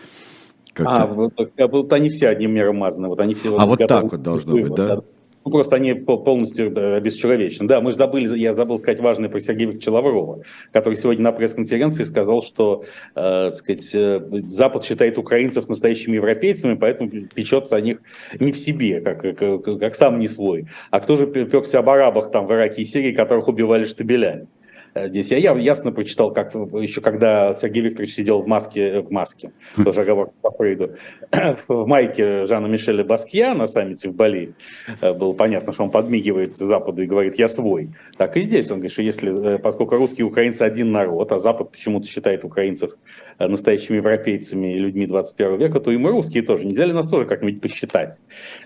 А, 0.78 1.06
вот, 1.06 1.34
вот 1.58 1.92
они 1.92 2.08
все 2.08 2.28
одним 2.28 2.54
миром 2.54 2.76
мазаны. 2.76 3.08
Вот 3.08 3.20
они 3.20 3.34
все 3.34 3.56
а 3.56 3.66
вот 3.66 3.78
так 3.86 4.10
вот 4.10 4.22
должно 4.22 4.52
быть, 4.52 4.74
да? 4.74 4.96
да? 4.96 5.02
Ну, 5.44 5.50
просто 5.50 5.76
они 5.76 5.94
полностью 5.94 6.70
да, 6.70 7.00
бесчеловечны. 7.00 7.66
Да, 7.66 7.80
мы 7.80 7.90
же 7.90 7.96
забыли, 7.96 8.38
я 8.38 8.52
забыл 8.52 8.78
сказать 8.78 9.00
важное 9.00 9.28
про 9.28 9.40
Сергея 9.40 9.68
Викторовича 9.68 9.92
Лаврова, 9.92 10.42
который 10.72 10.94
сегодня 10.94 11.24
на 11.24 11.32
пресс-конференции 11.32 12.04
сказал, 12.04 12.42
что 12.42 12.84
э, 13.16 13.50
сказать, 13.50 13.90
э, 13.94 14.20
Запад 14.46 14.84
считает 14.84 15.18
украинцев 15.18 15.68
настоящими 15.68 16.16
европейцами, 16.16 16.74
поэтому 16.74 17.10
печется 17.34 17.76
о 17.76 17.80
них 17.80 17.98
не 18.38 18.52
в 18.52 18.56
себе, 18.56 19.00
как, 19.00 19.20
как, 19.36 19.64
как 19.64 19.94
сам 19.96 20.20
не 20.20 20.28
свой. 20.28 20.66
А 20.90 21.00
кто 21.00 21.16
же 21.16 21.26
пекся 21.26 21.80
об 21.80 21.90
арабах 21.90 22.30
там 22.30 22.46
в 22.46 22.52
Ираке 22.52 22.82
и 22.82 22.84
Сирии, 22.84 23.12
которых 23.12 23.48
убивали 23.48 23.84
штабелями? 23.84 24.46
Э, 24.94 25.08
здесь 25.08 25.30
я 25.30 25.38
ясно 25.52 25.92
прочитал, 25.92 26.32
как 26.32 26.54
еще 26.54 27.00
когда 27.00 27.54
Сергей 27.54 27.82
Викторович 27.82 28.14
сидел 28.14 28.42
в 28.42 28.46
маске, 28.46 29.00
в 29.00 29.10
маске, 29.10 29.52
тоже 29.82 30.02
оговорка 30.02 30.34
по 30.40 30.50
Фрейду, 30.50 30.96
в 31.68 31.86
майке 31.86 32.46
Жана 32.46 32.66
Мишеля 32.66 33.04
Баскья 33.04 33.54
на 33.54 33.66
саммите 33.66 34.08
в 34.10 34.14
Бали, 34.14 34.54
э, 35.00 35.12
было 35.12 35.32
понятно, 35.32 35.72
что 35.72 35.84
он 35.84 35.90
подмигивает 35.90 36.56
Западу 36.56 37.02
и 37.02 37.06
говорит 37.06 37.38
«я 37.38 37.48
свой». 37.48 37.90
Так 38.16 38.36
и 38.36 38.42
здесь 38.42 38.70
он 38.70 38.78
говорит, 38.78 38.92
что 38.92 39.02
если, 39.02 39.54
э, 39.54 39.58
поскольку 39.58 39.96
русские 39.96 40.26
и 40.26 40.28
украинцы 40.28 40.62
один 40.62 40.92
народ, 40.92 41.32
а 41.32 41.38
Запад 41.38 41.72
почему-то 41.72 42.06
считает 42.06 42.44
украинцев 42.44 42.92
настоящими 43.38 43.96
европейцами 43.96 44.74
и 44.74 44.78
людьми 44.78 45.06
21 45.06 45.56
века, 45.56 45.80
то 45.80 45.90
и 45.90 45.96
мы 45.96 46.10
русские 46.10 46.42
тоже. 46.42 46.64
Нельзя 46.64 46.84
ли 46.84 46.92
нас 46.92 47.08
тоже 47.08 47.26
как-нибудь 47.26 47.60
посчитать, 47.60 48.20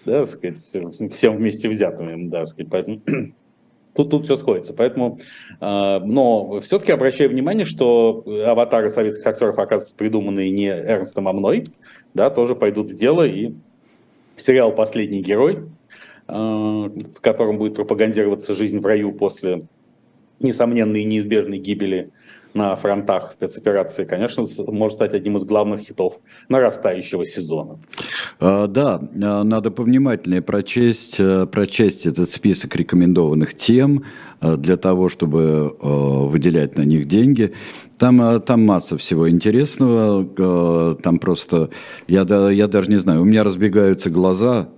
да, 0.04 0.26
сказать, 0.26 0.58
всем 0.58 1.36
вместе 1.36 1.68
взятыми, 1.68 2.28
да, 2.28 2.44
сказать, 2.44 2.70
поэтому 2.70 3.00
Тут, 3.96 4.10
тут 4.10 4.24
все 4.24 4.36
сходится. 4.36 4.74
Поэтому, 4.74 5.18
э, 5.60 5.98
но 6.00 6.60
все-таки 6.60 6.92
обращаю 6.92 7.30
внимание, 7.30 7.64
что 7.64 8.22
аватары 8.46 8.90
советских 8.90 9.26
актеров, 9.26 9.58
оказывается, 9.58 9.96
придуманные 9.96 10.50
не 10.50 10.68
Эрнстом, 10.68 11.28
а 11.28 11.32
мной, 11.32 11.66
да, 12.14 12.30
тоже 12.30 12.54
пойдут 12.54 12.88
в 12.88 12.94
дело. 12.94 13.26
И 13.26 13.54
сериал 14.36 14.72
«Последний 14.72 15.22
герой», 15.22 15.64
э, 16.28 16.32
в 16.32 17.20
котором 17.20 17.58
будет 17.58 17.74
пропагандироваться 17.74 18.54
жизнь 18.54 18.78
в 18.78 18.86
раю 18.86 19.12
после 19.12 19.62
несомненной 20.40 21.00
и 21.00 21.04
неизбежной 21.04 21.58
гибели 21.58 22.10
на 22.56 22.74
фронтах 22.74 23.30
спецоперации, 23.30 24.04
конечно, 24.04 24.44
может 24.66 24.94
стать 24.94 25.14
одним 25.14 25.36
из 25.36 25.44
главных 25.44 25.80
хитов 25.80 26.20
нарастающего 26.48 27.24
сезона. 27.24 27.78
А, 28.40 28.66
да, 28.66 29.00
а, 29.22 29.44
надо 29.44 29.70
повнимательнее 29.70 30.42
прочесть, 30.42 31.16
э, 31.20 31.46
прочесть 31.46 32.06
этот 32.06 32.30
список 32.30 32.74
рекомендованных 32.74 33.54
тем 33.54 34.04
э, 34.40 34.56
для 34.56 34.76
того, 34.76 35.08
чтобы 35.08 35.76
э, 35.80 35.86
выделять 35.86 36.76
на 36.76 36.82
них 36.82 37.06
деньги. 37.06 37.52
Там, 37.98 38.40
там 38.42 38.64
масса 38.66 38.98
всего 38.98 39.30
интересного, 39.30 40.96
там 40.96 41.18
просто, 41.18 41.70
я, 42.08 42.22
я 42.50 42.66
даже 42.68 42.90
не 42.90 42.98
знаю, 42.98 43.22
у 43.22 43.24
меня 43.24 43.42
разбегаются 43.42 44.10
глаза, 44.10 44.68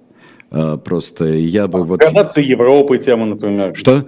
просто 0.85 1.25
я 1.25 1.67
бы... 1.67 1.83
Вот... 1.83 1.99
Градация 1.99 2.45
Европы 2.45 2.97
тема, 2.99 3.27
например. 3.27 3.75
Что? 3.75 4.05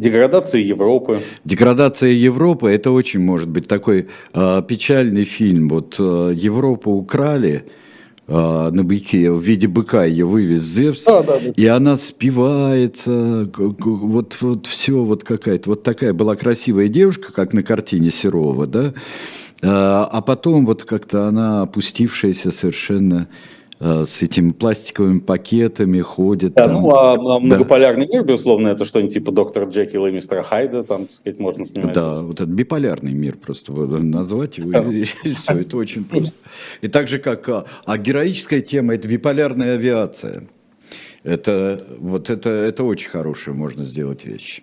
Деградация 0.00 0.62
Европы. 0.62 1.20
Деградация 1.44 2.10
Европы 2.10 2.70
это 2.70 2.90
очень 2.90 3.20
может 3.20 3.50
быть 3.50 3.68
такой 3.68 4.08
э, 4.32 4.62
печальный 4.66 5.24
фильм. 5.24 5.68
Вот 5.68 5.96
э, 5.98 6.32
Европу 6.34 6.92
украли 6.92 7.66
э, 8.26 8.32
на 8.32 8.82
быке, 8.82 9.30
в 9.30 9.42
виде 9.42 9.68
быка 9.68 10.06
ее 10.06 10.24
вывез 10.24 10.62
Зевс, 10.62 11.04
да, 11.04 11.22
да, 11.22 11.38
да. 11.38 11.52
и 11.54 11.66
она 11.66 11.98
спивается, 11.98 13.50
вот, 13.58 14.38
вот 14.40 14.66
все 14.66 15.04
вот 15.04 15.22
какая-то, 15.22 15.68
вот 15.68 15.82
такая 15.82 16.14
была 16.14 16.34
красивая 16.34 16.88
девушка, 16.88 17.30
как 17.34 17.52
на 17.52 17.62
картине 17.62 18.10
Серова, 18.10 18.66
да, 18.66 18.94
а 19.62 20.22
потом 20.22 20.64
вот 20.64 20.84
как-то 20.84 21.28
она 21.28 21.60
опустившаяся 21.60 22.52
совершенно 22.52 23.28
с 23.80 24.22
этими 24.22 24.50
пластиковыми 24.50 25.20
пакетами 25.20 26.00
ходит. 26.00 26.52
Да, 26.52 26.64
там. 26.64 26.82
ну, 26.82 26.90
а, 26.90 27.14
а 27.14 27.40
многополярный 27.40 28.06
да. 28.06 28.12
мир, 28.12 28.24
безусловно, 28.24 28.68
это 28.68 28.84
что-нибудь 28.84 29.14
типа 29.14 29.32
доктора 29.32 29.66
Джекила 29.66 30.06
и 30.08 30.12
мистера 30.12 30.42
Хайда, 30.42 30.84
там, 30.84 31.06
так 31.06 31.16
сказать, 31.16 31.38
можно 31.38 31.64
снимать. 31.64 31.94
Да, 31.94 32.16
вот 32.16 32.40
этот 32.40 32.50
биполярный 32.50 33.14
мир 33.14 33.38
просто 33.38 33.72
назвать 33.72 34.58
его, 34.58 34.70
и 34.90 35.04
все, 35.34 35.54
это 35.54 35.76
очень 35.78 36.04
просто. 36.04 36.36
И 36.82 36.88
так 36.88 37.08
же, 37.08 37.18
как, 37.18 37.48
а, 37.48 37.64
а 37.86 37.96
героическая 37.96 38.60
тема– 38.60 38.94
это 38.96 39.08
биполярная 39.08 39.74
авиация. 39.74 40.48
Это, 41.22 41.86
вот 41.98 42.28
это, 42.28 42.50
это 42.50 42.84
очень 42.84 43.08
хорошая 43.08 43.54
можно 43.54 43.84
сделать 43.84 44.24
вещь. 44.24 44.62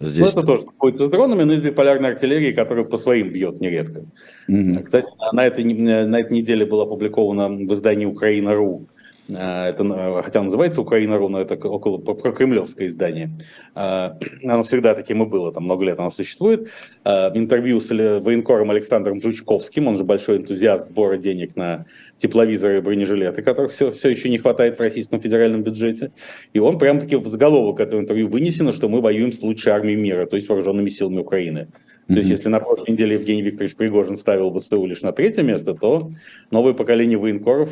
Здесь... 0.00 0.34
Ну, 0.34 0.40
это 0.40 0.46
тоже 0.46 0.62
какой-то 0.62 1.04
с 1.04 1.08
дронами, 1.08 1.42
но 1.42 1.52
из 1.52 1.60
биполярной 1.60 2.10
артиллерии, 2.10 2.52
которая 2.52 2.84
по 2.84 2.96
своим 2.96 3.30
бьет 3.30 3.60
нередко. 3.60 4.04
Угу. 4.48 4.82
Кстати, 4.84 5.08
на 5.32 5.46
этой, 5.46 5.64
на 5.64 6.20
этой 6.20 6.32
неделе 6.32 6.64
было 6.64 6.84
опубликовано 6.84 7.48
в 7.48 7.74
издании 7.74 8.06
«Украина.ру» 8.06 8.86
это, 9.28 10.22
хотя 10.24 10.42
называется 10.42 10.80
Украина.ру, 10.80 11.28
но 11.28 11.40
это 11.40 11.54
около 11.54 11.98
про 11.98 12.32
кремлевское 12.32 12.88
издание. 12.88 13.30
А, 13.74 14.18
оно 14.42 14.62
всегда 14.62 14.94
таким 14.94 15.22
и 15.22 15.26
было, 15.26 15.52
там 15.52 15.64
много 15.64 15.84
лет 15.84 15.98
оно 15.98 16.10
существует. 16.10 16.68
Интервью 17.04 17.80
с 17.80 17.90
военкором 17.90 18.70
Александром 18.70 19.20
Жучковским, 19.20 19.86
он 19.86 19.96
же 19.96 20.04
большой 20.04 20.38
энтузиаст 20.38 20.88
сбора 20.88 21.18
денег 21.18 21.56
на 21.56 21.84
тепловизоры 22.16 22.78
и 22.78 22.80
бронежилеты, 22.80 23.42
которых 23.42 23.72
все, 23.72 23.90
все 23.92 24.08
еще 24.08 24.30
не 24.30 24.38
хватает 24.38 24.76
в 24.76 24.80
российском 24.80 25.20
федеральном 25.20 25.62
бюджете. 25.62 26.12
И 26.52 26.58
он 26.58 26.78
прям-таки 26.78 27.16
в 27.16 27.26
заголовок 27.26 27.80
этого 27.80 28.00
интервью 28.00 28.28
вынесено, 28.28 28.72
что 28.72 28.88
мы 28.88 29.00
воюем 29.00 29.32
с 29.32 29.42
лучшей 29.42 29.72
армией 29.72 29.96
мира, 29.96 30.26
то 30.26 30.36
есть 30.36 30.48
вооруженными 30.48 30.88
силами 30.88 31.18
Украины. 31.18 31.68
То 32.06 32.14
есть, 32.14 32.30
если 32.30 32.48
на 32.48 32.58
прошлой 32.58 32.92
неделе 32.92 33.16
Евгений 33.16 33.42
Викторович 33.42 33.76
Пригожин 33.76 34.16
ставил 34.16 34.50
ВСУ 34.58 34.86
лишь 34.86 35.02
на 35.02 35.12
третье 35.12 35.42
место, 35.42 35.74
то 35.74 36.08
новое 36.50 36.72
поколение 36.72 37.18
военкоров 37.18 37.68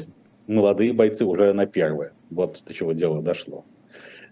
молодые 0.47 0.92
бойцы 0.92 1.24
уже 1.24 1.53
на 1.53 1.66
первое. 1.66 2.12
Вот 2.30 2.62
до 2.66 2.74
чего 2.74 2.92
дело 2.92 3.22
дошло. 3.22 3.64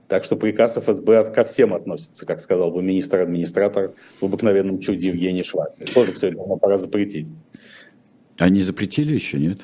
Так 0.09 0.25
что 0.25 0.37
приказ 0.37 0.77
ФСБ 0.77 1.25
ко 1.33 1.45
всем 1.45 1.73
относится, 1.73 2.27
как 2.27 2.41
сказал 2.41 2.71
бы 2.71 2.83
министр-администратор 2.83 3.95
в 4.21 4.25
обыкновенном 4.25 4.79
чуде 4.79 5.09
Евгений 5.09 5.43
Шварц. 5.43 5.81
Тоже 5.95 6.13
все 6.13 6.29
это 6.29 6.39
пора 6.61 6.77
запретить. 6.79 7.33
Они 8.39 8.63
запретили 8.63 9.15
еще, 9.15 9.39
нет? 9.39 9.61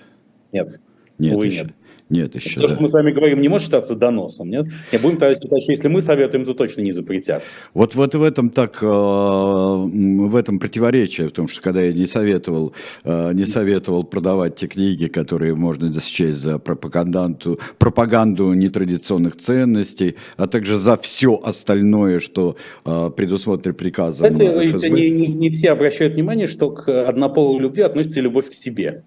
Нет. 0.53 0.80
Нет, 1.18 1.34
Увы, 1.34 1.46
еще. 1.46 1.62
нет. 1.64 1.72
Нет, 2.11 2.34
еще. 2.34 2.58
То, 2.58 2.66
да. 2.66 2.74
что 2.74 2.82
мы 2.82 2.88
с 2.88 2.92
вами 2.92 3.12
говорим, 3.12 3.40
не 3.40 3.48
может 3.48 3.66
считаться 3.66 3.94
доносом, 3.94 4.50
нет? 4.50 4.66
Не 4.92 4.98
будем 4.98 5.16
тогда 5.16 5.34
считать, 5.34 5.62
что 5.62 5.72
если 5.72 5.88
мы 5.88 6.00
советуем, 6.00 6.44
то 6.44 6.54
точно 6.54 6.82
не 6.82 6.90
запретят. 6.90 7.42
Вот, 7.72 7.94
вот 7.94 8.14
в 8.16 8.22
этом 8.22 8.50
так, 8.50 8.82
э, 8.82 8.86
в 8.86 10.34
этом 10.34 10.58
противоречие, 10.58 11.28
в 11.28 11.32
том, 11.32 11.46
что 11.46 11.62
когда 11.62 11.82
я 11.82 11.92
не 11.92 12.06
советовал, 12.06 12.72
э, 13.04 13.32
не 13.32 13.46
советовал 13.46 14.02
продавать 14.02 14.56
те 14.56 14.66
книги, 14.66 15.06
которые 15.06 15.54
можно 15.54 15.92
засчесть 15.92 16.38
за 16.38 16.58
пропаганду, 16.58 17.61
пропаганду 17.78 18.52
нетрадиционных 18.54 19.36
ценностей, 19.36 20.16
а 20.36 20.48
также 20.48 20.78
за 20.78 20.96
все 20.96 21.38
остальное, 21.40 22.18
что 22.18 22.56
э, 22.84 23.11
предусмотрено 23.16 23.74
приказом 23.74 24.32
Кстати, 24.32 24.70
ФСБ. 24.70 24.90
Не, 24.90 25.11
не, 25.11 25.26
не 25.28 25.50
все 25.50 25.70
обращают 25.70 26.14
внимание, 26.14 26.48
что 26.48 26.70
к 26.72 27.08
однополой 27.08 27.61
любви 27.61 27.82
относится 27.82 28.20
любовь 28.20 28.50
к 28.50 28.54
себе. 28.54 29.04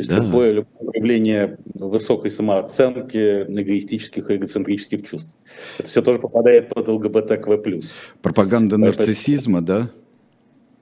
То 0.00 0.02
есть 0.02 0.10
да. 0.10 0.26
любое, 0.26 0.52
любое 0.52 0.90
проявление 0.90 1.58
высокой 1.74 2.30
самооценки, 2.30 3.42
эгоистических 3.42 4.30
и 4.30 4.36
эгоцентрических 4.36 5.06
чувств. 5.06 5.36
Это 5.78 5.88
все 5.88 6.00
тоже 6.00 6.20
попадает 6.20 6.70
под 6.70 6.88
ЛГБТКВ+. 6.88 7.58
Пропаганда 8.22 8.78
нарциссизма, 8.78 9.60
да? 9.60 9.90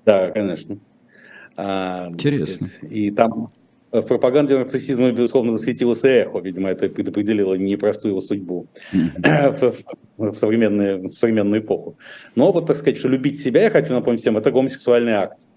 Да, 0.04 0.30
конечно. 0.30 0.78
А, 1.56 2.10
Интересно. 2.10 2.66
Сказать, 2.68 2.92
и 2.92 3.10
там 3.10 3.48
в 3.90 4.02
пропаганде 4.02 4.56
нарциссизма, 4.56 5.10
безусловно, 5.10 5.52
высветилось 5.52 6.04
эхо. 6.04 6.38
Видимо, 6.38 6.68
это 6.68 6.88
предопределило 6.88 7.54
непростую 7.54 8.12
его 8.12 8.20
судьбу 8.20 8.68
в, 8.92 9.74
в, 10.16 10.34
современную, 10.34 11.08
в 11.08 11.10
современную 11.10 11.60
эпоху. 11.60 11.98
Но 12.36 12.52
вот, 12.52 12.66
так 12.66 12.76
сказать, 12.76 12.98
что 12.98 13.08
любить 13.08 13.40
себя, 13.40 13.62
я 13.62 13.70
хочу 13.70 13.92
напомнить 13.94 14.20
всем, 14.20 14.36
это 14.36 14.52
гомосексуальный 14.52 15.14
акт. 15.14 15.48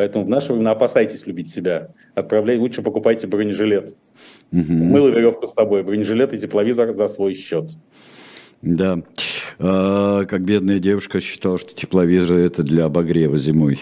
Поэтому 0.00 0.24
в 0.24 0.30
наше 0.30 0.54
время 0.54 0.70
опасайтесь 0.70 1.26
любить 1.26 1.50
себя. 1.50 1.90
Отправляй, 2.14 2.56
лучше 2.56 2.80
покупайте 2.80 3.26
бронежилет. 3.26 3.98
Угу. 4.50 4.72
Мыло 4.72 5.08
веревку 5.08 5.46
с 5.46 5.52
собой, 5.52 5.82
бронежилет 5.82 6.32
и 6.32 6.38
тепловизор 6.38 6.94
за 6.94 7.06
свой 7.06 7.34
счет. 7.34 7.72
Да. 8.62 9.02
А, 9.58 10.24
как 10.24 10.40
бедная 10.40 10.78
девушка 10.78 11.20
считала, 11.20 11.58
что 11.58 11.74
тепловизор 11.74 12.38
это 12.38 12.62
для 12.62 12.86
обогрева 12.86 13.36
зимой. 13.36 13.78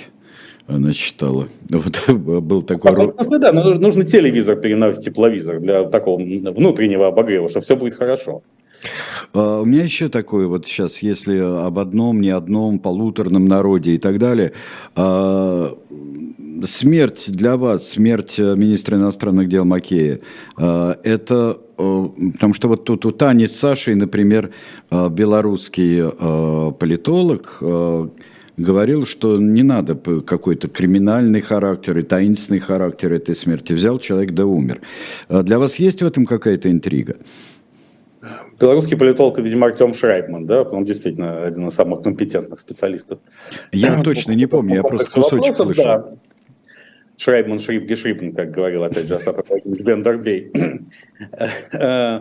она 0.66 0.92
считала. 0.92 1.46
Вот 1.70 2.02
был 2.08 2.62
такой... 2.62 2.90
А, 2.90 3.06
в 3.06 3.12
смысле, 3.12 3.38
да, 3.38 3.52
нужно, 3.52 3.80
нужно 3.80 4.04
телевизор 4.04 4.56
переносить 4.56 5.04
тепловизор 5.04 5.60
для 5.60 5.84
такого 5.84 6.20
внутреннего 6.20 7.06
обогрева, 7.06 7.48
что 7.48 7.60
все 7.60 7.76
будет 7.76 7.94
хорошо. 7.94 8.42
А, 9.32 9.60
у 9.60 9.64
меня 9.64 9.84
еще 9.84 10.08
такое 10.08 10.46
вот 10.46 10.66
сейчас, 10.66 11.02
если 11.02 11.38
об 11.38 11.78
одном, 11.78 12.20
не 12.20 12.30
одном, 12.30 12.78
полуторном 12.78 13.46
народе 13.46 13.92
и 13.92 13.98
так 13.98 14.18
далее. 14.18 14.52
А, 14.94 15.76
смерть 16.64 17.24
для 17.28 17.56
вас, 17.56 17.90
смерть 17.90 18.34
э, 18.38 18.56
министра 18.56 18.96
иностранных 18.96 19.48
дел 19.48 19.64
Макея, 19.64 20.20
а, 20.56 20.98
это 21.02 21.58
потому 21.76 22.54
что 22.54 22.66
вот 22.66 22.84
тут 22.84 23.06
у 23.06 23.12
Тани 23.12 23.46
с 23.46 23.56
Сашей, 23.56 23.94
например, 23.94 24.50
белорусский 24.90 26.10
политолог 26.72 27.58
говорил, 28.56 29.06
что 29.06 29.38
не 29.38 29.62
надо 29.62 29.94
какой-то 29.94 30.66
криминальный 30.66 31.40
характер 31.40 31.98
и 31.98 32.02
таинственный 32.02 32.58
характер 32.58 33.12
этой 33.12 33.36
смерти. 33.36 33.74
Взял 33.74 34.00
человек 34.00 34.32
да 34.32 34.44
умер. 34.44 34.80
Для 35.28 35.60
вас 35.60 35.76
есть 35.76 36.02
в 36.02 36.04
этом 36.04 36.26
какая-то 36.26 36.68
интрига? 36.68 37.14
Белорусский 38.58 38.96
политолог, 38.96 39.38
видимо, 39.38 39.68
Артем 39.68 39.94
Шрайбман, 39.94 40.46
да, 40.46 40.62
он 40.62 40.84
действительно 40.84 41.46
один 41.46 41.68
из 41.68 41.74
самых 41.74 42.02
компетентных 42.02 42.58
специалистов. 42.60 43.20
Я 43.72 44.02
точно 44.02 44.32
не 44.32 44.46
помню, 44.46 44.76
я 44.76 44.82
просто 44.82 45.10
кусочек 45.10 45.56
слышал. 45.56 45.84
Да. 45.84 46.14
Шрайбман, 47.16 47.58
Шриб, 47.58 47.84
Гешрибн, 47.84 48.32
как 48.32 48.50
говорил, 48.50 48.84
опять 48.84 49.06
же, 49.06 49.16
Остап 49.16 49.44
Бен 49.64 50.02
Дарбей. 50.02 50.52
Э, 51.72 52.20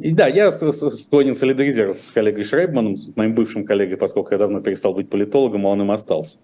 и 0.00 0.12
да, 0.12 0.26
я 0.26 0.50
склонен 0.50 1.36
солидаризироваться 1.36 2.06
с 2.06 2.10
коллегой 2.10 2.42
Шрайбманом, 2.42 2.96
с 2.96 3.14
моим 3.16 3.34
бывшим 3.34 3.64
коллегой, 3.64 3.96
поскольку 3.96 4.32
я 4.32 4.38
давно 4.38 4.60
перестал 4.60 4.94
быть 4.94 5.08
политологом, 5.08 5.66
а 5.66 5.70
он 5.70 5.82
им 5.82 5.90
остался. 5.92 6.38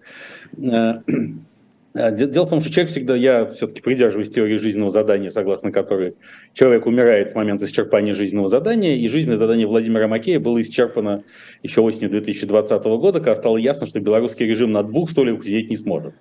А, 1.97 2.11
дело 2.11 2.45
в 2.45 2.49
том, 2.49 2.59
что 2.59 2.71
человек 2.71 2.91
всегда, 2.91 3.15
я 3.15 3.45
все-таки 3.47 3.81
придерживаюсь 3.81 4.29
теории 4.29 4.57
жизненного 4.57 4.91
задания, 4.91 5.29
согласно 5.29 5.71
которой 5.71 6.15
человек 6.53 6.85
умирает 6.85 7.31
в 7.31 7.35
момент 7.35 7.63
исчерпания 7.63 8.13
жизненного 8.13 8.47
задания, 8.47 8.95
и 8.95 9.07
жизненное 9.07 9.37
задание 9.37 9.65
Владимира 9.65 10.07
Макея 10.07 10.39
было 10.39 10.61
исчерпано 10.61 11.23
еще 11.63 11.81
осенью 11.81 12.11
2020 12.11 12.83
года, 12.83 13.19
когда 13.19 13.35
стало 13.35 13.57
ясно, 13.57 13.87
что 13.87 13.99
белорусский 13.99 14.45
режим 14.45 14.71
на 14.71 14.83
двух 14.83 15.09
стульях 15.09 15.43
сидеть 15.43 15.69
не 15.69 15.77
сможет 15.77 16.15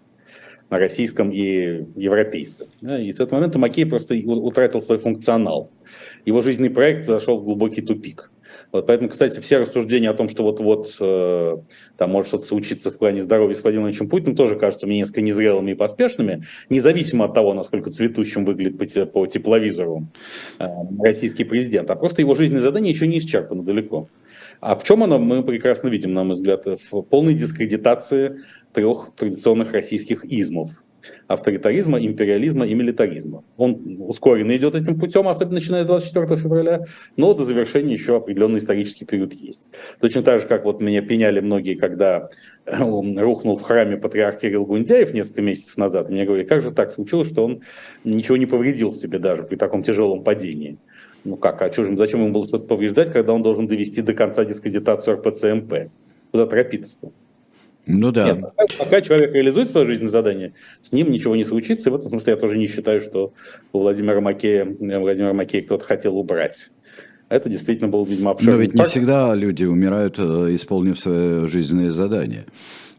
на 0.70 0.78
российском 0.78 1.30
и 1.30 1.84
европейском. 1.94 2.68
И 2.80 3.12
с 3.12 3.20
этого 3.20 3.38
момента 3.38 3.58
Макей 3.58 3.86
просто 3.86 4.14
утратил 4.14 4.80
свой 4.80 4.98
функционал. 4.98 5.70
Его 6.24 6.42
жизненный 6.42 6.70
проект 6.70 7.06
зашел 7.06 7.38
в 7.38 7.44
глубокий 7.44 7.82
тупик. 7.82 8.30
Вот, 8.72 8.86
поэтому, 8.86 9.08
кстати, 9.08 9.40
все 9.40 9.58
рассуждения 9.58 10.10
о 10.10 10.14
том, 10.14 10.28
что 10.28 10.42
вот-вот 10.42 10.96
э, 11.00 11.56
там 11.96 12.10
может 12.10 12.28
что-то 12.28 12.46
случиться 12.46 12.90
в 12.90 12.98
плане 12.98 13.22
здоровья 13.22 13.54
с 13.54 13.62
Владимиром 13.62 13.88
Ильичем 13.88 14.08
Путиным, 14.08 14.36
тоже 14.36 14.56
кажутся 14.56 14.86
мне 14.86 14.98
несколько 14.98 15.20
незрелыми 15.20 15.72
и 15.72 15.74
поспешными, 15.74 16.42
независимо 16.68 17.26
от 17.26 17.34
того, 17.34 17.54
насколько 17.54 17.90
цветущим 17.90 18.44
выглядит 18.44 18.78
по 19.12 19.26
тепловизору 19.26 20.06
э, 20.58 20.66
российский 21.00 21.44
президент. 21.44 21.90
А 21.90 21.96
просто 21.96 22.22
его 22.22 22.34
жизненное 22.34 22.62
задание 22.62 22.92
еще 22.92 23.06
не 23.06 23.18
исчерпано 23.18 23.62
далеко. 23.62 24.08
А 24.60 24.74
в 24.74 24.84
чем 24.84 25.02
оно, 25.02 25.18
мы 25.18 25.42
прекрасно 25.42 25.88
видим, 25.88 26.14
на 26.14 26.24
мой 26.24 26.34
взгляд, 26.34 26.64
в 26.66 27.02
полной 27.02 27.34
дискредитации 27.34 28.40
трех 28.72 29.12
традиционных 29.16 29.72
российских 29.72 30.24
измов– 30.24 30.70
авторитаризма, 31.26 32.00
империализма 32.00 32.66
и 32.66 32.74
милитаризма. 32.74 33.44
Он 33.56 33.96
ускоренно 34.00 34.54
идет 34.56 34.74
этим 34.74 34.98
путем, 34.98 35.28
особенно 35.28 35.54
начиная 35.54 35.84
с 35.84 35.86
24 35.86 36.36
февраля, 36.40 36.84
но 37.16 37.34
до 37.34 37.44
завершения 37.44 37.92
еще 37.92 38.16
определенный 38.16 38.58
исторический 38.58 39.04
период 39.04 39.32
есть. 39.32 39.70
Точно 40.00 40.22
так 40.22 40.40
же, 40.40 40.46
как 40.46 40.64
вот 40.64 40.80
меня 40.80 41.02
пеняли 41.02 41.40
многие, 41.40 41.74
когда 41.74 42.28
он 42.66 43.18
рухнул 43.18 43.56
в 43.56 43.62
храме 43.62 43.96
патриарх 43.96 44.38
Кирилл 44.38 44.64
Гундяев 44.66 45.14
несколько 45.14 45.42
месяцев 45.42 45.76
назад, 45.76 46.10
и 46.10 46.12
мне 46.12 46.24
говорили, 46.24 46.46
как 46.46 46.62
же 46.62 46.70
так 46.70 46.92
случилось, 46.92 47.28
что 47.28 47.44
он 47.44 47.62
ничего 48.04 48.36
не 48.36 48.46
повредил 48.46 48.92
себе 48.92 49.18
даже 49.18 49.42
при 49.42 49.56
таком 49.56 49.82
тяжелом 49.82 50.22
падении. 50.22 50.78
Ну 51.24 51.36
как, 51.36 51.60
а 51.60 51.72
что, 51.72 51.96
зачем 51.96 52.20
ему 52.20 52.32
было 52.32 52.46
что-то 52.46 52.66
повреждать, 52.66 53.12
когда 53.12 53.32
он 53.32 53.42
должен 53.42 53.66
довести 53.66 54.00
до 54.00 54.14
конца 54.14 54.44
дискредитацию 54.44 55.16
РПЦМП? 55.16 55.90
Куда 56.30 56.46
торопиться-то? 56.46 57.12
Ну 57.86 58.10
да. 58.10 58.32
Нет, 58.32 58.40
пока, 58.40 58.64
пока 58.78 59.00
человек 59.00 59.32
реализует 59.32 59.70
свое 59.70 59.86
жизненное 59.86 60.10
задание, 60.10 60.52
с 60.82 60.92
ним 60.92 61.10
ничего 61.10 61.36
не 61.36 61.44
случится. 61.44 61.88
И 61.88 61.92
в 61.92 61.96
этом 61.96 62.10
смысле 62.10 62.32
я 62.32 62.36
тоже 62.36 62.58
не 62.58 62.66
считаю, 62.66 63.00
что 63.00 63.32
у 63.72 63.78
Владимира 63.78 64.20
Макея, 64.20 64.64
Владимира 64.64 65.32
Макея 65.32 65.62
кто-то 65.62 65.84
хотел 65.84 66.18
убрать. 66.18 66.70
Это 67.28 67.48
действительно 67.48 67.88
был, 67.88 68.04
видимо, 68.04 68.32
обширный 68.32 68.54
Но 68.54 68.60
ведь 68.62 68.74
не 68.74 68.84
всегда 68.84 69.34
люди 69.34 69.64
умирают, 69.64 70.16
э, 70.18 70.54
исполнив 70.54 70.98
свое 70.98 71.46
жизненное 71.46 71.90
задание. 71.90 72.46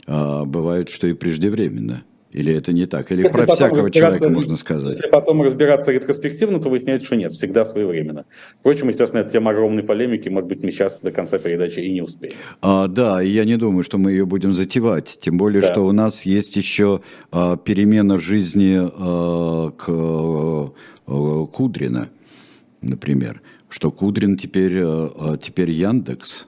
А 0.06 0.46
бывает, 0.46 0.90
что 0.90 1.08
и 1.08 1.14
преждевременно. 1.14 2.04
Или 2.32 2.54
это 2.54 2.74
не 2.74 2.86
так? 2.86 3.12
Или 3.12 3.24
если 3.24 3.36
про 3.36 3.54
всякого 3.54 3.90
человека 3.90 4.30
можно 4.30 4.58
сказать? 4.58 4.96
Если 4.96 5.10
потом 5.10 5.42
разбираться 5.42 5.92
ретроспективно, 5.92 6.60
то 6.60 6.70
выясняется, 6.70 7.08
что 7.08 7.16
нет, 7.16 7.32
всегда 7.32 7.64
своевременно. 7.64 8.26
Впрочем, 8.60 8.90
естественно, 8.90 9.22
это 9.22 9.30
тема 9.30 9.52
огромной 9.52 9.84
полемики, 9.84 10.28
может 10.28 10.50
быть, 10.50 10.62
мы 10.62 10.72
сейчас 10.72 11.02
до 11.02 11.12
конца 11.12 11.38
передачи 11.38 11.80
и 11.80 11.92
не 11.92 12.02
успеем. 12.02 12.36
А, 12.62 12.88
да, 12.88 13.24
и 13.24 13.30
я 13.30 13.46
не 13.46 13.56
думаю, 13.56 13.84
что 13.84 13.98
мы 13.98 14.12
ее 14.12 14.26
будем 14.26 14.54
затевать, 14.54 15.18
тем 15.22 15.38
более, 15.38 15.62
да. 15.62 15.72
что 15.72 15.86
у 15.86 15.92
нас 15.94 16.26
есть 16.26 16.56
еще 16.58 17.02
а, 17.32 17.56
перемена 17.56 18.18
жизни 18.18 18.78
а, 18.78 19.72
к 19.72 19.86
а, 19.88 21.46
Кудрина, 21.46 22.10
например, 22.82 23.42
что 23.70 23.90
Кудрин 23.90 24.38
теперь, 24.38 24.80
а, 24.82 25.38
теперь 25.42 25.72
Яндекс, 25.72 26.46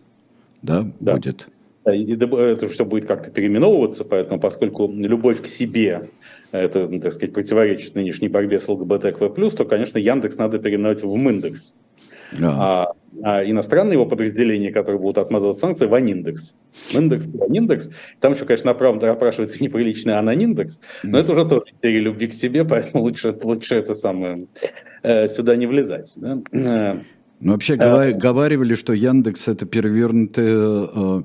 да, 0.61 0.91
да. 0.99 1.15
будет 1.15 1.47
и 1.93 2.15
это 2.15 2.67
все 2.67 2.85
будет 2.85 3.05
как-то 3.05 3.31
переименовываться, 3.31 4.05
поэтому 4.05 4.39
поскольку 4.39 4.91
любовь 4.91 5.41
к 5.41 5.47
себе 5.47 6.09
это, 6.51 6.87
ну, 6.87 6.99
так 6.99 7.13
сказать, 7.13 7.33
противоречит 7.33 7.95
нынешней 7.95 8.27
борьбе 8.27 8.59
с 8.59 8.67
ЛГБТКВ+, 8.67 9.29
то, 9.29 9.65
конечно, 9.65 9.97
Яндекс 9.97 10.37
надо 10.37 10.59
переименовать 10.59 11.03
в 11.03 11.15
Миндекс. 11.15 11.75
А, 12.41 12.93
а 13.23 13.43
иностранные 13.43 13.93
его 13.93 14.05
подразделения, 14.05 14.71
которые 14.71 14.99
будут 14.99 15.17
отмазывать 15.17 15.57
санкции, 15.57 15.87
в 15.87 15.93
Аниндекс. 15.93 16.55
Индекс, 16.91 17.27
Аниндекс. 17.41 17.89
Там 18.19 18.33
еще, 18.33 18.45
конечно, 18.45 18.71
оправданно 18.71 19.13
опрашивается 19.13 19.63
неприличный 19.63 20.17
Ананиндекс, 20.17 20.79
но 21.03 21.19
это 21.19 21.33
уже 21.33 21.45
тоже 21.47 21.63
серия 21.73 21.99
любви 21.99 22.27
к 22.27 22.33
себе, 22.33 22.65
поэтому 22.65 23.03
лучше, 23.03 23.35
лучше 23.43 23.75
это 23.75 23.93
самое 23.93 24.47
э, 25.03 25.27
сюда 25.27 25.55
не 25.55 25.67
влезать. 25.67 26.13
Да? 26.17 27.01
Ну, 27.41 27.53
вообще, 27.53 27.75
а, 27.75 28.11
говаривали, 28.11 28.75
что 28.75 28.93
Яндекс 28.93 29.47
это 29.47 29.65
перевернутый 29.65 30.45
э, 30.47 31.21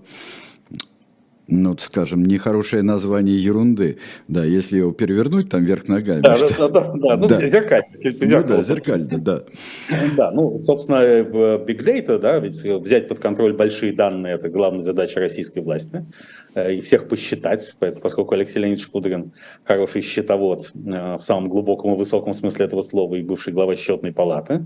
ну, 1.47 1.77
скажем, 1.79 2.25
нехорошее 2.25 2.83
название 2.83 3.43
ерунды. 3.43 3.99
Да, 4.29 4.45
если 4.45 4.79
его 4.79 4.93
перевернуть, 4.93 5.51
там 5.51 5.65
вверх 5.65 5.89
ногами. 5.89 6.23
Да, 6.23 6.37
да, 6.39 6.69
да, 6.69 6.69
да, 6.69 7.17
ну, 7.17 7.29
да. 7.29 7.47
зеркально. 7.47 7.87
Если 7.93 8.11
по 8.11 8.25
ну, 8.25 8.45
да, 8.49 8.63
зеркально, 8.63 9.19
да. 9.19 9.45
Да, 10.17 10.31
ну, 10.31 10.59
собственно, 10.61 11.01
в 11.23 11.65
Big 11.65 11.85
Data, 11.85 12.19
да, 12.19 12.39
ведь 12.39 12.63
взять 12.63 13.09
под 13.09 13.21
контроль 13.21 13.53
большие 13.53 13.93
данные– 13.93 14.35
это 14.37 14.49
главная 14.49 14.83
задача 14.83 15.21
российской 15.21 15.61
власти. 15.61 16.07
Э, 16.55 16.73
и 16.73 16.81
всех 16.81 17.09
посчитать, 17.09 17.75
поскольку 18.01 18.35
Алексей 18.35 18.61
Леонидович 18.61 18.87
Кудрин 18.89 19.33
хороший 19.65 20.03
счетовод 20.03 20.73
э, 20.75 21.17
в 21.17 21.23
самом 21.23 21.49
глубоком 21.49 21.95
и 21.95 21.97
высоком 21.97 22.33
смысле 22.33 22.67
этого 22.67 22.83
слова 22.83 23.15
и 23.17 23.23
бывший 23.23 23.53
глава 23.53 23.75
счетной 23.77 24.13
палаты. 24.13 24.65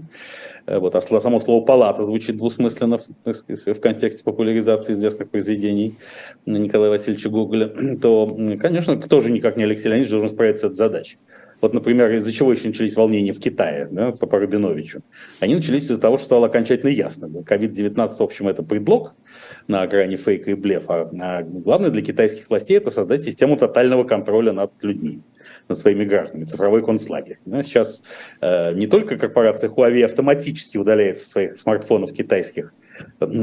Э, 0.67 0.79
вот, 0.79 0.95
а 0.95 1.01
само 1.01 1.41
слово 1.41 1.65
«палата» 1.65 2.05
звучит 2.05 2.37
двусмысленно 2.37 2.99
в 2.99 3.81
контексте 3.81 4.23
популяризации 4.23 4.93
известных 4.93 5.31
произведений 5.31 5.97
Николая 6.45 6.91
Васильевича 6.91 7.31
Гоголя, 7.31 7.97
то, 8.03 8.27
конечно, 8.61 8.97
кто 8.97 9.21
же 9.21 9.31
никак 9.31 9.57
не 9.57 9.65
Алексей 9.65 9.89
Леонидович 9.89 10.11
должен 10.11 10.29
справиться 10.29 10.69
с 10.69 10.71
этой 10.71 10.77
задачей. 10.77 11.19
Вот, 11.61 11.75
например, 11.75 12.13
из-за 12.13 12.33
чего 12.33 12.53
еще 12.53 12.69
начались 12.69 12.95
волнения 12.95 13.33
в 13.33 13.41
Китае 13.41 13.89
да, 13.91 14.13
по 14.13 14.27
Парабиновичу? 14.27 15.03
Они 15.41 15.55
начались 15.55 15.85
из-за 15.85 16.01
того, 16.01 16.17
что 16.17 16.27
стало 16.27 16.47
окончательно 16.47 16.91
ясно. 16.91 17.27
COVID-19, 17.27 18.09
в 18.09 18.23
общем, 18.23 18.49
это 18.49 18.63
предлог 18.63 19.15
на 19.67 19.87
грани 19.87 20.17
фейка 20.17 20.53
и 20.53 20.55
блефа. 20.55 21.11
А 21.21 21.43
главное 21.43 21.91
для 21.91 22.03
китайских 22.03 22.49
властей 22.49 22.77
это 22.77 22.91
создать 22.91 23.23
систему 23.23 23.57
тотального 23.57 24.05
контроля 24.05 24.53
над 24.53 24.73
людьми, 24.83 25.21
над 25.69 25.79
своими 25.79 26.05
гражданами, 26.05 26.45
цифровой 26.45 26.85
концлагерь. 26.85 27.39
Да, 27.45 27.63
сейчас 27.63 28.03
э, 28.41 28.73
не 28.75 28.87
только 28.87 29.17
корпорация 29.17 29.71
Huawei 29.71 30.05
автоматически 30.05 30.79
удаляет 30.79 31.19
со 31.19 31.29
своих 31.29 31.57
смартфонов 31.57 32.13
китайских 32.13 32.73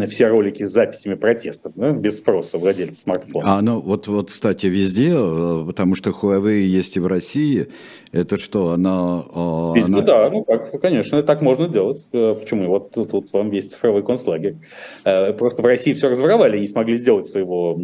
все 0.07 0.27
ролики 0.27 0.63
с 0.63 0.71
записями 0.71 1.15
протестов, 1.15 1.73
да, 1.75 1.91
без 1.91 2.17
спроса 2.17 2.57
владельца 2.57 3.01
смартфона. 3.01 3.57
А, 3.57 3.61
ну 3.61 3.79
вот, 3.79 4.07
вот, 4.07 4.31
кстати, 4.31 4.67
везде, 4.67 5.11
э, 5.13 5.63
потому 5.65 5.95
что 5.95 6.11
Huawei 6.11 6.61
есть 6.61 6.97
и 6.97 6.99
в 6.99 7.07
России, 7.07 7.67
это 8.11 8.37
что, 8.37 8.71
она... 8.71 9.25
А, 9.33 9.73
Видимо, 9.75 9.99
она... 9.99 10.07
Да, 10.07 10.29
ну 10.29 10.43
как, 10.43 10.79
конечно, 10.79 11.21
так 11.23 11.41
можно 11.41 11.67
делать. 11.67 12.05
Э, 12.13 12.35
почему? 12.39 12.67
Вот 12.67 12.91
тут, 12.91 13.11
тут 13.11 13.33
вам 13.33 13.51
есть 13.51 13.71
цифровой 13.71 14.03
концлагерь. 14.03 14.55
Э, 15.03 15.33
просто 15.33 15.61
в 15.61 15.65
России 15.65 15.93
все 15.93 16.09
разворовали 16.09 16.57
и 16.57 16.61
не 16.61 16.67
смогли 16.67 16.95
сделать 16.95 17.27
своего 17.27 17.77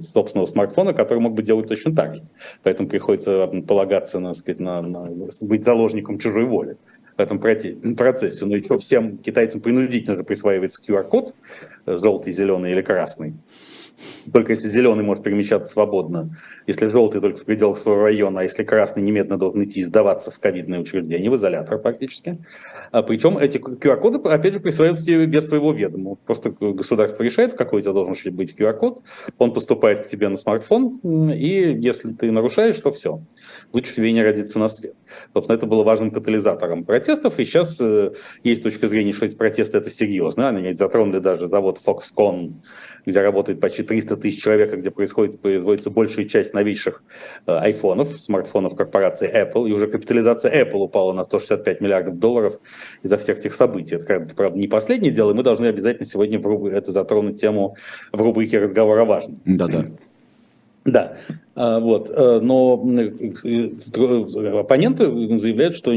собственного 0.00 0.46
смартфона, 0.46 0.92
который 0.92 1.20
мог 1.20 1.34
бы 1.34 1.42
делать 1.42 1.68
точно 1.68 1.94
так 1.94 2.16
же. 2.16 2.22
Поэтому 2.62 2.88
приходится 2.88 3.46
полагаться, 3.66 4.20
на, 4.20 4.34
сказать, 4.34 4.60
на, 4.60 4.82
на 4.82 5.08
быть 5.42 5.64
заложником 5.64 6.18
чужой 6.18 6.44
воли 6.44 6.76
в 7.18 7.20
этом 7.20 7.40
процессе. 7.40 8.46
Но 8.46 8.56
еще 8.56 8.78
всем 8.78 9.18
китайцам 9.18 9.60
принудительно 9.60 10.22
присваивается 10.22 10.80
QR-код, 10.80 11.34
э, 11.86 11.98
желтый, 11.98 12.32
зеленый 12.32 12.70
или 12.70 12.80
красный. 12.80 13.34
Только 14.32 14.52
если 14.52 14.68
зеленый 14.68 15.04
может 15.04 15.24
перемещаться 15.24 15.72
свободно, 15.72 16.36
если 16.66 16.88
желтый 16.88 17.20
только 17.20 17.40
в 17.40 17.44
пределах 17.44 17.78
своего 17.78 18.02
района, 18.02 18.40
а 18.40 18.42
если 18.42 18.64
красный 18.64 19.02
немедленно 19.02 19.38
должен 19.38 19.64
идти 19.64 19.82
сдаваться 19.84 20.30
в 20.30 20.38
ковидное 20.38 20.80
учреждение, 20.80 21.30
в 21.30 21.36
изолятор 21.36 21.80
фактически. 21.80 22.38
А 22.90 23.02
причем 23.02 23.38
эти 23.38 23.58
QR-коды, 23.58 24.18
опять 24.28 24.54
же, 24.54 24.60
присваиваются 24.60 25.04
тебе 25.04 25.26
без 25.26 25.44
твоего 25.44 25.72
ведома. 25.72 26.16
Просто 26.26 26.50
государство 26.50 27.22
решает, 27.22 27.54
какой 27.54 27.80
у 27.80 27.82
тебя 27.82 27.92
должен 27.92 28.14
быть 28.34 28.54
QR-код, 28.58 29.02
он 29.38 29.52
поступает 29.52 30.06
к 30.06 30.08
тебе 30.08 30.28
на 30.28 30.36
смартфон, 30.36 31.30
и 31.32 31.78
если 31.78 32.12
ты 32.12 32.30
нарушаешь, 32.30 32.76
то 32.76 32.90
все. 32.90 33.20
Лучше 33.72 33.94
тебе 33.94 34.12
не 34.12 34.22
родиться 34.22 34.58
на 34.58 34.68
свет. 34.68 34.94
Собственно, 35.32 35.56
это 35.56 35.66
было 35.66 35.82
важным 35.82 36.10
катализатором 36.10 36.84
протестов, 36.84 37.38
и 37.38 37.44
сейчас 37.44 37.80
э, 37.80 38.12
есть 38.42 38.62
точка 38.62 38.88
зрения, 38.88 39.12
что 39.12 39.26
эти 39.26 39.36
протесты 39.36 39.78
это 39.78 39.90
серьезно. 39.90 40.48
Они 40.48 40.62
ведь 40.62 40.78
затронули 40.78 41.18
даже 41.18 41.48
завод 41.48 41.80
Foxconn, 41.84 42.54
где 43.06 43.20
работает 43.20 43.60
почти 43.60 43.82
300 43.88 44.16
тысяч 44.18 44.42
человек, 44.42 44.72
где 44.72 44.90
происходит, 44.90 45.40
производится 45.40 45.90
большая 45.90 46.26
часть 46.26 46.54
новейших 46.54 47.02
э, 47.46 47.52
айфонов, 47.52 48.20
смартфонов 48.20 48.76
корпорации 48.76 49.28
Apple, 49.28 49.68
и 49.68 49.72
уже 49.72 49.88
капитализация 49.88 50.64
Apple 50.64 50.78
упала 50.78 51.12
на 51.12 51.24
165 51.24 51.80
миллиардов 51.80 52.18
долларов 52.18 52.60
из-за 53.02 53.16
всех 53.16 53.38
этих 53.38 53.54
событий. 53.54 53.96
Это, 53.96 54.26
правда, 54.36 54.58
не 54.58 54.68
последнее 54.68 55.12
дело, 55.12 55.32
и 55.32 55.34
мы 55.34 55.42
должны 55.42 55.66
обязательно 55.66 56.04
сегодня 56.04 56.38
в 56.38 56.46
руб... 56.46 56.66
это 56.66 56.92
затронуть 56.92 57.40
тему 57.40 57.76
в 58.12 58.20
рубрике 58.20 58.60
«Разговор 58.60 58.98
о 58.98 59.04
важном». 59.04 59.40
Да-да. 59.44 59.86
Да, 60.84 61.18
а, 61.54 61.80
вот, 61.80 62.08
э, 62.08 62.40
но 62.40 62.82
э, 62.96 64.60
оппоненты 64.60 65.10
заявляют, 65.38 65.74
что 65.74 65.92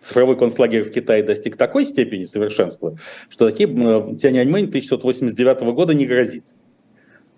цифровой 0.00 0.36
концлагерь 0.36 0.84
в 0.84 0.92
Китае 0.92 1.24
достиг 1.24 1.56
такой 1.56 1.84
степени 1.84 2.24
совершенства, 2.24 2.96
что 3.28 3.46
такие 3.46 3.66
Тяньаньмэнь 3.68 4.66
1689 4.66 5.74
года 5.74 5.94
не 5.94 6.06
грозит. 6.06 6.44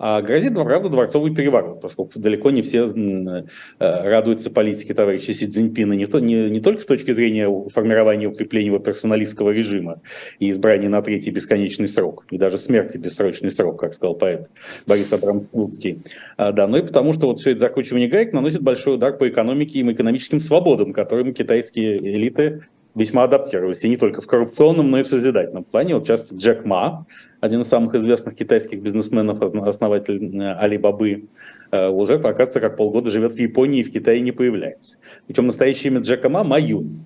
А 0.03 0.22
грозит, 0.22 0.55
правда, 0.55 0.88
дворцовый 0.88 1.34
переворот, 1.34 1.82
поскольку 1.82 2.18
далеко 2.18 2.51
не 2.51 2.62
все 2.62 2.86
э, 2.86 3.44
радуются 3.78 4.51
политике 4.51 4.94
товарища 4.94 5.34
Си 5.34 5.46
Цзиньпина, 5.46 5.92
не, 5.92 6.07
то, 6.07 6.20
не, 6.20 6.48
не 6.48 6.61
только 6.61 6.80
с 6.80 6.86
точки 6.86 7.11
зрения 7.11 7.46
формирования 7.68 8.24
и 8.24 8.28
укрепления 8.28 8.68
его 8.68 8.78
персоналистского 8.78 9.51
режима 9.51 10.01
и 10.38 10.48
избрания 10.48 10.88
на 10.88 11.03
третий 11.03 11.30
бесконечный 11.30 11.86
срок, 11.86 12.24
и 12.30 12.38
даже 12.38 12.57
смерти 12.57 12.96
бессрочный 12.96 13.51
срок, 13.51 13.78
как 13.78 13.92
сказал 13.92 14.14
поэт 14.14 14.51
Борис 14.86 15.12
Абрамович 15.12 15.48
Слуцкий, 15.48 15.98
а, 16.38 16.53
да, 16.53 16.66
но 16.66 16.78
и 16.78 16.82
потому, 16.82 17.12
что 17.12 17.26
вот 17.26 17.40
все 17.40 17.51
это 17.51 17.61
закручивание 17.61 18.09
гаек 18.09 18.32
наносит 18.32 18.62
большой 18.62 18.94
удар 18.94 19.18
по 19.18 19.28
экономике 19.28 19.80
и 19.80 19.92
экономическим 19.92 20.40
свободам, 20.40 20.94
которым 20.94 21.34
китайские 21.34 21.98
элиты 21.98 22.62
весьма 22.95 23.24
адаптировались, 23.24 23.84
и 23.84 23.88
не 23.88 23.97
только 23.97 24.20
в 24.20 24.26
коррупционном, 24.26 24.91
но 24.91 25.01
и 25.01 25.03
в 25.03 25.09
созидательном 25.09 25.64
плане. 25.64 25.95
Вот, 25.95 26.05
в 26.05 26.07
частности, 26.07 26.43
Джек 26.43 26.64
Ма, 26.64 27.07
один 27.41 27.61
из 27.61 27.68
самых 27.68 27.95
известных 27.95 28.34
китайских 28.34 28.82
бизнесменов, 28.82 29.41
основатель 29.43 30.36
э, 30.36 30.55
Алибабы, 30.55 31.28
э, 31.70 31.88
уже, 31.88 32.14
оказывается, 32.14 32.61
как 32.61 32.76
полгода 32.76 33.11
живет 33.11 33.32
в 33.32 33.38
Японии 33.38 33.80
и 33.80 33.84
в 33.84 33.93
Китае 33.93 34.20
не 34.20 34.32
появляется. 34.32 34.99
Причем 35.26 35.47
настоящее 35.47 35.93
имя 35.93 36.01
Джека 36.01 36.28
Ма– 36.28 36.45
Маюнь. 36.45 37.05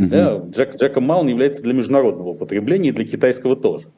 Угу. 0.00 0.08
Да, 0.08 0.42
Джек, 0.50 0.76
Джеком 0.76 1.04
Ма 1.04 1.18
он 1.18 1.28
является 1.28 1.62
для 1.62 1.74
международного 1.74 2.30
употребления 2.30 2.88
и 2.88 2.92
для 2.92 3.04
китайского 3.04 3.54
тоже. 3.54 3.88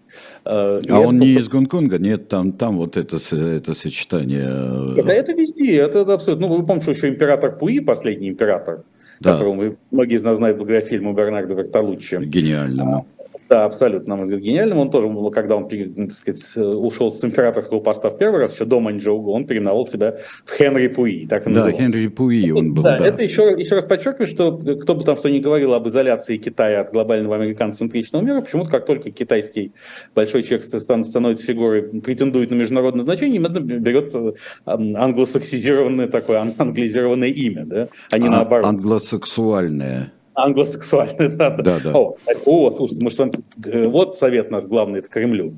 Э, 0.45 0.81
и 0.83 0.91
а 0.91 0.99
он 0.99 1.19
не 1.19 1.35
из 1.35 1.49
Гонконга? 1.49 1.99
Нет, 1.99 2.29
там, 2.29 2.53
там 2.53 2.79
вот 2.79 2.97
это, 2.97 3.19
это 3.37 3.75
сочетание. 3.75 4.99
Это, 4.99 5.13
это 5.13 5.33
везде, 5.33 5.77
это, 5.77 6.01
это 6.01 6.15
абсолютно. 6.15 6.49
Ну, 6.49 6.57
вы 6.57 6.65
помните, 6.65 6.83
что 6.83 6.93
еще 6.93 7.09
император 7.09 7.57
Пуи, 7.57 7.79
последний 7.79 8.29
император, 8.31 8.83
да. 9.23 9.33
которого 9.33 9.77
многие 9.91 10.17
из 10.17 10.23
нас 10.23 10.39
знают 10.39 10.57
благодаря 10.57 10.81
фильму 10.81 11.13
Бернардо 11.13 11.55
Бертолуччи. 11.55 12.17
Гениальному. 12.17 13.07
Да, 13.53 13.67
абсолютно, 13.67 14.09
на 14.09 14.17
мой 14.17 14.23
взгляд, 14.23 14.41
гениальным. 14.41 14.79
Он 14.79 14.91
тоже, 14.91 15.13
когда 15.31 15.57
он, 15.57 15.69
так 15.69 16.11
сказать, 16.11 16.57
ушел 16.57 17.11
с 17.11 17.23
императорского 17.23 17.81
поста 17.81 18.09
в 18.09 18.17
первый 18.17 18.41
раз, 18.41 18.55
еще 18.55 18.65
до 18.65 18.81
Маньчжоу, 18.81 19.31
он 19.31 19.45
переименовал 19.47 19.85
себя 19.85 20.17
в 20.47 20.57
Хенри 20.57 20.89
Пуи, 20.89 21.27
так 21.27 21.47
он 21.47 21.53
Да, 21.53 21.71
Хенри 21.71 22.07
Пуи 22.07 22.51
он 22.51 22.73
был, 22.73 22.83
да. 22.83 22.99
да. 22.99 23.07
Это 23.07 23.23
еще, 23.23 23.55
еще 23.59 23.75
раз 23.75 23.85
подчеркиваю, 23.85 24.27
что 24.27 24.57
кто 24.57 24.95
бы 24.95 25.05
там 25.05 25.17
что 25.17 25.29
ни 25.29 25.39
говорил 25.39 25.75
об 25.75 25.87
изоляции 25.87 26.39
Китая 26.39 26.81
от 26.81 26.93
глобального 26.93 27.37
американо-центричного 27.37 28.23
мира, 28.23 28.41
почему-то 28.41 28.71
как 28.71 28.87
только 28.87 29.11
китайский 29.11 29.73
большой 30.15 30.45
человек 30.45 30.65
становится 30.65 31.45
фигурой, 31.45 31.83
претендует 32.01 32.51
на 32.51 32.55
международное 32.55 33.03
значение, 33.03 33.37
именно 33.37 33.61
берет 33.61 34.15
э, 34.15 34.33
англосаксизированное 34.65 36.09
такое, 36.09 36.55
англизированное 36.57 37.29
имя, 37.29 37.67
да, 37.67 37.89
а 38.11 38.19
не 38.19 38.29
а, 38.29 38.31
наоборот. 38.31 38.65
Англосексуальное. 38.65 40.11
Англосексуальный, 40.35 41.29
да. 41.29 41.51
Да, 41.51 41.79
да. 41.83 41.93
О, 41.93 42.17
о, 42.47 42.71
слушайте, 42.71 43.03
мы 43.03 43.11
с 43.11 43.19
вами, 43.19 43.33
э, 43.65 43.87
вот 43.87 44.17
совет 44.17 44.51
наш 44.51 44.65
главный, 44.65 45.01
это 45.01 45.09
Кремлю. 45.09 45.55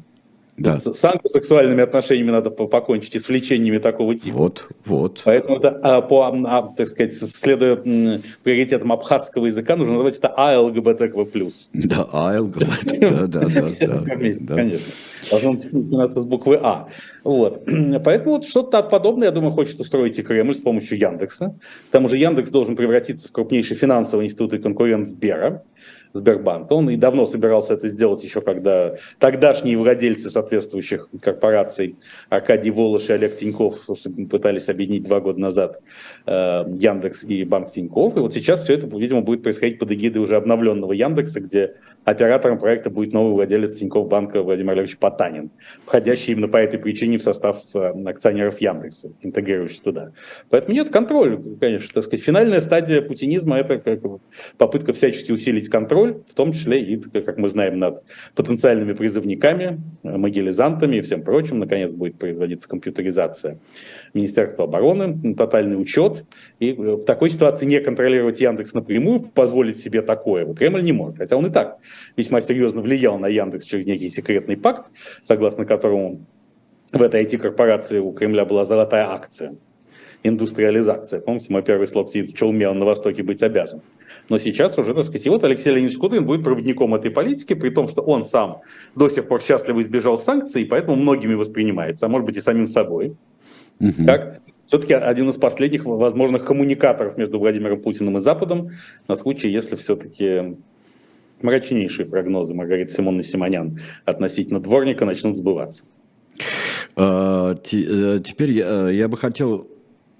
Да. 0.57 0.79
С 0.79 1.05
англосексуальными 1.05 1.83
отношениями 1.83 2.31
надо 2.31 2.51
покончить 2.51 3.17
и 3.17 3.19
с 3.19 3.29
влечениями 3.29 3.79
такого 3.79 4.15
типа. 4.15 4.37
Вот, 4.37 4.69
вот. 4.85 5.23
Поэтому 5.25 5.57
это, 5.57 5.81
а, 5.83 6.01
по, 6.01 6.27
а, 6.29 6.73
так 6.77 6.87
сказать, 6.87 7.13
следуя 7.13 7.77
приоритетам 7.77 8.93
абхазского 8.93 9.47
языка, 9.47 9.75
нужно 9.75 9.95
называть 9.95 10.17
это 10.17 10.29
АЛГБТКВ+. 10.29 11.27
Да, 11.73 12.09
АЛГБТ, 12.13 13.01
да, 13.01 13.27
да, 13.27 13.27
да. 13.27 13.49
да, 13.49 14.55
конечно. 14.55 14.79
Должно 15.31 15.53
начинаться 15.53 16.21
с 16.21 16.25
буквы 16.25 16.59
А. 16.63 16.89
Вот. 17.25 17.65
Поэтому 18.05 18.37
вот 18.37 18.45
что-то 18.45 18.83
подобное, 18.83 19.29
я 19.29 19.33
думаю, 19.33 19.53
хочет 19.53 19.81
устроить 19.81 20.19
и 20.19 20.23
Кремль 20.23 20.55
с 20.55 20.61
помощью 20.61 20.99
Яндекса. 20.99 21.59
К 21.89 21.93
тому 21.93 22.09
же 22.09 22.19
Яндекс 22.19 22.51
должен 22.51 22.77
превратиться 22.77 23.29
в 23.29 23.33
крупнейший 23.33 23.77
финансовый 23.77 24.27
институт 24.27 24.55
и 24.55 24.59
конкурент 24.59 25.09
Сбера. 25.09 25.65
Сбербанка. 26.15 26.73
Он 26.75 26.89
и 26.89 26.97
давно 26.97 27.27
собирался 27.27 27.75
это 27.75 27.89
сделать, 27.89 28.23
еще 28.23 28.41
когда 28.41 28.95
тогдашние 29.19 29.77
владельцы 29.77 30.31
соответствующих 30.31 31.09
корпораций 31.21 31.97
Аркадий 32.29 32.71
Волош 32.71 33.11
и 33.11 33.13
Олег 33.13 33.35
Тиньков 33.35 33.81
пытались 34.31 34.69
объединить 34.69 35.03
два 35.03 35.19
года 35.19 35.41
назад 35.41 35.81
э, 36.27 36.31
Яндекс 36.33 37.25
и 37.25 37.43
Банк 37.43 37.69
Тиньков. 37.71 38.17
И 38.17 38.21
вот 38.21 38.33
сейчас 38.33 38.63
все 38.63 38.75
это, 38.75 38.87
видимо, 38.97 39.23
будет 39.23 39.43
происходить 39.43 39.81
под 39.81 39.91
эгидой 39.91 40.23
уже 40.23 40.37
обновленного 40.37 40.93
Яндекса, 40.93 41.41
где 41.41 41.75
оператором 42.05 42.59
проекта 42.59 42.91
будет 42.91 43.13
новый 43.13 43.33
владелец 43.33 43.77
Тиньков 43.77 44.07
банка 44.07 44.41
Владимир 44.41 44.75
Олегович 44.75 44.99
Потанин, 45.15 45.51
входящий 45.85 46.33
именно 46.33 46.49
по 46.49 46.57
этой 46.57 46.79
причине 46.79 47.19
в 47.19 47.23
состав 47.23 47.63
э, 47.75 47.93
акционеров 48.07 48.61
Яндекса, 48.61 49.13
интегрирующийся 49.23 49.85
туда. 49.85 50.13
Поэтому 50.51 50.75
нет 50.75 50.91
контроля, 50.91 51.41
конечно, 51.61 51.91
так 51.95 52.05
сказать. 52.05 52.25
Финальная 52.25 52.61
стадия 52.61 53.01
путинизма– 53.01 53.59
это 53.59 53.79
как 53.79 54.01
попытка 54.59 54.93
всячески 54.93 55.31
усилить 55.31 55.69
контроль, 55.69 56.23
в 56.29 56.35
том 56.35 56.53
числе 56.53 56.83
и, 56.83 56.97
как 56.97 57.39
мы 57.39 57.49
знаем, 57.49 57.79
над 57.79 58.03
потенциальными 58.35 58.93
призывниками, 58.93 59.81
могилизантами 60.03 60.97
и 60.97 61.01
всем 61.01 61.23
прочим. 61.23 61.61
Наконец 61.61 61.93
будет 61.93 62.19
производиться 62.19 62.69
компьютеризация 62.69 63.59
Министерства 64.13 64.65
обороны, 64.65 65.35
тотальный 65.35 65.81
учет. 65.81 66.25
И 66.59 66.73
в 66.73 67.05
такой 67.05 67.31
ситуации 67.31 67.67
не 67.67 67.81
контролировать 67.81 68.41
Яндекс 68.41 68.75
напрямую, 68.75 69.21
позволить 69.21 69.77
себе 69.77 70.03
такое, 70.03 70.53
Кремль 70.55 70.83
не 70.83 70.93
может. 70.93 71.19
Хотя 71.19 71.37
он 71.37 71.47
и 71.47 71.51
так 71.51 71.79
весьма 72.17 72.41
серьезно 72.41 72.81
влиял 72.81 73.19
на 73.19 73.27
Яндекс 73.27 73.65
через 73.65 73.87
некий 73.87 74.09
секретный 74.09 74.57
пакт, 74.57 74.91
согласно 75.23 75.65
которому 75.65 76.25
в 76.93 77.03
этой 77.03 77.25
IT-корпорации 77.25 77.99
у 77.99 78.13
Кремля 78.13 78.45
была 78.45 78.65
золотая 78.65 79.09
акция 79.11 79.55
индустриализация. 80.25 81.21
Помните, 81.21 81.47
мой 81.51 81.63
первый 81.63 81.87
слог 81.87 82.09
сидит 82.09 82.31
в 82.31 82.37
челме, 82.37 82.69
он 82.69 82.79
на 82.79 82.87
Востоке 82.87 83.23
быть 83.23 83.43
обязан. 83.43 83.83
Но 84.31 84.39
сейчас 84.39 84.77
уже, 84.79 84.95
так 84.95 85.05
сказать, 85.05 85.27
и 85.27 85.31
вот 85.31 85.45
Алексей 85.45 85.71
Леонидович 85.71 85.99
Кудрин 85.99 86.25
будет 86.25 86.43
проводником 86.43 86.95
этой 86.95 87.11
политики, 87.11 87.53
при 87.53 87.69
том, 87.69 87.87
что 87.87 88.01
он 88.01 88.25
сам 88.25 88.63
до 88.97 89.09
сих 89.09 89.29
пор 89.29 89.43
счастливо 89.43 89.81
избежал 89.81 90.17
санкций, 90.17 90.63
и 90.63 90.65
поэтому 90.65 90.97
многими 90.97 91.35
воспринимается, 91.35 92.07
а 92.07 92.09
может 92.09 92.27
быть 92.27 92.39
и 92.39 92.41
самим 92.41 92.67
собой, 92.67 93.17
угу. 93.79 94.07
как 94.07 94.41
все-таки 94.67 94.95
один 94.95 95.29
из 95.29 95.37
последних 95.37 95.85
возможных 95.85 96.47
коммуникаторов 96.47 97.19
между 97.19 97.39
Владимиром 97.39 97.83
Путиным 97.83 98.17
и 98.17 98.21
Западом 98.21 98.71
на 99.09 99.17
случай, 99.17 99.51
если 99.51 99.77
все-таки 99.77 100.57
мрачнейшие 101.43 102.07
прогнозы 102.07 102.55
Маргариты 102.55 102.93
Симонны 102.93 103.23
Симонян 103.23 103.81
относительно 104.05 104.61
дворника 104.61 105.05
начнут 105.05 105.37
сбываться. 105.37 105.85
А, 106.97 107.55
э, 107.55 108.21
теперь 108.25 108.51
я 108.53 109.09
бы 109.09 109.17
хотел 109.17 109.69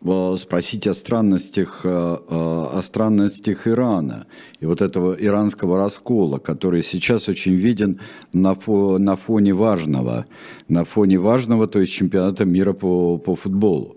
э, 0.03 0.37
спросить 0.39 0.87
о 0.87 0.95
странностях, 0.95 1.81
э, 1.85 1.89
о 1.89 2.81
странностях 2.83 3.67
Ирана 3.69 4.27
и 4.61 4.67
вот 4.67 4.83
этого 4.83 5.15
иранского 5.15 5.79
раскола, 5.79 6.39
который 6.39 6.83
сейчас 6.83 7.29
очень 7.29 7.55
виден 7.55 8.01
на, 8.33 8.55
фо, 8.55 8.99
на 8.99 9.17
фоне 9.17 9.55
важного, 9.55 10.27
на 10.69 10.85
фоне 10.85 11.19
важного, 11.19 11.69
то 11.69 11.81
есть 11.81 11.93
чемпионата 11.93 12.45
мира 12.45 12.73
по, 12.73 13.19
по 13.19 13.37
футболу. 13.37 13.97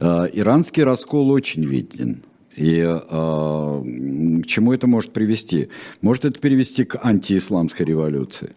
Иранский 0.00 0.82
раскол 0.82 1.30
очень 1.30 1.64
виден. 1.64 2.24
И 2.56 2.80
э, 2.80 3.02
к 4.42 4.46
чему 4.46 4.72
это 4.72 4.86
может 4.86 5.12
привести? 5.12 5.68
Может 6.00 6.24
это 6.24 6.38
привести 6.38 6.84
к 6.84 6.98
антиисламской 7.02 7.86
революции? 7.86 8.54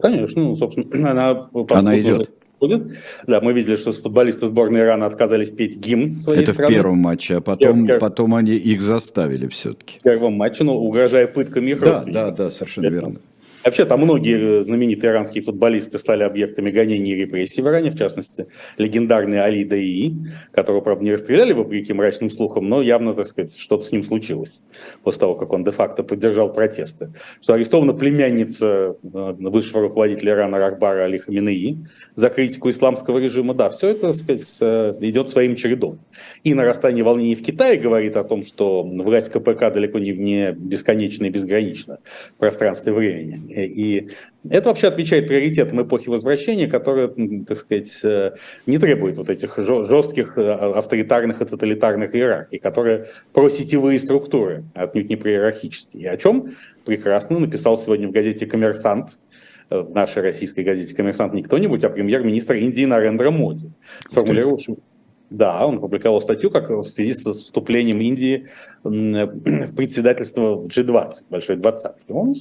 Конечно, 0.00 0.42
ну, 0.42 0.54
собственно, 0.54 1.10
она, 1.10 1.48
она 1.70 2.00
идет. 2.00 2.30
Будет. 2.60 2.96
Да, 3.26 3.40
мы 3.40 3.52
видели, 3.52 3.76
что 3.76 3.92
футболисты 3.92 4.46
сборной 4.46 4.80
Ирана 4.80 5.06
отказались 5.06 5.50
петь 5.50 5.76
гимн 5.76 6.18
своей 6.18 6.42
Это 6.42 6.52
страны. 6.52 6.72
в 6.72 6.74
первом 6.74 6.98
матче, 6.98 7.36
а 7.36 7.40
потом, 7.40 7.86
Пер... 7.86 7.98
потом 7.98 8.34
они 8.34 8.52
их 8.52 8.80
заставили 8.80 9.48
все-таки. 9.48 9.98
В 9.98 10.02
первом 10.02 10.34
матче, 10.34 10.64
ну, 10.64 10.74
угрожая 10.74 11.26
пытками 11.26 11.72
их 11.72 11.80
Да, 11.80 12.02
да, 12.06 12.30
да, 12.30 12.50
совершенно 12.50 12.86
верно. 12.86 13.20
Вообще, 13.64 13.86
там 13.86 14.00
многие 14.00 14.62
знаменитые 14.62 15.10
иранские 15.10 15.42
футболисты 15.42 15.98
стали 15.98 16.22
объектами 16.22 16.70
гонений 16.70 17.12
и 17.12 17.14
репрессий 17.14 17.62
в 17.62 17.66
Иране, 17.66 17.90
в 17.90 17.96
частности, 17.96 18.46
легендарный 18.76 19.40
Али 19.40 19.64
Даи, 19.64 20.14
которого, 20.52 20.82
правда, 20.82 21.04
не 21.04 21.12
расстреляли 21.12 21.54
вопреки 21.54 21.92
мрачным 21.94 22.28
слухам, 22.28 22.68
но 22.68 22.82
явно, 22.82 23.14
так 23.14 23.26
сказать, 23.26 23.56
что-то 23.56 23.82
с 23.82 23.92
ним 23.92 24.02
случилось 24.02 24.64
после 25.02 25.20
того, 25.20 25.34
как 25.34 25.52
он 25.52 25.64
де-факто 25.64 26.02
поддержал 26.02 26.52
протесты. 26.52 27.12
Что 27.40 27.54
арестована 27.54 27.94
племянница 27.94 28.96
высшего 29.02 29.82
руководителя 29.82 30.34
Ирана 30.34 30.58
Рахбара 30.58 31.04
Али 31.04 31.18
Хаминеи 31.18 31.78
за 32.16 32.28
критику 32.28 32.68
исламского 32.68 33.18
режима. 33.18 33.54
Да, 33.54 33.70
все 33.70 33.88
это, 33.88 34.12
так 34.12 34.14
сказать, 34.14 34.98
идет 35.00 35.30
своим 35.30 35.56
чередом. 35.56 36.00
И 36.42 36.52
нарастание 36.52 37.02
волнений 37.02 37.34
в 37.34 37.42
Китае 37.42 37.78
говорит 37.78 38.16
о 38.16 38.24
том, 38.24 38.42
что 38.42 38.82
власть 38.82 39.30
КПК 39.30 39.70
далеко 39.70 39.98
не 39.98 40.52
бесконечна 40.52 41.26
и 41.26 41.30
безгранична 41.30 41.98
в 42.34 42.38
пространстве 42.38 42.92
времени. 42.92 43.53
И 43.62 44.10
это 44.48 44.68
вообще 44.68 44.88
отвечает 44.88 45.26
приоритетам 45.26 45.82
эпохи 45.82 46.08
Возвращения, 46.08 46.66
которая, 46.66 47.08
так 47.46 47.56
сказать, 47.56 48.00
э, 48.02 48.32
не 48.66 48.78
требует 48.78 49.16
вот 49.16 49.30
этих 49.30 49.56
жестких 49.58 50.36
э, 50.38 50.50
авторитарных 50.50 51.40
и 51.40 51.44
тоталитарных 51.44 52.14
иерархий, 52.14 52.58
которые 52.58 53.06
про 53.32 53.48
сетевые 53.48 53.98
структуры, 53.98 54.64
отнюдь 54.74 55.08
не 55.08 55.16
про 55.16 55.30
иерархические. 55.30 56.02
И 56.02 56.06
о 56.06 56.16
чем 56.16 56.50
прекрасно 56.84 57.38
написал 57.38 57.76
сегодня 57.76 58.08
в 58.08 58.12
газете 58.12 58.46
«Коммерсант», 58.46 59.18
э, 59.70 59.80
в 59.80 59.94
нашей 59.94 60.22
российской 60.22 60.64
газете 60.64 60.94
«Коммерсант» 60.94 61.34
не 61.34 61.42
кто-нибудь, 61.42 61.84
а 61.84 61.90
премьер-министр 61.90 62.54
Индии 62.54 62.84
Нарендра 62.84 63.30
Моди, 63.30 63.70
сформулировавший 64.08 64.76
да, 65.36 65.66
он 65.66 65.78
опубликовал 65.78 66.20
статью 66.20 66.50
как 66.50 66.70
в 66.70 66.84
связи 66.84 67.14
с 67.14 67.24
вступлением 67.24 68.00
Индии 68.00 68.46
в 68.82 69.74
председательство 69.74 70.62
G20, 70.64 71.10
большой 71.30 71.56
двадцатки. 71.56 72.10
Он, 72.10 72.32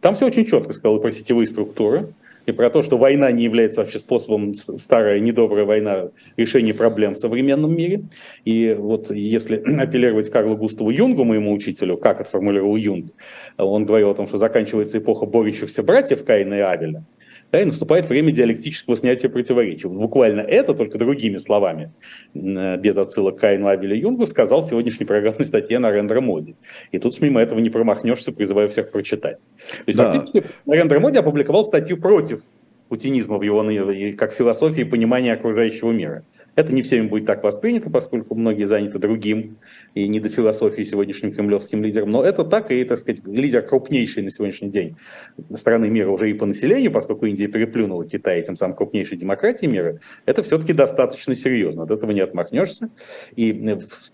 там 0.00 0.14
все 0.14 0.26
очень 0.26 0.44
четко 0.44 0.72
сказал 0.72 0.98
про 1.00 1.10
сетевые 1.10 1.46
структуры, 1.46 2.14
и 2.46 2.52
про 2.52 2.70
то, 2.70 2.82
что 2.82 2.96
война 2.96 3.30
не 3.30 3.44
является 3.44 3.80
вообще 3.80 3.98
способом, 3.98 4.52
старая 4.54 5.20
недобрая 5.20 5.64
война, 5.64 6.08
решения 6.36 6.74
проблем 6.74 7.14
в 7.14 7.18
современном 7.18 7.74
мире. 7.74 8.04
И 8.44 8.74
вот 8.76 9.10
если 9.10 9.56
апеллировать 9.80 10.30
Карлу 10.30 10.56
Густаву 10.56 10.90
Юнгу, 10.90 11.24
моему 11.24 11.52
учителю, 11.52 11.96
как 11.96 12.20
это 12.20 12.30
формулировал 12.30 12.76
Юнг, 12.76 13.12
он 13.58 13.84
говорил 13.84 14.10
о 14.10 14.14
том, 14.14 14.26
что 14.26 14.38
заканчивается 14.38 14.98
эпоха 14.98 15.26
борющихся 15.26 15.82
братьев 15.82 16.24
Каина 16.24 16.54
и 16.54 16.60
Авеля, 16.60 17.04
да, 17.52 17.60
и 17.60 17.64
наступает 17.66 18.08
время 18.08 18.32
диалектического 18.32 18.96
снятия 18.96 19.28
противоречий. 19.28 19.86
Буквально 19.86 20.40
это, 20.40 20.72
только 20.72 20.98
другими 20.98 21.36
словами, 21.36 21.92
без 22.32 22.96
отсылок 22.96 23.36
к 23.36 23.40
Кайну, 23.40 23.68
Абеля 23.68 23.94
Юнгу, 23.94 24.26
сказал 24.26 24.62
сегодняшний 24.62 25.04
программной 25.04 25.44
статье 25.44 25.78
на 25.78 25.90
Рендер 25.90 26.22
Моди. 26.22 26.56
И 26.90 26.98
тут 26.98 27.20
мимо 27.20 27.40
этого 27.42 27.60
не 27.60 27.68
промахнешься, 27.68 28.32
призываю 28.32 28.70
всех 28.70 28.90
прочитать. 28.90 29.48
То 29.68 29.84
есть, 29.86 29.98
да. 29.98 30.10
фактически, 30.10 30.44
Рендер 30.66 30.98
Моди 30.98 31.18
опубликовал 31.18 31.64
статью 31.64 31.98
против 31.98 32.40
путинизма 32.88 33.38
в 33.38 33.42
его 33.42 33.62
как 34.16 34.32
философии 34.32 34.82
понимания 34.82 35.32
окружающего 35.32 35.92
мира. 35.92 36.24
Это 36.54 36.74
не 36.74 36.82
всеми 36.82 37.06
будет 37.06 37.24
так 37.24 37.42
воспринято, 37.42 37.90
поскольку 37.90 38.34
многие 38.34 38.64
заняты 38.64 38.98
другим 38.98 39.56
и 39.94 40.06
не 40.06 40.20
до 40.20 40.28
философии 40.28 40.82
сегодняшним 40.82 41.32
кремлевским 41.32 41.82
лидером. 41.82 42.10
Но 42.10 42.22
это 42.22 42.44
так, 42.44 42.70
и, 42.70 42.84
так 42.84 42.98
сказать, 42.98 43.26
лидер 43.26 43.62
крупнейший 43.62 44.22
на 44.22 44.30
сегодняшний 44.30 44.68
день 44.68 44.96
страны 45.54 45.88
мира 45.88 46.10
уже 46.10 46.30
и 46.30 46.34
по 46.34 46.44
населению, 46.44 46.92
поскольку 46.92 47.26
Индия 47.26 47.46
переплюнула 47.46 48.06
Китай, 48.06 48.42
тем 48.42 48.56
самым 48.56 48.76
крупнейшей 48.76 49.16
демократии 49.16 49.66
мира, 49.66 49.98
это 50.26 50.42
все-таки 50.42 50.72
достаточно 50.72 51.34
серьезно. 51.34 51.84
От 51.84 51.90
этого 51.90 52.10
не 52.10 52.20
отмахнешься. 52.20 52.90
И 53.34 53.52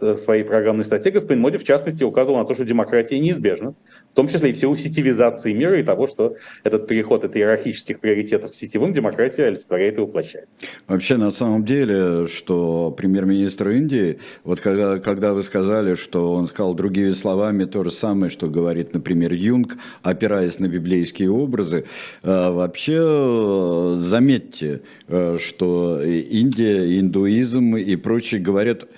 в 0.00 0.16
своей 0.16 0.44
программной 0.44 0.84
статье 0.84 1.10
господин 1.10 1.42
Моди, 1.42 1.58
в 1.58 1.64
частности, 1.64 2.04
указывал 2.04 2.38
на 2.38 2.44
то, 2.44 2.54
что 2.54 2.64
демократия 2.64 3.18
неизбежна, 3.18 3.74
в 4.12 4.14
том 4.14 4.28
числе 4.28 4.50
и 4.50 4.52
в 4.52 4.56
силу 4.56 4.76
сетевизации 4.76 5.52
мира 5.52 5.80
и 5.80 5.82
того, 5.82 6.06
что 6.06 6.36
этот 6.62 6.86
переход 6.86 7.24
от 7.24 7.36
иерархических 7.36 7.98
приоритетов 7.98 8.52
к 8.52 8.54
сетевым 8.54 8.92
демократия 8.92 9.46
олицетворяет 9.46 9.98
и 9.98 10.00
воплощает. 10.00 10.48
Вообще, 10.86 11.16
на 11.16 11.30
самом 11.30 11.64
деле, 11.64 12.27
что 12.30 12.94
премьер-министр 12.96 13.70
Индии, 13.70 14.18
вот 14.44 14.60
когда, 14.60 14.98
когда 14.98 15.34
вы 15.34 15.42
сказали, 15.42 15.94
что 15.94 16.32
он 16.32 16.46
сказал 16.46 16.74
другими 16.74 17.12
словами 17.12 17.64
то 17.64 17.84
же 17.84 17.90
самое, 17.90 18.30
что 18.30 18.48
говорит, 18.48 18.94
например, 18.94 19.32
Юнг, 19.32 19.76
опираясь 20.02 20.58
на 20.58 20.68
библейские 20.68 21.30
образы, 21.30 21.84
э, 22.22 22.50
вообще 22.50 22.98
э, 22.98 23.94
заметьте, 23.96 24.82
э, 25.08 25.36
что 25.40 26.02
Индия, 26.02 26.98
индуизм 26.98 27.76
и 27.76 27.96
прочие 27.96 28.40
говорят 28.40 28.88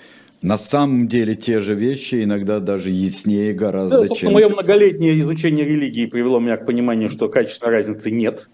на 0.41 0.57
самом 0.57 1.07
деле 1.07 1.35
те 1.35 1.61
же 1.61 1.75
вещи, 1.75 2.23
иногда 2.23 2.59
даже 2.59 2.89
яснее 2.89 3.53
гораздо, 3.53 4.07
да, 4.07 4.15
чем... 4.15 4.33
Мое 4.33 4.49
многолетнее 4.49 5.19
изучение 5.19 5.65
религии 5.65 6.07
привело 6.07 6.39
меня 6.39 6.57
к 6.57 6.65
пониманию, 6.65 7.09
что 7.09 7.29
качественной 7.29 7.73
разницы 7.73 8.09
нет 8.09 8.49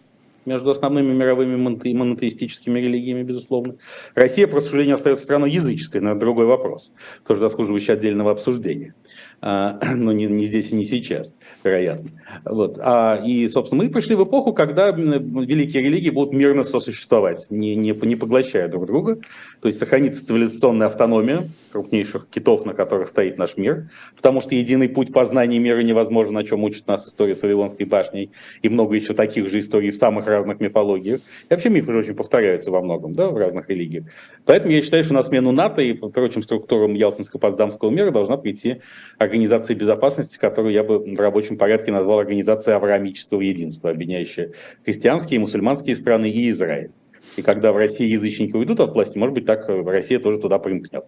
между 0.47 0.71
основными 0.71 1.13
мировыми 1.13 1.55
монотеистическими 1.55 2.79
религиями, 2.79 3.21
безусловно. 3.21 3.75
Россия, 4.15 4.47
по 4.47 4.59
сожалению, 4.61 4.95
остается 4.95 5.25
страной 5.25 5.51
языческой, 5.51 6.01
но 6.01 6.11
это 6.11 6.19
другой 6.19 6.45
вопрос, 6.45 6.91
тоже 7.27 7.41
заслуживающий 7.41 7.93
отдельного 7.93 8.31
обсуждения. 8.31 8.95
А, 9.39 9.79
но 9.95 10.11
не, 10.11 10.25
не 10.25 10.45
здесь 10.45 10.71
и 10.71 10.75
не 10.75 10.85
сейчас, 10.85 11.33
вероятно. 11.63 12.09
Вот. 12.43 12.79
А, 12.81 13.21
и, 13.23 13.47
собственно, 13.47 13.83
мы 13.83 13.89
пришли 13.89 14.15
в 14.15 14.23
эпоху, 14.23 14.53
когда 14.53 14.89
великие 14.89 15.83
религии 15.83 16.09
будут 16.09 16.33
мирно 16.33 16.63
сосуществовать, 16.63 17.45
не, 17.49 17.75
не, 17.75 17.91
не 17.91 18.15
поглощая 18.15 18.67
друг 18.67 18.87
друга. 18.87 19.19
То 19.61 19.67
есть 19.67 19.77
сохранится 19.77 20.25
цивилизационная 20.25 20.87
автономия 20.87 21.49
крупнейших 21.71 22.27
китов, 22.29 22.65
на 22.65 22.73
которых 22.73 23.07
стоит 23.07 23.37
наш 23.37 23.57
мир, 23.57 23.89
потому 24.15 24.41
что 24.41 24.55
единый 24.55 24.89
путь 24.89 25.13
познания 25.13 25.59
мира 25.59 25.81
невозможен, 25.81 26.35
о 26.37 26.43
чем 26.43 26.63
учит 26.63 26.87
нас 26.87 27.07
история 27.07 27.35
с 27.35 27.43
Вавилонской 27.43 27.85
башней 27.85 28.31
и 28.63 28.69
много 28.69 28.95
еще 28.95 29.13
таких 29.13 29.49
же 29.51 29.59
историй 29.59 29.91
в 29.91 29.97
самых 29.97 30.25
разных 30.25 30.59
мифологиях. 30.59 31.21
И 31.21 31.47
вообще 31.53 31.69
мифы 31.69 31.93
же 31.93 31.99
очень 31.99 32.15
повторяются 32.15 32.71
во 32.71 32.81
многом 32.81 33.13
да, 33.13 33.27
в 33.27 33.37
разных 33.37 33.69
религиях. 33.69 34.05
Поэтому 34.45 34.73
я 34.73 34.81
считаю, 34.81 35.03
что 35.03 35.13
на 35.13 35.21
смену 35.21 35.51
НАТО 35.51 35.81
и 35.81 35.93
прочим 35.93 36.41
структурам 36.41 36.93
Ялтинско-Потсдамского 36.93 37.91
мира 37.91 38.09
должна 38.09 38.37
прийти 38.37 38.81
организации 39.27 39.75
безопасности, 39.75 40.37
которую 40.37 40.73
я 40.73 40.83
бы 40.83 40.99
в 40.99 41.19
рабочем 41.19 41.57
порядке 41.57 41.91
назвал 41.91 42.19
организацией 42.19 42.75
авраамического 42.75 43.41
единства, 43.41 43.91
объединяющая 43.91 44.53
христианские, 44.83 45.39
мусульманские 45.39 45.95
страны 45.95 46.29
и 46.29 46.49
Израиль. 46.49 46.91
И 47.35 47.41
когда 47.41 47.71
в 47.71 47.77
России 47.77 48.09
язычники 48.09 48.55
уйдут 48.55 48.79
от 48.79 48.93
власти, 48.93 49.17
может 49.17 49.35
быть, 49.35 49.45
так 49.45 49.69
Россия 49.69 50.19
тоже 50.19 50.39
туда 50.39 50.57
примкнет. 50.57 51.05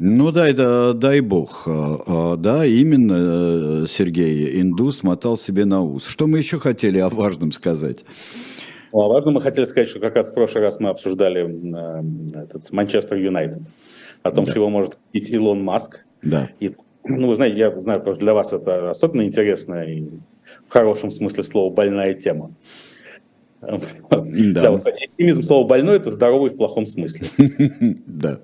Ну 0.00 0.30
да, 0.30 0.92
дай 0.92 1.20
бог. 1.20 1.64
А, 1.66 1.98
а, 2.06 2.36
да, 2.36 2.64
именно 2.64 3.82
э, 3.82 3.86
Сергей 3.88 4.60
Индус 4.60 5.02
мотал 5.02 5.36
себе 5.36 5.64
на 5.64 5.82
ус. 5.82 6.06
Что 6.06 6.28
мы 6.28 6.38
еще 6.38 6.60
хотели 6.60 6.98
о 6.98 7.08
важном 7.08 7.50
сказать? 7.50 8.04
Ну, 8.92 9.00
о 9.00 9.08
важном 9.08 9.34
мы 9.34 9.40
хотели 9.40 9.64
сказать, 9.64 9.88
что 9.88 9.98
как 9.98 10.14
раз 10.14 10.30
в 10.30 10.34
прошлый 10.34 10.62
раз 10.62 10.78
мы 10.78 10.90
обсуждали 10.90 11.42
э, 11.44 12.42
этот 12.44 12.70
Манчестер 12.70 13.16
Юнайтед, 13.16 13.62
о 14.22 14.30
том, 14.30 14.44
да. 14.44 14.52
чего 14.52 14.70
может 14.70 14.94
купить 14.94 15.30
Илон 15.30 15.64
Маск. 15.64 16.06
Да. 16.22 16.48
И 16.60 16.76
ну, 17.08 17.28
вы 17.28 17.34
знаете, 17.34 17.58
я 17.58 17.80
знаю, 17.80 18.00
что 18.02 18.14
для 18.14 18.34
вас 18.34 18.52
это 18.52 18.90
особенно 18.90 19.22
интересная 19.22 19.86
и 19.86 20.08
в 20.66 20.70
хорошем 20.70 21.10
смысле 21.10 21.42
слова 21.42 21.72
больная 21.72 22.14
тема. 22.14 22.52
Да. 23.60 23.80
да, 24.08 24.70
вот, 24.70 24.86
оптимизм 24.86 25.42
слова 25.42 25.66
больной 25.66 25.96
это 25.96 26.10
здоровый 26.10 26.50
в 26.50 26.56
плохом 26.56 26.86
смысле. 26.86 27.26
Да. 28.06 28.40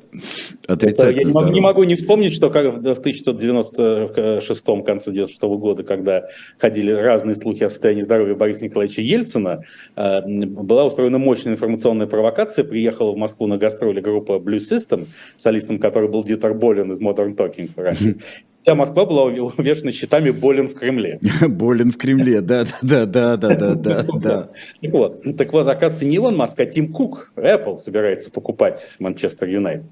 Отрицательно 0.68 1.18
я 1.18 1.24
не 1.24 1.32
могу, 1.32 1.52
не 1.52 1.60
могу 1.60 1.84
не 1.84 1.96
вспомнить, 1.96 2.32
что 2.32 2.48
как 2.48 2.74
в 2.74 2.78
1996 2.78 4.64
конце 4.84 5.10
96 5.10 5.42
года, 5.42 5.82
когда 5.82 6.28
ходили 6.58 6.92
разные 6.92 7.34
слухи 7.34 7.64
о 7.64 7.68
состоянии 7.68 8.02
здоровья 8.02 8.34
Бориса 8.34 8.64
Николаевича 8.64 9.02
Ельцина, 9.02 9.62
э, 9.96 10.20
была 10.24 10.84
устроена 10.84 11.18
мощная 11.18 11.54
информационная 11.54 12.06
провокация. 12.06 12.64
Приехала 12.64 13.12
в 13.12 13.16
Москву 13.16 13.48
на 13.48 13.58
гастроли 13.58 14.00
группа 14.00 14.34
Blue 14.34 14.58
System, 14.58 15.08
солистом 15.36 15.78
которой 15.78 16.08
был 16.08 16.22
Дитер 16.22 16.54
Болин 16.54 16.92
из 16.92 17.00
Modern 17.00 17.34
Talking 17.34 17.70
раньше. 17.76 18.16
Вся 18.64 18.74
Москва 18.74 19.04
была 19.04 19.24
увешана 19.24 19.92
щитами 19.92 20.30
«Болен 20.30 20.68
в 20.68 20.74
Кремле». 20.74 21.20
«Болен 21.48 21.92
в 21.92 21.98
Кремле», 21.98 22.40
да, 22.40 22.64
да, 22.80 23.04
да, 23.04 23.36
да, 23.36 23.54
да, 23.54 23.74
да, 23.74 24.02
да. 24.22 24.48
Так 24.80 24.92
вот, 24.92 25.36
так 25.36 25.52
вот, 25.52 25.68
оказывается, 25.68 26.06
не 26.06 26.16
Илон 26.16 26.34
Маск, 26.34 26.58
а 26.60 26.64
Тим 26.64 26.90
Кук, 26.90 27.30
Apple 27.36 27.76
собирается 27.76 28.30
покупать 28.30 28.94
Манчестер 28.98 29.48
Юнайтед. 29.48 29.90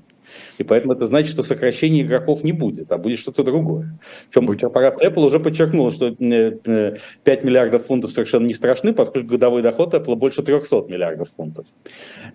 И 0.56 0.64
поэтому 0.64 0.94
это 0.94 1.06
значит, 1.06 1.32
что 1.32 1.42
сокращения 1.42 2.00
игроков 2.02 2.44
не 2.44 2.52
будет, 2.52 2.90
а 2.92 2.98
будет 2.98 3.18
что-то 3.18 3.42
другое. 3.42 3.98
Причем 4.30 4.46
корпорация 4.46 5.10
Apple 5.10 5.26
уже 5.26 5.40
подчеркнула, 5.40 5.90
что 5.90 6.10
5 6.10 6.20
э, 6.24 6.98
э, 7.24 7.38
миллиардов 7.42 7.86
фунтов 7.86 8.12
совершенно 8.12 8.46
не 8.46 8.54
страшны, 8.54 8.92
поскольку 8.92 9.28
годовой 9.28 9.62
доход 9.62 9.94
Apple 9.94 10.14
больше 10.14 10.42
300 10.42 10.84
миллиардов 10.88 11.28
фунтов. 11.36 11.66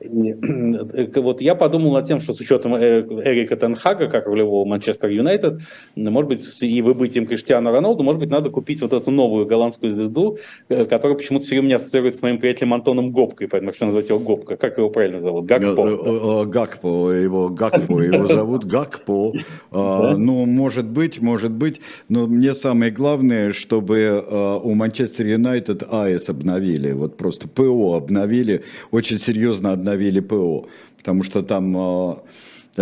Э, 0.97 1.21
вот 1.21 1.41
я 1.41 1.55
подумал 1.55 1.93
над 1.93 2.07
тем, 2.07 2.19
что 2.19 2.33
с 2.33 2.39
учетом 2.39 2.75
Эрика 2.77 3.55
Тенхага, 3.55 4.07
как 4.07 4.27
рулевого 4.27 4.65
Манчестер 4.65 5.09
Юнайтед, 5.09 5.61
может 5.95 6.29
быть, 6.29 6.61
и 6.61 6.81
выбытием 6.81 7.25
Криштиану 7.25 7.71
Роналду, 7.71 8.03
может 8.03 8.19
быть, 8.19 8.29
надо 8.29 8.49
купить 8.49 8.81
вот 8.81 8.93
эту 8.93 9.11
новую 9.11 9.45
голландскую 9.45 9.91
звезду, 9.91 10.37
которая 10.67 11.17
почему-то 11.17 11.45
все 11.45 11.59
время 11.59 11.75
ассоциируется 11.75 12.19
с 12.19 12.21
моим 12.21 12.39
приятелем 12.39 12.73
Антоном 12.73 13.11
Гопкой, 13.11 13.47
поэтому 13.47 13.71
хочу 13.71 13.85
назвать 13.85 14.09
его 14.09 14.19
Гопка. 14.19 14.55
Как 14.57 14.77
его 14.77 14.89
правильно 14.89 15.19
зовут? 15.19 15.45
Гакпо. 15.45 16.45
Гакпо, 16.45 17.11
его 17.11 17.49
Гакпо 17.49 18.01
его 18.01 18.27
зовут 18.33 18.65
Гакпо. 18.65 19.33
А, 19.71 20.15
ну, 20.15 20.45
может 20.45 20.85
быть, 20.85 21.21
может 21.21 21.51
быть, 21.51 21.81
но 22.09 22.27
мне 22.27 22.53
самое 22.53 22.91
главное, 22.91 23.51
чтобы 23.51 24.23
у 24.63 24.73
Манчестер 24.73 25.25
Юнайтед 25.25 25.83
АЭС 25.89 26.29
обновили, 26.29 26.91
вот 26.91 27.17
просто 27.17 27.47
ПО 27.47 27.95
обновили, 27.95 28.63
очень 28.91 29.17
серьезно 29.17 29.73
обновили 29.73 29.96
ПО, 30.21 30.67
потому 30.97 31.23
что 31.23 31.43
там 31.43 31.75
а, 31.77 32.23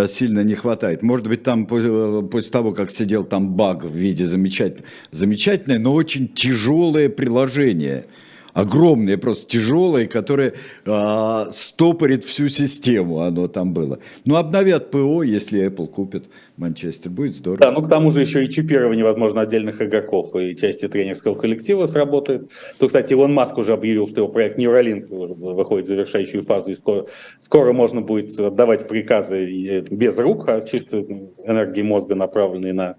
сильно 0.08 0.42
не 0.42 0.56
хватает. 0.56 1.02
Может 1.02 1.28
быть, 1.28 1.44
там 1.44 1.66
после 1.66 2.52
того, 2.52 2.72
как 2.72 2.92
сидел 2.92 3.24
там 3.24 3.56
баг 3.56 3.84
в 3.84 3.96
виде 3.96 4.26
замечательное, 4.26 4.86
замечательное, 5.12 5.80
но 5.80 5.94
очень 5.94 6.28
тяжелое 6.28 7.10
приложение– 7.10 8.06
огромное, 8.56 9.18
просто 9.18 9.48
тяжелое, 9.48 10.06
которое 10.06 10.54
а, 10.86 11.50
стопорит 11.52 12.24
всю 12.24 12.48
систему, 12.48 13.20
оно 13.20 13.48
там 13.48 13.74
было. 13.74 14.00
Ну, 14.24 14.38
обновят 14.38 14.92
ПО, 14.92 15.24
если 15.24 15.68
Apple 15.68 15.88
купит 15.88 16.26
Манчестер, 16.58 17.12
будет 17.12 17.36
здорово. 17.36 17.60
Да, 17.62 17.72
ну 17.72 17.82
к 17.82 17.90
тому 17.90 18.12
же 18.12 18.22
еще 18.22 18.44
и 18.44 18.50
чипирование, 18.50 19.04
возможно, 19.04 19.42
отдельных 19.42 19.82
игроков 19.82 20.36
и 20.36 20.56
части 20.56 20.88
тренерского 20.88 21.36
коллектива 21.36 21.86
сработает. 21.86 22.50
То, 22.80 22.88
кстати, 22.88 23.14
Илон 23.14 23.34
Маск 23.34 23.58
уже 23.58 23.74
объявил, 23.74 24.08
что 24.08 24.22
его 24.22 24.30
проект 24.30 24.58
Neuralink 24.58 25.08
выходит 25.10 25.86
в 25.86 25.90
завершающую 25.90 26.44
фазу, 26.44 26.72
и 26.72 26.76
скоро, 26.76 27.08
скоро 27.40 27.74
можно 27.74 28.02
будет 28.02 28.40
отдавать 28.40 28.88
приказы 28.88 29.82
без 29.82 30.18
рук, 30.18 30.48
а 30.48 30.62
чисто 30.62 31.00
энергии 31.00 31.82
мозга, 31.82 32.16
направленные 32.16 32.74
на 32.74 32.96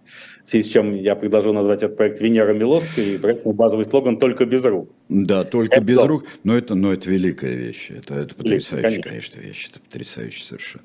в 0.46 0.50
связи 0.50 0.68
с 0.68 0.72
чем 0.72 0.94
я 0.94 1.16
предложил 1.16 1.52
назвать 1.52 1.82
этот 1.82 1.96
проект 1.96 2.20
Венера 2.20 2.52
Миловская, 2.52 3.04
и 3.04 3.18
проект 3.18 3.44
базовый 3.44 3.84
слоган 3.84 4.16
«Только 4.16 4.46
без 4.46 4.64
рук». 4.64 4.88
Да, 5.08 5.42
только 5.42 5.76
это 5.76 5.84
без 5.84 5.96
рук, 5.98 6.24
но 6.44 6.56
это, 6.56 6.76
но 6.76 6.92
это 6.92 7.10
великая 7.10 7.56
вещь, 7.56 7.90
это, 7.90 8.14
это 8.14 8.34
потрясающая, 8.36 9.02
конечно. 9.02 9.02
конечно, 9.02 9.40
вещь, 9.40 9.68
это 9.70 9.80
потрясающе 9.80 10.44
совершенно. 10.44 10.84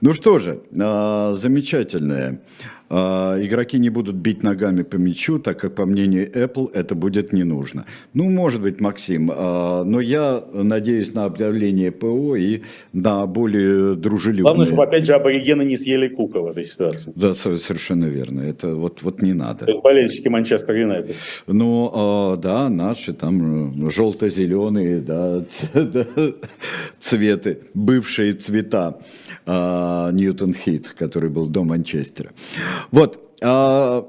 Ну 0.00 0.12
что 0.12 0.38
же, 0.38 0.62
а, 0.80 1.34
замечательное. 1.98 2.38
А, 2.90 3.38
игроки 3.40 3.78
не 3.78 3.90
будут 3.90 4.16
бить 4.16 4.42
ногами 4.42 4.82
по 4.82 4.96
мячу, 4.96 5.38
так 5.38 5.58
как, 5.58 5.74
по 5.74 5.86
мнению 5.86 6.30
Apple, 6.30 6.70
это 6.72 6.94
будет 6.94 7.32
не 7.32 7.42
нужно. 7.42 7.86
Ну, 8.12 8.28
может 8.28 8.60
быть, 8.60 8.80
Максим, 8.80 9.30
а, 9.34 9.84
но 9.84 10.00
я 10.00 10.44
надеюсь 10.52 11.14
на 11.14 11.24
обновление 11.24 11.90
ПО 11.90 12.36
и 12.36 12.62
на 12.92 13.26
более 13.26 13.94
дружелюбное. 13.96 14.44
Главное, 14.44 14.66
чтобы, 14.66 14.84
опять 14.84 15.06
же, 15.06 15.14
аборигены 15.14 15.62
не 15.62 15.76
съели 15.76 16.08
Кука 16.08 16.40
в 16.40 16.46
этой 16.46 16.64
ситуации. 16.64 17.12
Да, 17.16 17.34
совершенно 17.34 18.04
верно. 18.04 18.40
Это 18.40 18.74
вот, 18.74 19.02
вот 19.02 19.22
не 19.22 19.32
надо. 19.32 19.64
То 19.64 19.70
есть 19.70 19.82
болельщики 19.82 20.28
Манчестер 20.28 20.76
Юнайтед. 20.76 21.16
Ну, 21.46 21.90
а, 21.94 22.36
да, 22.36 22.68
наши 22.68 23.12
там 23.14 23.90
желто-зеленые, 23.90 25.00
да, 25.00 25.44
цветы, 26.98 27.58
бывшие 27.72 28.32
цвета. 28.32 28.98
Ньютон 29.46 30.54
Хит, 30.54 30.94
который 30.98 31.28
был 31.28 31.48
до 31.48 31.64
Манчестера. 31.64 32.30
Вот, 32.90 33.36
а, 33.42 34.06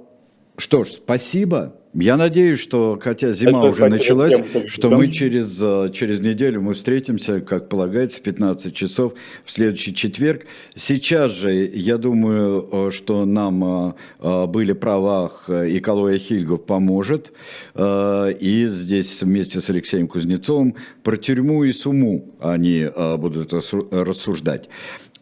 что 0.57 0.83
ж, 0.83 0.93
спасибо. 0.93 1.75
Я 1.97 2.17
надеюсь, 2.17 2.59
что, 2.59 2.99
хотя 3.01 3.31
зима 3.31 3.59
Это 3.59 3.67
уже 3.69 3.87
началась, 3.87 4.33
всем, 4.33 4.67
что 4.67 4.89
мы 4.89 5.07
через, 5.07 5.57
э, 5.61 5.89
через 5.93 6.19
неделю 6.19 6.61
мы 6.61 6.73
встретимся, 6.73 7.39
как 7.39 7.69
полагается, 7.69 8.17
в 8.17 8.21
15 8.21 8.75
часов 8.75 9.13
в 9.45 9.51
следующий 9.51 9.95
четверг. 9.95 10.45
Сейчас 10.75 11.31
же, 11.31 11.53
я 11.53 11.97
думаю, 11.97 12.67
э, 12.69 12.91
что 12.91 13.23
нам 13.23 13.95
э, 14.19 14.45
были 14.47 14.73
правах 14.73 15.49
и 15.49 15.79
Калоя 15.79 16.17
Хильгов 16.17 16.65
поможет. 16.65 17.31
И 17.77 18.67
здесь 18.69 19.21
вместе 19.21 19.61
с 19.61 19.69
Алексеем 19.69 20.07
Кузнецовым 20.07 20.75
про 21.03 21.15
тюрьму 21.15 21.63
и 21.63 21.71
суму 21.71 22.35
они 22.39 22.87
будут 23.17 23.53
рассуждать. 23.53 24.69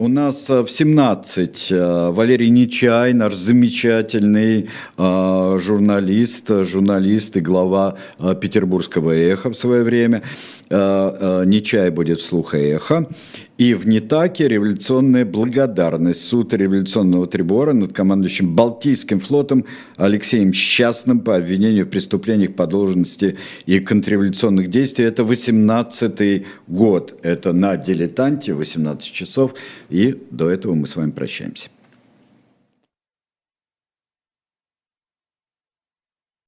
У 0.04 0.10
нас 0.10 0.50
э, 0.50 0.64
в 0.64 0.70
17 0.70 1.72
э, 1.72 2.10
Валерий 2.12 2.50
Нечай, 2.50 3.14
наш 3.14 3.36
замечательный 3.36 4.68
э, 4.98 5.60
журналист, 5.62 6.50
журналист 6.66 7.38
и 7.38 7.40
глава 7.40 7.96
Петербургского 8.42 9.12
эхо 9.12 9.50
в 9.52 9.56
свое 9.56 9.84
время. 9.84 10.22
Нечай 10.70 11.90
будет 11.92 12.20
вслух 12.20 12.56
эхо. 12.56 13.08
И 13.58 13.76
в 13.76 13.88
Нитаке 13.88 14.48
революционная 14.48 15.26
благодарность. 15.26 16.26
Суд 16.26 16.54
революционного 16.54 17.28
трибора 17.28 17.74
над 17.74 17.94
командующим 17.94 18.56
Балтийским 18.56 19.20
флотом 19.20 19.66
Алексеем 19.96 20.52
Счастным 20.54 21.20
по 21.20 21.36
обвинению 21.36 21.86
в 21.86 21.90
преступлениях 21.90 22.56
по 22.56 22.66
должности 22.66 23.38
и 23.66 23.80
контрреволюционных 23.80 24.70
действий. 24.70 25.06
Это 25.06 25.24
18-й 25.24 26.46
год. 26.68 27.20
Это 27.22 27.54
на 27.54 27.78
дилетанте, 27.78 28.54
18 28.54 29.14
часов. 29.14 29.54
И 29.90 30.18
до 30.32 30.50
этого 30.50 30.74
мы 30.74 30.88
с 30.88 30.96
вами 30.96 31.12
прощаемся. 31.12 31.70